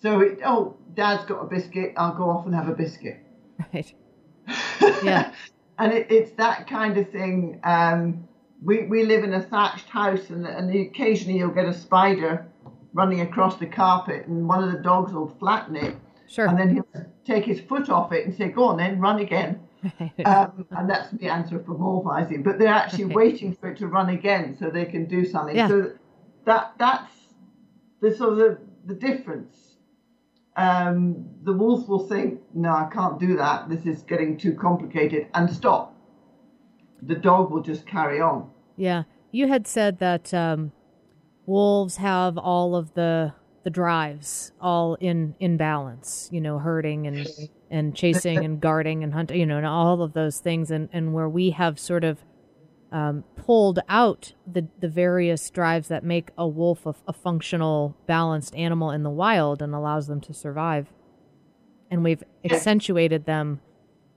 So 0.00 0.20
it, 0.20 0.40
oh, 0.44 0.76
Dad's 0.94 1.24
got 1.24 1.40
a 1.42 1.46
biscuit. 1.46 1.94
I'll 1.96 2.14
go 2.14 2.28
off 2.30 2.46
and 2.46 2.54
have 2.54 2.68
a 2.68 2.74
biscuit. 2.74 3.18
Right. 3.72 3.92
Yeah. 5.02 5.32
and 5.78 5.92
it, 5.92 6.06
it's 6.10 6.30
that 6.32 6.68
kind 6.68 6.96
of 6.98 7.10
thing. 7.10 7.60
Um, 7.64 8.28
we, 8.62 8.84
we 8.86 9.04
live 9.04 9.24
in 9.24 9.34
a 9.34 9.42
thatched 9.42 9.88
house, 9.88 10.30
and, 10.30 10.46
and 10.46 10.74
occasionally 10.74 11.38
you'll 11.38 11.50
get 11.50 11.66
a 11.66 11.72
spider 11.74 12.46
running 12.92 13.20
across 13.20 13.56
the 13.56 13.66
carpet, 13.66 14.26
and 14.26 14.46
one 14.48 14.62
of 14.64 14.72
the 14.72 14.78
dogs 14.78 15.12
will 15.12 15.28
flatten 15.40 15.76
it, 15.76 15.96
Sure. 16.28 16.46
and 16.46 16.58
then 16.58 16.74
he'll 16.74 16.86
take 17.24 17.44
his 17.44 17.60
foot 17.60 17.88
off 17.90 18.12
it 18.12 18.24
and 18.26 18.34
say, 18.34 18.48
"Go 18.48 18.64
on, 18.64 18.76
then 18.78 19.00
run 19.00 19.18
again." 19.20 19.60
um, 20.24 20.66
and 20.70 20.88
that's 20.88 21.10
the 21.10 21.26
anthropomorphizing. 21.26 22.42
But 22.42 22.58
they're 22.58 22.68
actually 22.68 23.06
Right. 23.06 23.16
waiting 23.32 23.54
for 23.54 23.70
it 23.70 23.78
to 23.78 23.86
run 23.86 24.08
again 24.10 24.56
so 24.58 24.70
they 24.70 24.84
can 24.84 25.06
do 25.06 25.24
something. 25.24 25.56
Yeah. 25.56 25.68
So 25.68 25.92
that 26.46 26.74
that's 26.78 27.12
the 28.00 28.14
sort 28.14 28.32
of 28.32 28.38
the, 28.38 28.58
the 28.86 28.94
difference. 28.94 29.76
Um, 30.56 31.26
the 31.42 31.52
wolf 31.52 31.88
will 31.88 32.06
think, 32.06 32.40
"No, 32.54 32.70
I 32.70 32.88
can't 32.92 33.18
do 33.18 33.36
that. 33.36 33.68
This 33.68 33.86
is 33.86 34.02
getting 34.02 34.36
too 34.38 34.54
complicated," 34.54 35.26
and 35.34 35.50
stop. 35.50 35.96
The 37.02 37.16
dog 37.16 37.50
will 37.50 37.62
just 37.62 37.86
carry 37.86 38.20
on. 38.20 38.50
Yeah, 38.76 39.02
you 39.32 39.48
had 39.48 39.66
said 39.66 39.98
that 39.98 40.32
um, 40.32 40.72
wolves 41.46 41.96
have 41.96 42.38
all 42.38 42.76
of 42.76 42.94
the 42.94 43.32
the 43.64 43.70
drives 43.70 44.52
all 44.60 44.94
in 45.00 45.34
in 45.40 45.56
balance. 45.56 46.28
You 46.30 46.40
know, 46.40 46.58
herding 46.58 47.06
and 47.08 47.26
and 47.74 47.94
chasing 48.02 48.44
and 48.44 48.60
guarding 48.60 49.02
and 49.02 49.12
hunting. 49.12 49.38
You 49.38 49.46
know, 49.46 49.58
and 49.58 49.66
all 49.66 50.02
of 50.02 50.12
those 50.12 50.38
things. 50.38 50.70
And 50.70 50.88
and 50.92 51.12
where 51.12 51.28
we 51.28 51.50
have 51.50 51.78
sort 51.78 52.04
of 52.04 52.24
um, 52.92 53.24
pulled 53.36 53.80
out 53.88 54.34
the 54.46 54.68
the 54.78 54.88
various 54.88 55.50
drives 55.50 55.88
that 55.88 56.04
make 56.04 56.30
a 56.38 56.46
wolf 56.46 56.86
a, 56.86 56.94
a 57.08 57.12
functional, 57.12 57.96
balanced 58.06 58.54
animal 58.54 58.90
in 58.90 59.02
the 59.02 59.10
wild 59.10 59.60
and 59.60 59.74
allows 59.74 60.06
them 60.06 60.20
to 60.22 60.32
survive. 60.32 60.92
And 61.90 62.02
we've 62.02 62.24
accentuated 62.44 63.26
them 63.26 63.60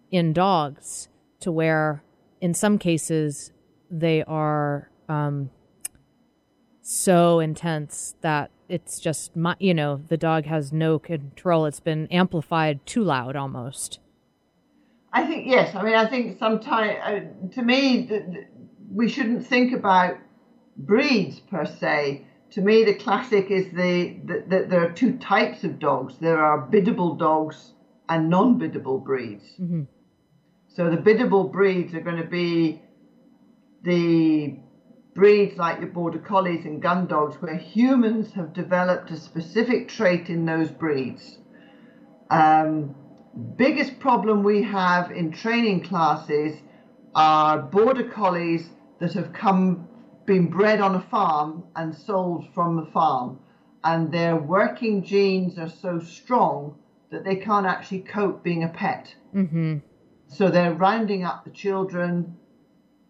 in 0.09 0.33
dogs 0.33 1.09
to 1.41 1.51
where, 1.51 2.03
in 2.39 2.53
some 2.53 2.77
cases, 2.77 3.51
they 3.91 4.23
are 4.23 4.89
um, 5.09 5.49
so 6.81 7.39
intense 7.39 8.15
that 8.21 8.51
it's 8.69 8.99
just 8.99 9.35
my, 9.35 9.55
you 9.59 9.73
know 9.73 10.01
the 10.07 10.17
dog 10.17 10.45
has 10.45 10.71
no 10.71 10.99
control. 10.99 11.65
It's 11.65 11.79
been 11.79 12.07
amplified 12.07 12.85
too 12.85 13.03
loud 13.03 13.35
almost. 13.35 13.99
I 15.13 15.25
think 15.25 15.47
yes. 15.47 15.75
I 15.75 15.83
mean, 15.83 15.95
I 15.95 16.07
think 16.07 16.37
sometimes 16.37 16.97
uh, 17.03 17.49
to 17.55 17.61
me, 17.61 18.07
th- 18.07 18.25
th- 18.31 18.47
we 18.91 19.09
shouldn't 19.09 19.45
think 19.47 19.73
about 19.73 20.17
breeds 20.77 21.39
per 21.39 21.65
se. 21.65 22.25
To 22.51 22.61
me, 22.61 22.83
the 22.83 22.93
classic 22.93 23.49
is 23.51 23.71
the 23.73 24.17
that 24.25 24.49
the, 24.49 24.65
there 24.69 24.85
are 24.85 24.91
two 24.91 25.17
types 25.17 25.63
of 25.63 25.79
dogs. 25.79 26.15
There 26.19 26.39
are 26.43 26.61
biddable 26.61 27.15
dogs 27.15 27.73
and 28.09 28.29
non-biddable 28.29 28.99
breeds. 28.99 29.43
hmm 29.57 29.83
So 30.67 30.89
the 30.89 30.97
biddable 30.97 31.45
breeds 31.45 31.93
are 31.93 32.01
going 32.01 32.21
to 32.21 32.29
be 32.29 32.81
the 33.83 34.59
breeds 35.17 35.57
like 35.57 35.79
your 35.79 35.89
border 35.89 36.19
collies 36.19 36.63
and 36.65 36.79
gun 36.79 37.07
dogs, 37.07 37.41
where 37.41 37.57
humans 37.57 38.33
have 38.33 38.53
developed 38.53 39.09
a 39.09 39.17
specific 39.17 39.89
trait 39.89 40.29
in 40.29 40.45
those 40.45 40.69
breeds. 40.69 41.39
Um, 42.29 42.93
biggest 43.57 43.99
problem 43.99 44.43
we 44.43 44.61
have 44.61 45.09
in 45.09 45.31
training 45.31 45.81
classes 45.81 46.61
are 47.15 47.57
border 47.57 48.07
collies 48.07 48.69
that 48.99 49.13
have 49.13 49.33
come 49.33 49.87
been 50.27 50.51
bred 50.51 50.79
on 50.81 50.93
a 50.93 51.01
farm 51.01 51.63
and 51.75 51.95
sold 51.95 52.45
from 52.53 52.75
the 52.75 52.85
farm. 52.85 53.39
And 53.83 54.11
their 54.11 54.35
working 54.35 55.03
genes 55.03 55.57
are 55.57 55.69
so 55.69 55.99
strong 55.99 56.75
that 57.09 57.23
they 57.23 57.37
can't 57.37 57.65
actually 57.65 58.01
cope 58.01 58.43
being 58.43 58.63
a 58.63 58.69
pet. 58.69 59.15
Hmm 59.31 59.77
so 60.27 60.49
they're 60.49 60.73
rounding 60.73 61.23
up 61.23 61.45
the 61.45 61.51
children 61.51 62.35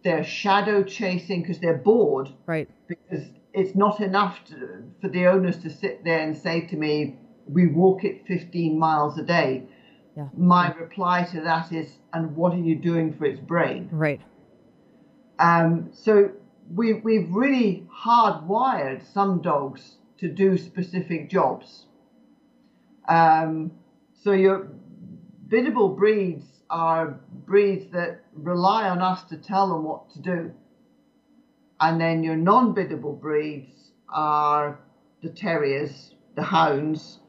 they're 0.04 0.24
shadow 0.24 0.84
chasing 0.84 1.42
because 1.42 1.60
they're 1.60 1.78
bored 1.78 2.30
Right. 2.46 2.70
because 2.88 3.26
it's 3.54 3.76
not 3.76 4.00
enough 4.00 4.40
to, 4.46 4.84
for 5.02 5.10
the 5.10 5.28
owners 5.28 5.58
to 5.60 5.70
sit 5.70 6.04
there 6.04 6.20
and 6.20 6.38
say 6.38 6.68
to 6.68 6.76
me, 6.76 7.18
we 7.48 7.68
walk 7.68 8.04
it 8.04 8.28
15 8.28 8.78
miles 8.78 9.18
a 9.18 9.24
day. 9.24 9.64
Yeah. 10.16 10.28
My 10.36 10.72
reply 10.74 11.24
to 11.32 11.42
that 11.42 11.72
is, 11.72 11.90
and 12.14 12.36
what 12.36 12.54
are 12.54 12.60
you 12.60 12.76
doing 12.76 13.14
for 13.14 13.26
its 13.26 13.40
brain? 13.40 13.90
Right. 13.92 14.22
Um, 15.40 15.90
so 15.94 16.32
we, 16.74 16.94
we've 16.94 17.30
really 17.32 17.88
hardwired 18.06 19.12
some 19.14 19.42
dogs 19.42 19.96
to 20.20 20.28
do 20.28 20.58
specific 20.58 21.30
jobs. 21.30 21.86
Um, 23.08 23.72
so 24.24 24.32
your 24.32 24.68
biddable 25.48 25.90
breeds 25.90 26.46
are 26.70 27.20
breeds 27.46 27.92
that 27.94 28.22
rely 28.34 28.90
on 28.90 29.02
us 29.02 29.24
to 29.26 29.38
tell 29.38 29.70
them 29.70 29.84
what 29.84 30.10
to 30.12 30.20
do. 30.20 30.52
And 31.80 32.00
then 32.02 32.24
your 32.24 32.36
non 32.36 32.74
biddable 32.74 33.14
breeds 33.14 33.92
are 34.10 34.80
the 35.22 35.30
terriers, 35.30 36.16
the 36.36 36.44
hounds, 36.44 37.20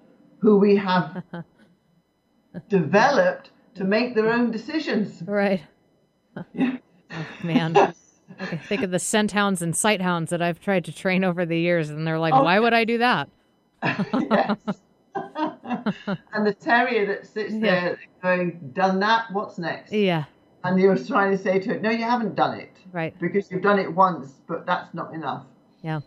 who 0.40 0.58
we 0.58 0.76
have 0.76 1.22
developed 2.68 3.50
to 3.74 3.84
make 3.84 4.14
their 4.14 4.32
own 4.32 4.50
decisions. 4.50 5.22
Right. 5.22 5.62
Oh, 6.36 7.26
man. 7.42 7.94
Okay, 8.40 8.60
think 8.68 8.82
of 8.82 8.90
the 8.90 8.98
scent 8.98 9.32
hounds 9.32 9.62
and 9.62 9.74
sight 9.74 10.00
hounds 10.00 10.30
that 10.30 10.42
I've 10.42 10.60
tried 10.60 10.84
to 10.84 10.92
train 10.92 11.24
over 11.24 11.46
the 11.46 11.58
years, 11.58 11.90
and 11.90 12.06
they're 12.06 12.18
like, 12.18 12.34
Oh. 12.34 12.44
why 12.44 12.60
would 12.60 12.74
I 12.74 12.84
do 12.84 12.98
that? 12.98 13.28
yes. 13.82 14.58
and 16.32 16.46
the 16.46 16.54
terrier 16.54 17.06
that 17.06 17.26
sits 17.26 17.52
Yeah. 17.52 17.60
there 17.60 17.98
going, 18.22 18.72
done 18.74 19.00
that, 19.00 19.32
what's 19.32 19.58
next? 19.58 19.92
Yeah. 19.92 20.24
And 20.64 20.80
you're 20.80 20.98
trying 20.98 21.30
to 21.30 21.38
say 21.38 21.60
to 21.60 21.74
it, 21.74 21.82
no, 21.82 21.90
you 21.90 22.04
haven't 22.04 22.34
done 22.34 22.58
it. 22.58 22.72
Right. 22.92 23.18
Because 23.20 23.50
you've 23.50 23.62
done 23.62 23.78
it 23.78 23.92
once, 23.94 24.32
but 24.46 24.66
that's 24.66 24.92
not 24.92 25.14
enough. 25.14 25.46
Yeah. 25.82 26.00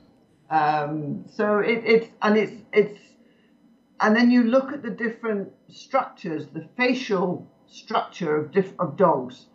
Um, 0.50 1.26
so 1.32 1.60
it, 1.60 1.82
it's 1.86 2.08
and 2.22 2.38
it's 2.38 2.52
it's 2.74 3.00
and 4.02 4.14
then 4.16 4.30
you 4.30 4.44
look 4.44 4.74
at 4.74 4.84
the 4.84 4.90
different 4.90 5.50
structures, 5.70 6.48
the 6.48 6.68
facial 6.76 7.50
structure 7.68 8.36
of 8.36 8.52
diff, 8.52 8.74
of 8.78 8.98
dogs. 8.98 9.46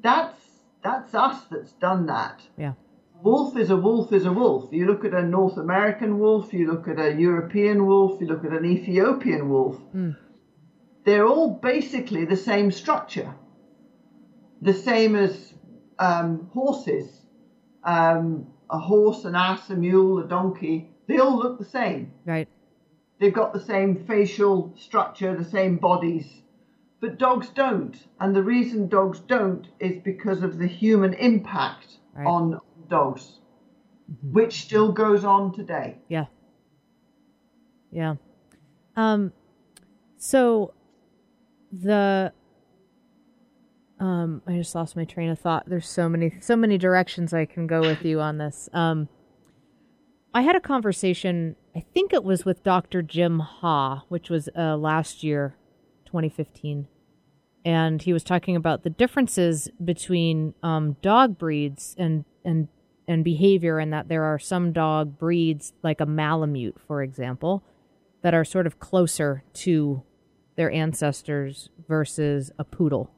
That's 0.00 0.38
that's 0.84 1.12
us 1.14 1.42
that's 1.50 1.72
done 1.72 2.06
that. 2.06 2.40
Yeah. 2.56 2.74
Wolf 3.22 3.56
is 3.56 3.70
a 3.70 3.76
wolf 3.76 4.12
is 4.12 4.26
a 4.26 4.32
wolf. 4.32 4.70
You 4.72 4.86
look 4.86 5.04
at 5.04 5.14
a 5.14 5.22
North 5.22 5.56
American 5.56 6.18
wolf, 6.18 6.52
you 6.52 6.70
look 6.70 6.88
at 6.88 6.98
a 6.98 7.14
European 7.14 7.86
wolf, 7.86 8.20
you 8.20 8.26
look 8.26 8.44
at 8.44 8.52
an 8.52 8.64
Ethiopian 8.64 9.48
wolf. 9.48 9.80
They're 11.04 11.26
all 11.26 11.50
basically 11.62 12.24
the 12.24 12.36
same 12.36 12.70
structure, 12.70 13.34
the 14.60 14.72
same 14.74 15.14
as 15.16 15.54
um, 15.98 16.50
horses. 16.52 17.20
Um, 17.82 18.48
a 18.70 18.78
horse, 18.78 19.24
an 19.26 19.34
ass, 19.34 19.68
a 19.68 19.76
mule, 19.76 20.18
a 20.18 20.26
donkey, 20.26 20.90
they 21.06 21.18
all 21.18 21.36
look 21.36 21.58
the 21.58 21.66
same. 21.66 22.12
Right. 22.24 22.48
They've 23.20 23.32
got 23.32 23.52
the 23.52 23.60
same 23.60 24.06
facial 24.06 24.72
structure, 24.76 25.36
the 25.36 25.44
same 25.44 25.76
bodies, 25.76 26.26
but 27.00 27.18
dogs 27.18 27.50
don't. 27.50 27.94
And 28.18 28.34
the 28.34 28.42
reason 28.42 28.88
dogs 28.88 29.20
don't 29.20 29.66
is 29.78 30.02
because 30.02 30.42
of 30.42 30.58
the 30.58 30.66
human 30.66 31.12
impact 31.14 31.98
Right. 32.16 32.26
on 32.26 32.60
dogs, 32.88 33.40
which 34.22 34.62
still 34.62 34.92
goes 34.92 35.24
on 35.24 35.52
today. 35.52 35.96
Yeah. 36.08 36.26
Yeah. 37.90 38.16
Um 38.96 39.32
so 40.16 40.74
the 41.72 42.32
um 44.00 44.42
I 44.46 44.52
just 44.56 44.74
lost 44.74 44.96
my 44.96 45.04
train 45.04 45.30
of 45.30 45.38
thought. 45.38 45.64
There's 45.66 45.88
so 45.88 46.08
many 46.08 46.34
so 46.40 46.56
many 46.56 46.78
directions 46.78 47.32
I 47.32 47.44
can 47.44 47.66
go 47.66 47.80
with 47.80 48.04
you 48.04 48.20
on 48.20 48.38
this. 48.38 48.68
Um 48.72 49.08
I 50.36 50.42
had 50.42 50.56
a 50.56 50.60
conversation, 50.60 51.54
I 51.76 51.84
think 51.94 52.12
it 52.12 52.24
was 52.24 52.44
with 52.44 52.64
Dr. 52.64 53.02
Jim 53.02 53.38
Ha, 53.38 54.04
which 54.08 54.28
was 54.30 54.48
uh 54.56 54.76
last 54.76 55.22
year, 55.22 55.56
2015. 56.06 56.88
And 57.64 58.02
he 58.02 58.12
was 58.12 58.24
talking 58.24 58.56
about 58.56 58.82
the 58.82 58.90
differences 58.90 59.68
between 59.82 60.54
um 60.62 60.96
dog 61.00 61.38
breeds 61.38 61.94
and 61.98 62.24
and 62.44 62.68
and 63.06 63.24
behavior 63.24 63.78
and 63.78 63.92
that 63.92 64.08
there 64.08 64.24
are 64.24 64.38
some 64.38 64.72
dog 64.72 65.18
breeds 65.18 65.72
like 65.82 66.00
a 66.00 66.06
malamute 66.06 66.76
for 66.86 67.02
example 67.02 67.62
that 68.22 68.34
are 68.34 68.44
sort 68.44 68.66
of 68.66 68.78
closer 68.78 69.44
to 69.52 70.02
their 70.56 70.70
ancestors 70.70 71.68
versus 71.86 72.50
a 72.58 72.64
poodle 72.64 73.10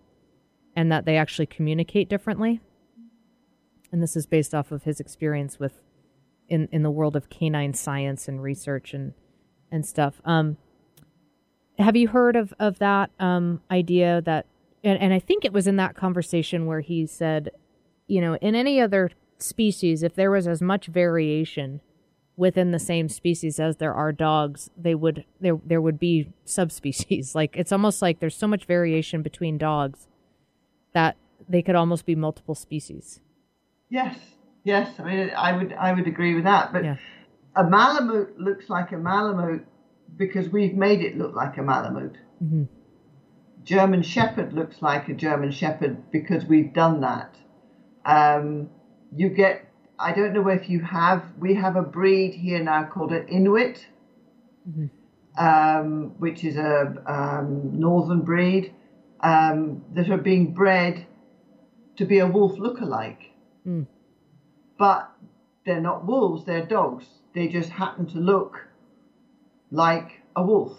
and 0.75 0.91
that 0.91 1.05
they 1.05 1.17
actually 1.17 1.47
communicate 1.47 2.09
differently. 2.09 2.61
And 3.93 4.03
this 4.03 4.17
is 4.17 4.27
based 4.27 4.55
off 4.55 4.73
of 4.73 4.83
his 4.83 5.01
experience 5.01 5.59
with 5.59 5.81
in 6.49 6.69
in 6.71 6.83
the 6.83 6.91
world 6.91 7.17
of 7.17 7.31
canine 7.31 7.73
science 7.75 8.29
and 8.29 8.43
research 8.43 8.93
and 8.95 9.15
and 9.71 9.87
stuff. 9.87 10.21
Um 10.25 10.59
have 11.79 11.97
you 11.97 12.09
heard 12.09 12.37
of 12.37 12.53
of 12.59 12.79
that 12.81 13.11
um 13.21 13.61
idea 13.71 14.21
that 14.23 14.47
and, 14.83 15.01
and 15.01 15.15
I 15.15 15.19
think 15.19 15.45
it 15.45 15.53
was 15.53 15.67
in 15.67 15.77
that 15.77 15.95
conversation 15.95 16.67
where 16.67 16.81
he 16.81 17.07
said 17.07 17.51
you 18.09 18.21
know, 18.21 18.37
in 18.37 18.55
any 18.55 18.81
other 18.81 19.11
species, 19.39 20.03
if 20.03 20.15
there 20.15 20.31
was 20.31 20.47
as 20.47 20.61
much 20.63 20.87
variation 20.87 21.81
within 22.37 22.71
the 22.71 22.79
same 22.79 23.09
species 23.09 23.59
as 23.59 23.77
there 23.79 23.95
are 23.95 24.13
dogs, 24.13 24.71
they 24.77 24.95
would 24.95 25.25
there 25.41 25.59
there 25.65 25.81
would 25.81 25.99
be 25.99 26.29
subspecies. 26.45 27.33
Like 27.35 27.57
it's 27.57 27.73
almost 27.73 28.03
like 28.03 28.21
there's 28.21 28.37
so 28.37 28.47
much 28.47 28.65
variation 28.65 29.23
between 29.23 29.59
dogs 29.59 30.09
that 30.93 31.17
they 31.49 31.63
could 31.63 31.75
almost 31.77 32.07
be 32.07 32.15
multiple 32.15 32.55
species. 32.55 33.21
Yes, 33.89 34.19
yes. 34.65 34.99
I 34.99 35.05
mean, 35.05 35.31
I 35.37 35.57
would 35.57 35.73
I 35.73 35.93
would 35.93 36.07
agree 36.07 36.35
with 36.35 36.45
that. 36.45 36.73
But 36.73 36.85
Yeah. 36.85 36.97
a 37.55 37.65
Malamute 37.65 38.39
looks 38.39 38.69
like 38.69 38.93
a 38.93 38.97
Malamute 38.99 39.67
because 40.17 40.49
we've 40.51 40.75
made 40.75 41.01
it 41.01 41.17
look 41.17 41.35
like 41.35 41.57
a 41.59 41.63
Malamute. 41.63 42.17
Mhm. 42.43 42.69
German 43.65 44.03
Shepherd 44.03 44.53
looks 44.53 44.81
like 44.81 45.09
a 45.09 45.15
German 45.15 45.51
Shepherd 45.51 46.11
because 46.11 46.45
we've 46.45 46.73
done 46.73 47.01
that. 47.01 47.35
Um, 48.05 48.69
you 49.17 49.31
get, 49.31 49.67
I 49.99 50.13
don't 50.13 50.33
know 50.33 50.49
if 50.49 50.69
you 50.69 50.81
have, 50.81 51.25
we 51.39 51.55
have 51.55 51.77
a 51.77 51.83
breed 51.83 52.35
here 52.35 52.63
now 52.63 52.85
called 52.85 53.13
an 53.13 53.27
Inuit, 53.29 53.87
um, 55.39 56.15
which 56.19 56.45
is 56.45 56.57
a 56.57 56.95
um, 57.07 57.79
northern 57.79 58.21
breed 58.23 58.75
um, 59.21 59.83
that 59.95 60.11
are 60.11 60.19
being 60.19 60.53
bred 60.53 61.07
to 61.97 62.05
be 62.05 62.19
a 62.19 62.27
wolf 62.27 62.59
lookalike. 62.59 63.31
Mm. 63.67 63.87
But 64.79 65.11
they're 65.65 65.81
not 65.81 66.07
wolves, 66.07 66.45
they're 66.45 66.67
dogs. 66.67 67.07
They 67.35 67.49
just 67.49 67.71
happen 67.71 68.07
to 68.09 68.19
look 68.19 68.67
like 69.71 70.23
a 70.35 70.43
wolf, 70.43 70.77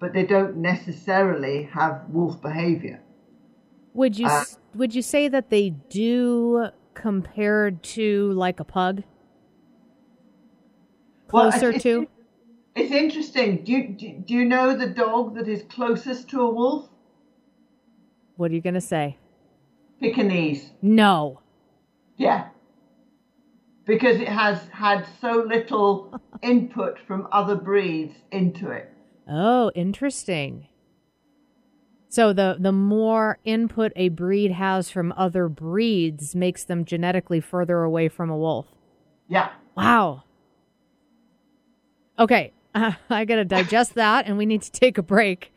but 0.00 0.12
they 0.12 0.24
don't 0.24 0.56
necessarily 0.56 1.64
have 1.72 2.04
wolf 2.08 2.40
behavior. 2.40 3.00
Would 3.94 4.18
you 4.18 4.26
Uh, 4.26 4.44
would 4.74 4.94
you 4.94 5.02
say 5.02 5.28
that 5.28 5.50
they 5.50 5.70
do 5.70 6.68
compared 6.98 7.82
to 7.82 8.32
like 8.32 8.60
a 8.60 8.64
pug? 8.64 9.02
Well, 11.32 11.50
Closer 11.50 11.68
it's- 11.70 11.82
to? 11.84 12.08
It's 12.74 12.92
interesting. 12.92 13.64
Do 13.64 13.72
you, 13.72 13.88
do, 13.88 14.22
do 14.24 14.34
you 14.34 14.44
know 14.44 14.76
the 14.76 14.86
dog 14.86 15.34
that 15.34 15.48
is 15.48 15.62
closest 15.68 16.28
to 16.30 16.42
a 16.42 16.50
wolf? 16.54 16.88
What 18.36 18.52
are 18.52 18.54
you 18.54 18.60
gonna 18.60 18.80
say? 18.80 19.16
Pekingese. 20.00 20.70
No. 20.80 21.40
Yeah. 22.16 22.48
Because 23.84 24.20
it 24.20 24.28
has 24.28 24.60
had 24.70 25.06
so 25.20 25.44
little 25.48 26.20
input 26.42 27.00
from 27.04 27.26
other 27.32 27.56
breeds 27.56 28.14
into 28.30 28.70
it. 28.70 28.92
Oh, 29.28 29.72
interesting. 29.74 30.68
So 32.08 32.32
the 32.32 32.56
the 32.58 32.72
more 32.72 33.38
input 33.44 33.92
a 33.94 34.08
breed 34.08 34.52
has 34.52 34.90
from 34.90 35.12
other 35.16 35.48
breeds 35.48 36.34
makes 36.34 36.64
them 36.64 36.84
genetically 36.84 37.40
further 37.40 37.82
away 37.82 38.08
from 38.08 38.30
a 38.30 38.36
wolf. 38.36 38.66
Yeah. 39.28 39.50
Wow. 39.76 40.24
Okay, 42.18 42.52
uh, 42.74 42.92
I 43.10 43.24
got 43.24 43.36
to 43.36 43.44
digest 43.44 43.94
that, 43.94 44.26
and 44.26 44.38
we 44.38 44.46
need 44.46 44.62
to 44.62 44.72
take 44.72 44.98
a 44.98 45.02
break. 45.02 45.52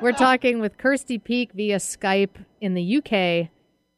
We're 0.00 0.12
talking 0.12 0.60
with 0.60 0.78
Kirsty 0.78 1.18
Peake 1.18 1.52
via 1.52 1.76
Skype 1.76 2.44
in 2.60 2.74
the 2.74 2.96
UK. 2.96 3.50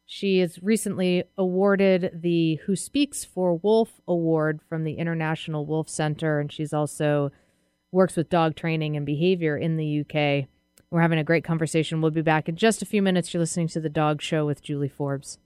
She 0.07 0.41
is 0.41 0.63
recently 0.63 1.25
awarded 1.39 2.21
the 2.23 2.57
Who 2.67 2.77
Speaks 2.77 3.25
for 3.25 3.57
Wolf 3.57 4.01
Award 4.07 4.61
from 4.69 4.85
the 4.85 4.95
International 4.95 5.65
Wolf 5.65 5.89
Center, 5.89 6.41
and 6.41 6.53
she's 6.53 6.73
also 6.73 7.31
works 7.93 8.17
with 8.17 8.29
dog 8.29 8.57
training 8.57 8.97
and 8.97 9.07
behavior 9.07 9.57
in 9.57 9.77
the 9.77 10.01
UK. 10.01 10.49
We're 10.95 11.01
having 11.01 11.19
a 11.19 11.25
great 11.25 11.43
conversation. 11.43 12.01
We'll 12.01 12.13
be 12.13 12.23
back 12.23 12.49
in 12.49 12.55
just 12.55 12.81
a 12.81 12.87
few 12.87 13.03
minutes. 13.03 13.35
You're 13.35 13.41
listening 13.41 13.67
to 13.67 13.81
The 13.81 13.89
Dog 13.89 14.23
Show 14.23 14.47
with 14.47 14.63
Julie 14.63 14.87
Forbes. 14.89 15.39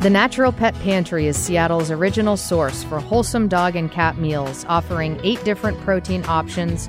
The 0.03 0.11
Natural 0.11 0.51
Pet 0.51 0.75
Pantry 0.81 1.29
is 1.29 1.37
Seattle's 1.37 1.93
original 1.93 2.37
source 2.37 2.83
for 2.83 2.99
wholesome 2.99 3.47
dog 3.47 3.77
and 3.77 3.89
cat 3.89 4.19
meals, 4.19 4.67
offering 4.69 5.21
eight 5.23 5.45
different 5.45 5.79
protein 5.83 6.25
options 6.27 6.89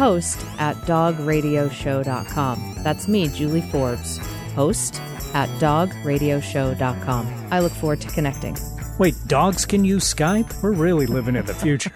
host 0.00 0.44
at 0.58 0.74
dogradioshow.com. 0.86 2.76
That's 2.78 3.06
me, 3.06 3.28
Julie 3.28 3.60
Forbes, 3.60 4.16
host 4.54 4.98
at 5.34 5.50
dogradioshow.com. 5.60 7.48
I 7.50 7.60
look 7.60 7.72
forward 7.72 8.00
to 8.00 8.08
connecting. 8.08 8.56
Wait, 8.98 9.14
dogs 9.26 9.66
can 9.66 9.84
use 9.84 10.12
Skype? 10.12 10.62
We're 10.62 10.72
really 10.72 11.06
living 11.06 11.36
in 11.36 11.44
the 11.44 11.52
future. 11.52 11.92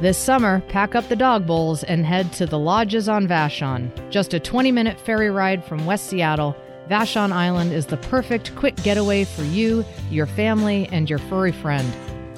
This 0.00 0.18
summer, 0.18 0.60
pack 0.68 0.94
up 0.94 1.08
the 1.08 1.16
dog 1.16 1.48
bowls 1.48 1.82
and 1.82 2.06
head 2.06 2.32
to 2.34 2.46
the 2.46 2.60
Lodges 2.60 3.08
on 3.08 3.26
Vashon. 3.26 3.90
Just 4.10 4.32
a 4.32 4.38
20 4.38 4.70
minute 4.70 5.00
ferry 5.00 5.30
ride 5.30 5.64
from 5.64 5.84
West 5.84 6.06
Seattle, 6.06 6.54
Vashon 6.88 7.32
Island 7.32 7.72
is 7.72 7.86
the 7.86 7.96
perfect 7.96 8.54
quick 8.54 8.76
getaway 8.76 9.24
for 9.24 9.42
you, 9.42 9.84
your 10.10 10.26
family, 10.26 10.86
and 10.92 11.10
your 11.10 11.18
furry 11.18 11.50
friend. 11.50 11.92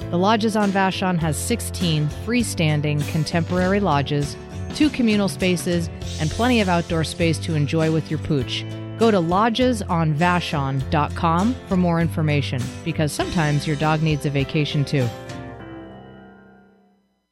The 0.09 0.17
Lodges 0.17 0.55
on 0.55 0.71
Vashon 0.71 1.19
has 1.19 1.37
16 1.37 2.07
freestanding 2.25 3.07
contemporary 3.11 3.79
lodges, 3.79 4.35
two 4.73 4.89
communal 4.89 5.29
spaces, 5.29 5.87
and 6.19 6.31
plenty 6.31 6.61
of 6.61 6.69
outdoor 6.69 7.03
space 7.03 7.37
to 7.39 7.53
enjoy 7.53 7.91
with 7.91 8.09
your 8.09 8.17
pooch. 8.19 8.65
Go 8.97 9.11
to 9.11 9.17
lodgesonvashon.com 9.17 11.55
for 11.67 11.77
more 11.77 12.01
information 12.01 12.59
because 12.83 13.11
sometimes 13.11 13.67
your 13.67 13.75
dog 13.75 14.01
needs 14.01 14.25
a 14.25 14.31
vacation 14.31 14.83
too. 14.83 15.07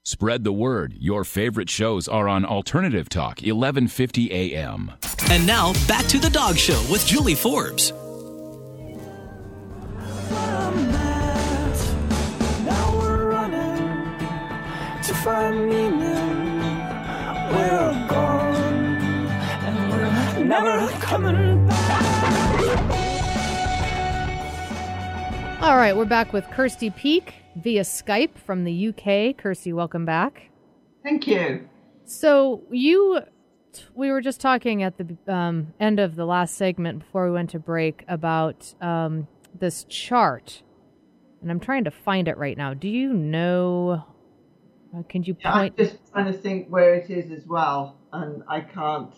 Spread 0.03 0.43
the 0.43 0.53
word. 0.53 0.93
Your 0.99 1.23
favorite 1.23 1.71
shows 1.71 2.07
are 2.07 2.29
on 2.29 2.45
Alternative 2.45 3.09
Talk, 3.09 3.41
1150 3.41 4.31
AM. 4.31 4.91
And 5.31 5.47
now 5.47 5.73
back 5.87 6.05
to 6.05 6.19
the 6.19 6.29
Dog 6.29 6.57
Show 6.57 6.79
with 6.91 7.07
Julie 7.07 7.35
Forbes. 7.35 7.91
Find 15.27 15.67
meaning. 15.67 15.99
We're 17.51 18.07
gone 18.07 18.55
and 19.65 19.91
we're 19.91 20.45
never 20.45 20.87
coming 21.01 21.67
back. 21.67 22.81
All 25.61 25.75
right, 25.75 25.97
we're 25.97 26.05
back 26.05 26.31
with 26.31 26.49
Kirsty 26.51 26.91
Peake 26.91 27.33
via 27.57 27.81
Skype 27.81 28.37
from 28.37 28.63
the 28.63 28.87
UK. 28.87 29.35
Kirsty, 29.35 29.73
welcome 29.73 30.05
back. 30.05 30.49
Thank 31.03 31.27
you. 31.27 31.67
So 32.05 32.63
you, 32.71 33.19
we 33.95 34.11
were 34.11 34.21
just 34.21 34.39
talking 34.39 34.81
at 34.81 34.97
the 34.97 35.17
um, 35.27 35.73
end 35.77 35.99
of 35.99 36.15
the 36.15 36.23
last 36.25 36.55
segment 36.55 36.99
before 36.99 37.25
we 37.25 37.31
went 37.33 37.49
to 37.49 37.59
break 37.59 38.05
about 38.07 38.73
um, 38.79 39.27
this 39.59 39.83
chart, 39.89 40.63
and 41.41 41.51
I'm 41.51 41.59
trying 41.59 41.83
to 41.83 41.91
find 41.91 42.29
it 42.29 42.37
right 42.37 42.55
now. 42.55 42.73
Do 42.73 42.87
you 42.87 43.11
know? 43.11 44.05
Uh, 44.97 45.03
Can 45.09 45.23
you 45.23 45.35
Yeah, 45.39 45.53
I'm 45.53 45.73
just 45.77 45.97
trying 46.11 46.31
to 46.31 46.37
think 46.37 46.67
where 46.69 46.95
it 46.95 47.09
is 47.09 47.31
as 47.31 47.45
well, 47.47 47.97
and 48.11 48.43
I 48.47 48.61
can't. 48.61 49.13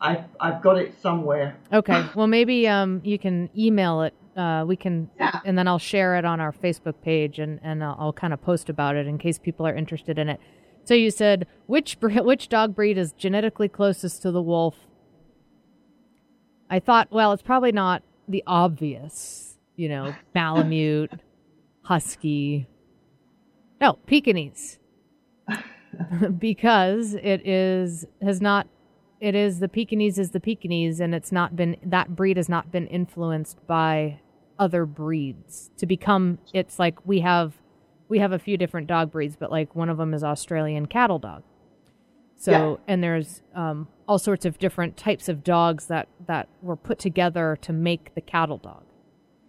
I've 0.00 0.24
I've 0.40 0.62
got 0.62 0.78
it 0.78 0.94
somewhere. 1.00 1.56
Okay, 1.72 2.04
well 2.14 2.26
maybe 2.26 2.68
um, 2.68 3.00
you 3.04 3.18
can 3.18 3.48
email 3.56 4.02
it. 4.02 4.14
Uh, 4.36 4.64
we 4.66 4.76
can, 4.76 5.08
Yeah. 5.18 5.40
and 5.46 5.56
then 5.56 5.66
I'll 5.66 5.78
share 5.78 6.16
it 6.16 6.26
on 6.26 6.40
our 6.40 6.52
Facebook 6.52 7.00
page, 7.02 7.38
and 7.38 7.58
and 7.62 7.82
I'll, 7.82 7.96
I'll 7.98 8.12
kind 8.12 8.32
of 8.34 8.42
post 8.42 8.68
about 8.68 8.96
it 8.96 9.06
in 9.06 9.16
case 9.16 9.38
people 9.38 9.66
are 9.66 9.74
interested 9.74 10.18
in 10.18 10.28
it. 10.28 10.40
So 10.84 10.94
you 10.94 11.10
said 11.10 11.46
which 11.66 11.96
which 12.00 12.48
dog 12.48 12.74
breed 12.74 12.98
is 12.98 13.12
genetically 13.12 13.68
closest 13.68 14.22
to 14.22 14.30
the 14.30 14.42
wolf? 14.42 14.76
I 16.68 16.80
thought, 16.80 17.08
well, 17.10 17.32
it's 17.32 17.42
probably 17.42 17.72
not 17.72 18.02
the 18.28 18.42
obvious, 18.46 19.56
you 19.76 19.88
know, 19.88 20.14
Malamute, 20.34 21.12
Husky. 21.82 22.66
No, 23.80 23.94
Pekingese, 24.06 24.78
because 26.38 27.14
it 27.14 27.46
is 27.46 28.06
has 28.22 28.40
not 28.40 28.66
it 29.20 29.34
is 29.34 29.60
the 29.60 29.68
Pekingese 29.68 30.18
is 30.18 30.30
the 30.30 30.40
Pekingese, 30.40 31.00
and 31.00 31.14
it's 31.14 31.32
not 31.32 31.56
been 31.56 31.76
that 31.84 32.14
breed 32.14 32.36
has 32.36 32.48
not 32.48 32.70
been 32.70 32.86
influenced 32.86 33.66
by 33.66 34.20
other 34.58 34.86
breeds 34.86 35.70
to 35.78 35.86
become. 35.86 36.38
It's 36.52 36.78
like 36.78 37.04
we 37.06 37.20
have 37.20 37.54
we 38.08 38.18
have 38.18 38.32
a 38.32 38.38
few 38.38 38.56
different 38.56 38.86
dog 38.86 39.10
breeds, 39.10 39.36
but 39.36 39.50
like 39.50 39.74
one 39.74 39.88
of 39.88 39.96
them 39.98 40.14
is 40.14 40.22
Australian 40.22 40.86
cattle 40.86 41.18
dog. 41.18 41.42
So 42.36 42.50
Yeah. 42.52 42.92
and 42.92 43.02
there's 43.02 43.42
um, 43.54 43.88
all 44.06 44.18
sorts 44.18 44.44
of 44.44 44.58
different 44.58 44.96
types 44.96 45.28
of 45.28 45.42
dogs 45.42 45.86
that 45.86 46.08
that 46.26 46.48
were 46.62 46.76
put 46.76 46.98
together 46.98 47.58
to 47.62 47.72
make 47.72 48.14
the 48.14 48.20
cattle 48.20 48.58
dog. 48.58 48.84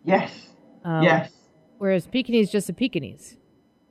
Yes. 0.04 0.50
Um, 0.86 1.04
yes. 1.04 1.32
Whereas 1.78 2.08
Pekingese 2.08 2.50
just 2.50 2.70
a 2.70 2.74
Pekingese. 2.74 3.38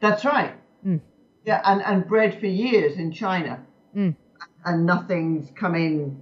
That's 0.01 0.24
right. 0.24 0.55
Mm. 0.86 1.01
Yeah, 1.44 1.61
and, 1.64 1.82
and 1.82 2.07
bred 2.07 2.38
for 2.38 2.47
years 2.47 2.97
in 2.97 3.12
China. 3.12 3.64
Mm. 3.94 4.16
And 4.64 4.86
nothing's 4.86 5.51
come 5.53 5.74
in 5.74 6.20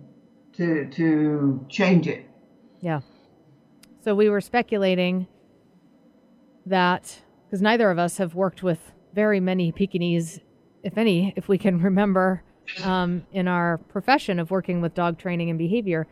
to 0.56 0.88
to 0.90 1.64
change 1.68 2.06
it. 2.06 2.26
Yeah. 2.80 3.00
So 4.02 4.14
we 4.14 4.28
were 4.28 4.40
speculating 4.40 5.26
that 6.66 7.22
because 7.46 7.62
neither 7.62 7.90
of 7.90 7.98
us 7.98 8.18
have 8.18 8.34
worked 8.34 8.62
with 8.62 8.92
very 9.14 9.40
many 9.40 9.72
Pekingese, 9.72 10.40
if 10.82 10.98
any, 10.98 11.32
if 11.36 11.48
we 11.48 11.56
can 11.56 11.80
remember, 11.80 12.42
um, 12.82 13.26
in 13.32 13.48
our 13.48 13.78
profession 13.78 14.38
of 14.38 14.50
working 14.50 14.80
with 14.80 14.94
dog 14.94 15.18
training 15.18 15.50
and 15.50 15.58
behavior, 15.58 16.06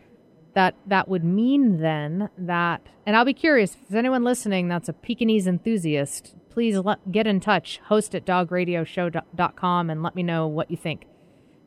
that 0.55 0.75
that 0.87 1.09
would 1.09 1.25
mean 1.25 1.81
then 1.81 2.29
that, 2.37 2.83
and 3.07 3.17
I'll 3.17 3.25
be 3.25 3.35
curious 3.35 3.77
if 3.89 3.95
anyone 3.95 4.25
listening 4.25 4.69
that's 4.69 4.89
a 4.89 4.93
Pekingese 4.93 5.47
enthusiast, 5.47 6.35
please 6.51 6.77
let, 6.79 7.11
get 7.11 7.27
in 7.27 7.41
touch, 7.41 7.81
host 7.85 8.15
at 8.15 8.27
dogradioshow.com 8.27 9.91
and 9.91 10.03
let 10.03 10.15
me 10.15 10.23
know 10.23 10.47
what 10.47 10.71
you 10.71 10.77
think. 10.77 11.07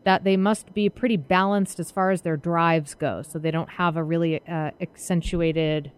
That 0.04 0.24
they 0.24 0.38
must 0.38 0.74
be 0.76 0.88
pretty 0.90 1.18
balanced 1.18 1.80
as 1.80 1.90
far 1.90 2.12
as 2.12 2.22
their 2.22 2.38
drives 2.38 2.94
go, 2.94 3.24
so 3.24 3.40
they 3.40 3.50
don't 3.50 3.72
have 3.72 3.98
a 3.98 4.04
really 4.04 4.40
uh, 4.48 4.72
accentuated 4.80 5.92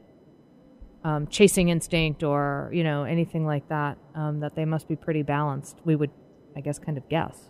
um, 1.03 1.27
chasing 1.27 1.69
instinct 1.69 2.23
or 2.23 2.69
you 2.73 2.83
know 2.83 3.03
anything 3.03 3.45
like 3.45 3.67
that. 3.67 3.97
Um, 4.15 4.39
that 4.39 4.55
they 4.55 4.63
must 4.63 4.87
be 4.87 4.95
pretty 4.95 5.23
balanced. 5.23 5.81
We 5.83 5.97
would, 5.97 6.11
I 6.55 6.61
guess, 6.61 6.79
kind 6.79 6.97
of 6.97 7.07
guess 7.09 7.49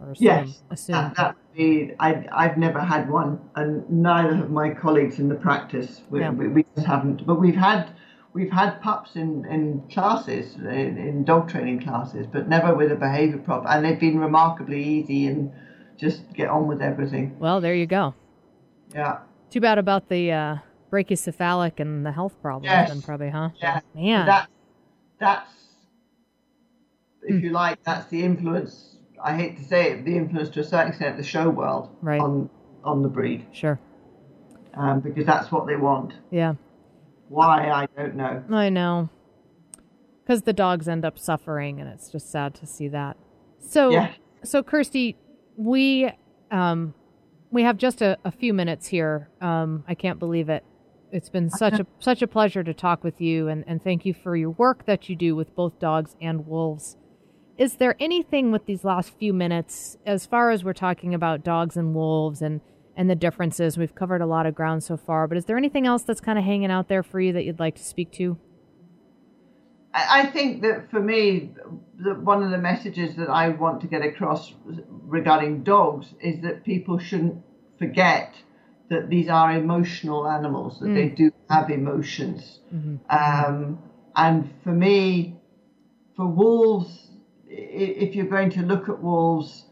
or 0.00 0.12
assume. 0.12 0.24
Yes, 0.26 0.62
assume. 0.70 0.92
that, 0.94 1.16
that 1.16 1.34
would 1.36 1.56
be. 1.56 1.92
I, 1.98 2.26
I've 2.32 2.56
never 2.58 2.80
had 2.80 3.08
one, 3.10 3.40
and 3.56 3.88
neither 3.90 4.34
have 4.34 4.50
my 4.50 4.70
colleagues 4.70 5.18
in 5.18 5.28
the 5.28 5.34
practice. 5.34 6.02
We, 6.10 6.20
Yeah. 6.20 6.30
we, 6.30 6.48
we 6.48 6.64
just 6.74 6.86
haven't. 6.86 7.26
But 7.26 7.40
we've 7.40 7.56
had 7.56 7.90
we've 8.32 8.50
had 8.52 8.80
pups 8.82 9.16
in, 9.16 9.46
in 9.46 9.82
classes, 9.90 10.56
in, 10.56 10.98
in 10.98 11.24
dog 11.24 11.48
training 11.48 11.80
classes, 11.82 12.26
but 12.30 12.48
never 12.48 12.74
with 12.74 12.92
a 12.92 12.96
behaviour 12.96 13.38
problem, 13.38 13.72
and 13.72 13.84
they've 13.84 13.98
been 13.98 14.18
remarkably 14.18 14.82
easy 14.82 15.26
and 15.26 15.50
just 15.96 16.30
get 16.34 16.48
on 16.48 16.66
with 16.66 16.82
everything. 16.82 17.34
well, 17.38 17.60
there 17.62 17.74
you 17.74 17.86
go. 17.86 18.14
Yeah. 18.94 19.20
Too 19.48 19.60
bad 19.62 19.78
about 19.78 20.10
the 20.10 20.30
uh, 20.32 20.56
brachycephalic 20.92 21.80
and 21.80 22.04
the 22.04 22.12
health 22.12 22.34
problems, 22.42 22.66
Yes. 22.66 22.90
then 22.90 23.00
probably, 23.00 23.30
huh? 23.30 23.48
Yeah. 23.62 23.80
Man. 23.94 24.26
That, 24.26 24.48
that's, 25.18 25.50
Hmm. 27.26 27.38
if 27.38 27.42
you 27.42 27.50
like, 27.50 27.82
that's 27.84 28.06
the 28.10 28.22
influence. 28.22 28.95
I 29.22 29.34
hate 29.36 29.56
to 29.58 29.64
say 29.64 29.92
it, 29.92 30.04
the 30.04 30.16
influence 30.16 30.48
to 30.50 30.60
a 30.60 30.64
certain 30.64 30.88
extent, 30.88 31.16
the 31.16 31.22
show 31.24 31.48
world 31.50 31.90
Right. 32.02 32.20
on 32.20 32.50
on 32.84 33.02
the 33.02 33.08
breed, 33.08 33.44
Sure. 33.52 33.80
um, 34.74 35.00
because 35.00 35.26
that's 35.26 35.50
what 35.50 35.66
they 35.66 35.74
want. 35.76 36.14
Yeah. 36.30 36.54
Why 37.28 37.68
I 37.70 37.86
don't 37.96 38.14
know. 38.14 38.42
I 38.50 38.68
know. 38.68 39.08
Because 40.22 40.42
the 40.42 40.52
dogs 40.52 40.86
end 40.88 41.04
up 41.04 41.18
suffering, 41.18 41.80
and 41.80 41.88
it's 41.88 42.10
just 42.10 42.30
sad 42.30 42.54
to 42.56 42.66
see 42.66 42.88
that. 42.88 43.16
So, 43.58 43.90
Yeah. 43.90 44.12
so 44.44 44.62
Kirsty, 44.62 45.16
we 45.56 46.10
um, 46.52 46.94
we 47.50 47.62
have 47.62 47.76
just 47.76 48.02
a, 48.02 48.18
a 48.24 48.30
few 48.30 48.52
minutes 48.54 48.86
here. 48.86 49.28
Um, 49.40 49.82
I 49.88 49.94
can't 49.94 50.18
believe 50.20 50.48
it. 50.48 50.64
It's 51.10 51.28
been 51.28 51.50
such 51.64 51.80
a 51.80 51.86
such 51.98 52.22
a 52.22 52.26
pleasure 52.28 52.62
to 52.62 52.72
talk 52.74 53.02
with 53.02 53.20
you, 53.20 53.48
and, 53.48 53.64
and 53.66 53.82
thank 53.82 54.04
you 54.06 54.14
for 54.14 54.36
your 54.36 54.50
work 54.50 54.84
that 54.86 55.08
you 55.08 55.16
do 55.16 55.34
with 55.34 55.54
both 55.56 55.78
dogs 55.80 56.14
and 56.20 56.46
wolves. 56.46 56.96
Is 57.58 57.76
there 57.76 57.96
anything 57.98 58.52
with 58.52 58.66
these 58.66 58.84
last 58.84 59.10
few 59.18 59.32
minutes, 59.32 59.96
as 60.04 60.26
far 60.26 60.50
as 60.50 60.62
we're 60.62 60.74
talking 60.74 61.14
about 61.14 61.42
dogs 61.42 61.76
and 61.76 61.94
wolves 61.94 62.42
and 62.42 62.60
and 62.96 63.10
the 63.10 63.14
differences? 63.14 63.78
We've 63.78 63.94
covered 63.94 64.20
a 64.20 64.26
lot 64.26 64.46
of 64.46 64.54
ground 64.54 64.84
so 64.84 64.96
far, 64.96 65.26
but 65.26 65.36
is 65.38 65.46
there 65.46 65.56
anything 65.56 65.86
else 65.86 66.02
that's 66.02 66.20
kind 66.20 66.38
of 66.38 66.44
hanging 66.44 66.70
out 66.70 66.88
there 66.88 67.02
for 67.02 67.20
you 67.20 67.32
that 67.32 67.44
you'd 67.44 67.60
like 67.60 67.76
to 67.76 67.84
speak 67.84 68.10
to? 68.12 68.38
I 69.94 70.26
think 70.26 70.60
that 70.62 70.90
for 70.90 71.00
me, 71.00 71.52
the, 71.98 72.14
one 72.14 72.42
of 72.42 72.50
the 72.50 72.58
messages 72.58 73.16
that 73.16 73.30
I 73.30 73.48
want 73.48 73.80
to 73.80 73.86
get 73.86 74.02
across 74.02 74.52
regarding 74.90 75.62
dogs 75.62 76.08
is 76.20 76.42
that 76.42 76.64
people 76.64 76.98
shouldn't 76.98 77.42
forget 77.78 78.34
that 78.90 79.08
these 79.08 79.28
are 79.30 79.52
emotional 79.52 80.28
animals, 80.28 80.80
that 80.80 80.88
they 80.94 81.08
do 81.08 81.32
have 81.48 81.70
emotions. 81.70 82.60
Um, 83.08 83.78
and 84.14 84.52
for 84.62 84.72
me, 84.72 85.36
for 86.14 86.26
wolves, 86.26 87.05
if 87.56 88.14
you're 88.14 88.26
going 88.26 88.50
to 88.50 88.62
look 88.62 88.88
at 88.88 89.02
wolves, 89.02 89.64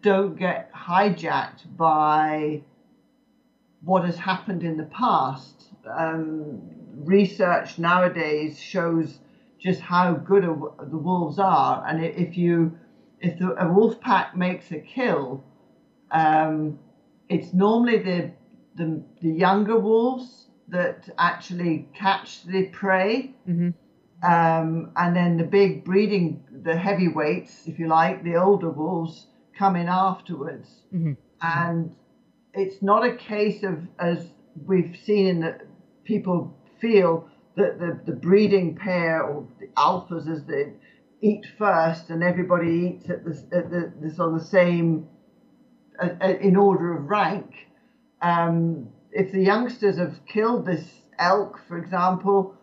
don't 0.00 0.36
get 0.36 0.72
hijacked 0.72 1.76
by 1.76 2.62
what 3.82 4.04
has 4.04 4.16
happened 4.16 4.62
in 4.62 4.76
the 4.76 4.84
past. 4.84 5.68
Um, 5.86 6.60
research 6.96 7.78
nowadays 7.78 8.60
shows 8.60 9.18
just 9.58 9.80
how 9.80 10.14
good 10.14 10.44
a, 10.44 10.54
the 10.90 10.96
wolves 10.96 11.38
are, 11.38 11.84
and 11.86 12.04
if 12.04 12.36
you 12.36 12.76
if 13.20 13.38
the, 13.38 13.54
a 13.62 13.72
wolf 13.72 14.00
pack 14.00 14.36
makes 14.36 14.72
a 14.72 14.80
kill, 14.80 15.44
um, 16.10 16.78
it's 17.28 17.52
normally 17.52 17.98
the, 17.98 18.30
the 18.76 19.02
the 19.20 19.28
younger 19.28 19.78
wolves 19.78 20.46
that 20.68 21.08
actually 21.18 21.88
catch 21.94 22.44
the 22.44 22.66
prey, 22.68 23.34
um, 24.22 24.92
and 24.96 25.16
then 25.16 25.36
the 25.36 25.44
big 25.44 25.84
breeding, 25.84 26.44
the 26.62 26.76
heavyweights, 26.76 27.66
if 27.66 27.78
you 27.78 27.88
like, 27.88 28.22
the 28.22 28.36
older 28.36 28.70
wolves 28.70 29.26
come 29.58 29.76
in 29.76 29.88
afterwards, 29.88 30.68
and 31.42 31.94
it's 32.54 32.82
not 32.82 33.04
a 33.04 33.16
case 33.16 33.62
of 33.62 33.80
as 33.98 34.28
we've 34.66 34.96
seen 35.04 35.26
in 35.26 35.40
the 35.40 35.58
people 36.04 36.56
feel 36.80 37.28
that 37.56 37.78
the, 37.78 38.00
the 38.06 38.12
breeding 38.12 38.76
pair 38.76 39.22
or 39.22 39.46
the 39.60 39.66
alphas 39.76 40.28
as 40.30 40.44
they 40.44 40.72
eat 41.20 41.46
first 41.58 42.10
and 42.10 42.22
everybody 42.22 42.96
eats 42.96 43.10
at 43.10 43.24
the, 43.24 43.30
at 43.52 43.70
the, 43.70 44.10
sort 44.10 44.34
of 44.34 44.40
the 44.40 44.46
same 44.46 45.06
uh, 46.02 46.08
uh, 46.20 46.28
in 46.40 46.56
order 46.56 46.96
of 46.96 47.04
rank. 47.04 47.68
Um, 48.20 48.88
if 49.12 49.32
the 49.32 49.42
youngsters 49.42 49.98
have 49.98 50.20
killed 50.26 50.66
this 50.66 50.84
elk 51.18 51.60
for 51.68 51.78
example 51.78 52.54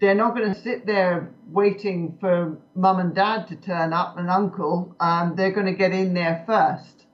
they're 0.00 0.14
not 0.14 0.34
going 0.34 0.52
to 0.52 0.60
sit 0.60 0.86
there 0.86 1.30
waiting 1.48 2.16
for 2.20 2.58
mum 2.74 2.98
and 2.98 3.14
dad 3.14 3.48
to 3.48 3.56
turn 3.56 3.92
up 3.92 4.18
and 4.18 4.28
uncle 4.30 4.94
um, 5.00 5.34
they're 5.36 5.52
going 5.52 5.66
to 5.66 5.72
get 5.72 5.92
in 5.92 6.14
there 6.14 6.44
first 6.46 7.06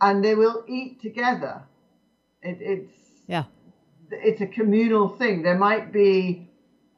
and 0.00 0.24
they 0.24 0.34
will 0.34 0.64
eat 0.68 1.00
together. 1.00 1.62
It, 2.42 2.58
it's 2.60 2.92
Yeah. 3.26 3.44
it's 4.10 4.40
a 4.40 4.46
communal 4.46 5.08
thing. 5.08 5.42
There 5.42 5.58
might 5.58 5.92
be 5.92 6.48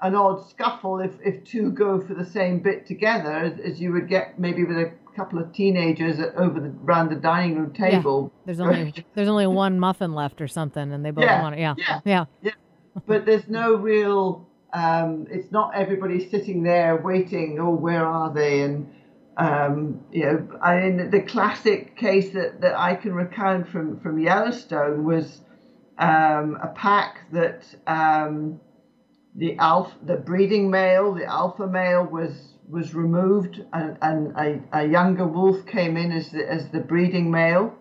an 0.01 0.15
odd 0.15 0.49
scuffle 0.49 1.01
if, 1.01 1.13
if 1.25 1.45
two 1.45 1.71
go 1.71 2.01
for 2.01 2.15
the 2.15 2.25
same 2.25 2.61
bit 2.61 2.87
together, 2.87 3.33
as, 3.33 3.59
as 3.61 3.81
you 3.81 3.93
would 3.93 4.09
get 4.09 4.39
maybe 4.39 4.65
with 4.65 4.77
a 4.77 4.93
couple 5.17 5.39
of 5.39 5.53
teenagers 5.53 6.21
over 6.37 6.61
the 6.61 6.73
around 6.85 7.11
the 7.11 7.17
dining 7.17 7.57
room 7.57 7.73
table. 7.73 8.33
There's 8.45 8.61
only 8.61 8.93
there's 9.15 9.29
only 9.29 9.47
one 9.47 9.79
muffin 9.79 10.13
left 10.13 10.41
or 10.41 10.49
something, 10.49 10.93
and 10.93 11.05
they 11.05 11.11
both 11.11 11.25
Yeah, 11.25 11.41
want 11.43 11.55
it. 11.55 11.61
Yeah. 11.61 11.75
yeah. 11.79 12.01
Yeah. 12.05 12.25
Yeah, 12.43 12.53
but 13.07 13.27
there's 13.27 13.49
no 13.49 13.75
real. 13.75 14.48
Um, 14.73 15.27
it's 15.31 15.51
not 15.51 15.75
everybody 15.75 16.29
sitting 16.29 16.63
there 16.63 16.97
waiting. 16.97 17.59
Oh, 17.61 17.75
where 17.75 18.07
are 18.07 18.33
they? 18.33 18.63
And 18.63 18.93
um, 19.37 20.05
you 20.11 20.25
know, 20.25 20.59
I 20.61 20.81
mean, 20.81 21.11
the 21.11 21.23
classic 21.23 21.97
case 21.97 22.33
that, 22.33 22.61
that 22.61 22.79
I 22.79 22.95
can 22.95 23.15
recount 23.15 23.69
from 23.69 24.01
from 24.01 24.19
Yellowstone 24.19 25.05
was 25.05 25.41
um, 25.99 26.59
a 26.63 26.73
pack 26.75 27.31
that 27.33 27.63
um, 27.87 28.61
the 29.35 29.57
alpha, 29.59 29.97
the 30.03 30.17
breeding 30.17 30.71
male, 30.71 31.15
the 31.15 31.25
alpha 31.25 31.67
male 31.67 32.05
was 32.05 32.55
was 32.69 32.95
removed, 32.95 33.65
and, 33.73 33.97
and 34.03 34.37
a, 34.37 34.81
a 34.81 34.87
younger 34.87 35.27
wolf 35.27 35.65
came 35.67 35.97
in 35.97 36.13
as 36.13 36.31
the, 36.31 36.47
as 36.51 36.69
the 36.71 36.81
breeding 36.81 37.31
male 37.31 37.75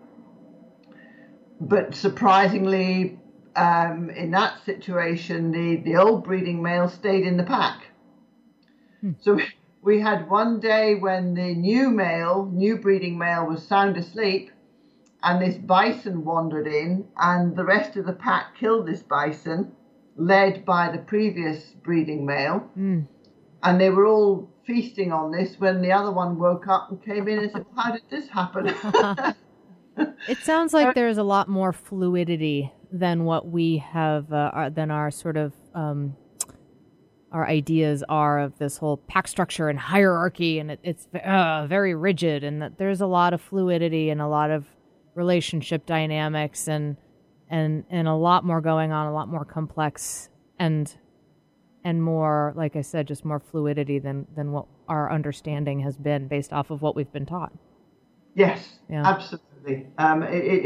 but 1.60 1.94
surprisingly, 1.94 3.18
um, 3.58 4.10
in 4.10 4.30
that 4.30 4.64
situation, 4.64 5.50
the, 5.50 5.76
the 5.76 5.96
old 5.96 6.24
breeding 6.24 6.62
male 6.62 6.88
stayed 6.88 7.24
in 7.26 7.36
the 7.36 7.42
pack. 7.44 7.78
So 9.20 9.34
we- 9.34 9.54
we 9.80 10.00
had 10.00 10.28
one 10.28 10.58
day 10.60 10.96
when 10.96 11.34
the 11.34 11.54
new 11.54 11.90
male, 11.90 12.48
new 12.52 12.78
breeding 12.78 13.16
male, 13.16 13.46
was 13.46 13.66
sound 13.66 13.96
asleep, 13.96 14.50
and 15.22 15.40
this 15.40 15.56
bison 15.56 16.24
wandered 16.24 16.66
in, 16.66 17.04
and 17.16 17.56
the 17.56 17.64
rest 17.64 17.96
of 17.96 18.06
the 18.06 18.12
pack 18.12 18.56
killed 18.56 18.86
this 18.86 19.02
bison, 19.02 19.72
led 20.16 20.64
by 20.64 20.90
the 20.90 20.98
previous 20.98 21.70
breeding 21.82 22.26
male. 22.26 22.68
And 23.62 23.80
they 23.80 23.90
were 23.90 24.06
all 24.06 24.48
feasting 24.66 25.12
on 25.12 25.30
this 25.30 25.58
when 25.58 25.80
the 25.80 25.92
other 25.92 26.12
one 26.12 26.38
woke 26.38 26.68
up 26.68 26.90
and 26.90 27.02
came 27.02 27.26
in 27.28 27.38
and 27.38 27.50
said, 27.52 27.64
How 27.76 27.92
did 27.92 28.02
this 28.10 28.28
happen? 28.28 28.66
It 30.28 30.44
sounds 30.44 30.74
like 30.74 30.94
there's 30.98 31.18
a 31.18 31.22
lot 31.22 31.48
more 31.48 31.72
fluidity 31.72 32.72
than 32.92 33.24
what 33.24 33.46
we 33.48 33.78
have, 33.78 34.32
uh, 34.32 34.50
our- 34.54 34.70
than 34.70 34.90
our 34.90 35.10
sort 35.10 35.36
of 35.36 35.52
um, 35.74 36.16
our 37.30 37.46
ideas 37.46 38.02
are 38.08 38.38
of 38.40 38.56
this 38.58 38.78
whole 38.78 38.96
pack 38.96 39.28
structure 39.28 39.68
and 39.68 39.78
hierarchy, 39.78 40.58
and 40.58 40.70
it, 40.70 40.80
it's 40.82 41.06
uh, 41.24 41.66
very 41.68 41.94
rigid, 41.94 42.42
and 42.42 42.62
that 42.62 42.78
there's 42.78 43.02
a 43.02 43.06
lot 43.06 43.34
of 43.34 43.40
fluidity 43.42 44.08
and 44.08 44.20
a 44.22 44.26
lot 44.28 44.50
of 44.50 44.64
relationship 45.14 45.84
dynamics, 45.84 46.68
and 46.68 46.96
and 47.50 47.84
and 47.90 48.08
a 48.08 48.14
lot 48.14 48.44
more 48.44 48.60
going 48.62 48.92
on, 48.92 49.06
a 49.06 49.12
lot 49.12 49.28
more 49.28 49.44
complex, 49.44 50.30
and 50.58 50.96
and 51.84 52.02
more, 52.02 52.54
like 52.56 52.76
I 52.76 52.80
said, 52.80 53.06
just 53.06 53.24
more 53.26 53.40
fluidity 53.40 53.98
than 53.98 54.26
than 54.34 54.52
what 54.52 54.64
our 54.88 55.12
understanding 55.12 55.80
has 55.80 55.98
been 55.98 56.28
based 56.28 56.52
off 56.54 56.70
of 56.70 56.80
what 56.80 56.96
we've 56.96 57.12
been 57.12 57.26
taught. 57.26 57.52
Yes, 58.34 58.78
Yeah. 58.88 59.02
absolutely. 59.06 59.88
Um, 59.98 60.22
it, 60.22 60.32
it, 60.44 60.64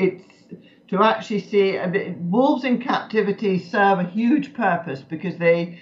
it's 0.51 0.67
to 0.93 1.03
actually 1.03 1.41
see 1.41 1.77
a 1.77 1.89
bit, 1.89 2.19
wolves 2.19 2.65
in 2.65 2.79
captivity 2.79 3.59
serve 3.59 3.99
a 3.99 4.05
huge 4.05 4.53
purpose 4.53 5.01
because 5.01 5.39
they 5.39 5.81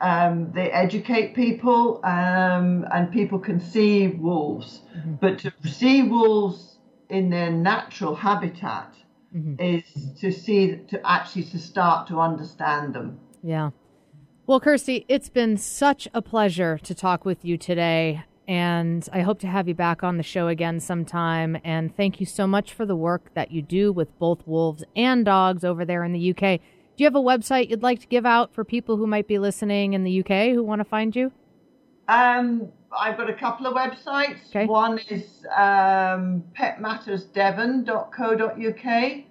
um, 0.00 0.52
they 0.52 0.70
educate 0.70 1.34
people, 1.34 2.00
um, 2.04 2.84
and 2.92 3.10
people 3.12 3.38
can 3.38 3.60
see 3.60 4.08
wolves. 4.08 4.80
But 5.20 5.38
to 5.40 5.52
see 5.64 6.02
wolves 6.02 6.78
in 7.08 7.30
their 7.30 7.50
natural 7.50 8.14
habitat 8.14 8.94
is 9.58 9.82
to 10.20 10.30
see 10.32 10.76
to 10.88 11.00
actually 11.08 11.44
to 11.44 11.58
start 11.58 12.08
to 12.08 12.20
understand 12.20 12.94
them. 12.94 13.20
Yeah. 13.42 13.70
Well, 14.46 14.60
Kirsty, 14.60 15.04
it's 15.08 15.28
been 15.28 15.56
such 15.56 16.08
a 16.14 16.22
pleasure 16.22 16.78
to 16.78 16.94
talk 16.94 17.24
with 17.24 17.44
you 17.44 17.58
today. 17.58 18.24
And 18.48 19.06
I 19.12 19.20
hope 19.20 19.38
to 19.40 19.46
have 19.46 19.68
you 19.68 19.74
back 19.74 20.02
on 20.02 20.16
the 20.16 20.22
show 20.22 20.48
again 20.48 20.80
sometime. 20.80 21.58
And 21.62 21.94
thank 21.94 22.18
you 22.18 22.26
so 22.26 22.46
much 22.46 22.72
for 22.72 22.86
the 22.86 22.96
work 22.96 23.34
that 23.34 23.52
you 23.52 23.60
do 23.60 23.92
with 23.92 24.18
both 24.18 24.46
wolves 24.46 24.82
and 24.96 25.22
dogs 25.24 25.64
over 25.64 25.84
there 25.84 26.02
in 26.02 26.12
the 26.12 26.30
UK. 26.30 26.60
Do 26.96 27.04
you 27.04 27.06
have 27.06 27.14
a 27.14 27.20
website 27.20 27.68
you'd 27.68 27.82
like 27.82 28.00
to 28.00 28.06
give 28.06 28.24
out 28.24 28.54
for 28.54 28.64
people 28.64 28.96
who 28.96 29.06
might 29.06 29.28
be 29.28 29.38
listening 29.38 29.92
in 29.92 30.02
the 30.02 30.20
UK 30.20 30.54
who 30.54 30.64
want 30.64 30.80
to 30.80 30.84
find 30.84 31.14
you? 31.14 31.30
Um, 32.08 32.68
I've 32.98 33.18
got 33.18 33.28
a 33.28 33.34
couple 33.34 33.66
of 33.66 33.74
websites. 33.74 34.48
Okay. 34.48 34.64
One 34.64 34.98
is 35.10 35.44
um, 35.54 36.42
petmattersdevon.co.uk, 36.58 39.24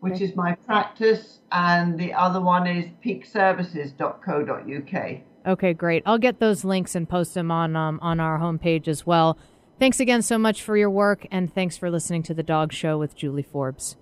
which 0.00 0.12
Okay. 0.14 0.24
is 0.24 0.36
my 0.36 0.54
practice, 0.54 1.40
and 1.50 1.98
the 1.98 2.14
other 2.14 2.40
one 2.40 2.68
is 2.68 2.86
peakservices.co.uk. 3.04 5.20
Okay, 5.46 5.72
great. 5.72 6.02
I'll 6.06 6.18
get 6.18 6.38
those 6.38 6.64
links 6.64 6.94
and 6.94 7.08
post 7.08 7.34
them 7.34 7.50
on 7.50 7.74
um, 7.74 7.98
on 8.02 8.20
our 8.20 8.38
homepage 8.38 8.86
as 8.86 9.06
well. 9.06 9.36
Thanks 9.78 9.98
again 9.98 10.22
so 10.22 10.38
much 10.38 10.62
for 10.62 10.76
your 10.76 10.90
work, 10.90 11.26
and 11.30 11.52
thanks 11.52 11.76
for 11.76 11.90
listening 11.90 12.22
to 12.24 12.34
the 12.34 12.44
Dog 12.44 12.72
Show 12.72 12.98
with 12.98 13.16
Julie 13.16 13.42
Forbes. 13.42 13.96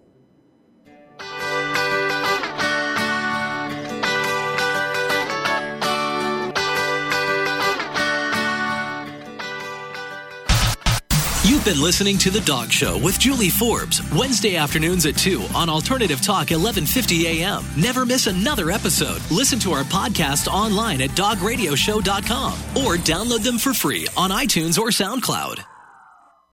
You've 11.61 11.74
been 11.74 11.82
listening 11.82 12.16
to 12.18 12.30
The 12.30 12.40
Dog 12.40 12.72
Show 12.72 12.96
with 12.96 13.18
Julie 13.18 13.50
Forbes, 13.50 14.00
Wednesday 14.12 14.56
afternoons 14.56 15.04
at 15.04 15.18
2 15.18 15.44
on 15.54 15.68
Alternative 15.68 16.18
Talk 16.18 16.48
1150 16.48 17.42
AM. 17.42 17.66
Never 17.76 18.06
miss 18.06 18.26
another 18.26 18.70
episode. 18.70 19.20
Listen 19.30 19.58
to 19.58 19.72
our 19.72 19.84
podcast 19.84 20.48
online 20.50 21.02
at 21.02 21.11
dogradioshow.com 21.11 22.52
or 22.76 22.96
download 22.96 23.44
them 23.44 23.58
for 23.58 23.74
free 23.74 24.08
on 24.16 24.30
iTunes 24.30 24.78
or 24.78 24.88
SoundCloud. 24.88 25.62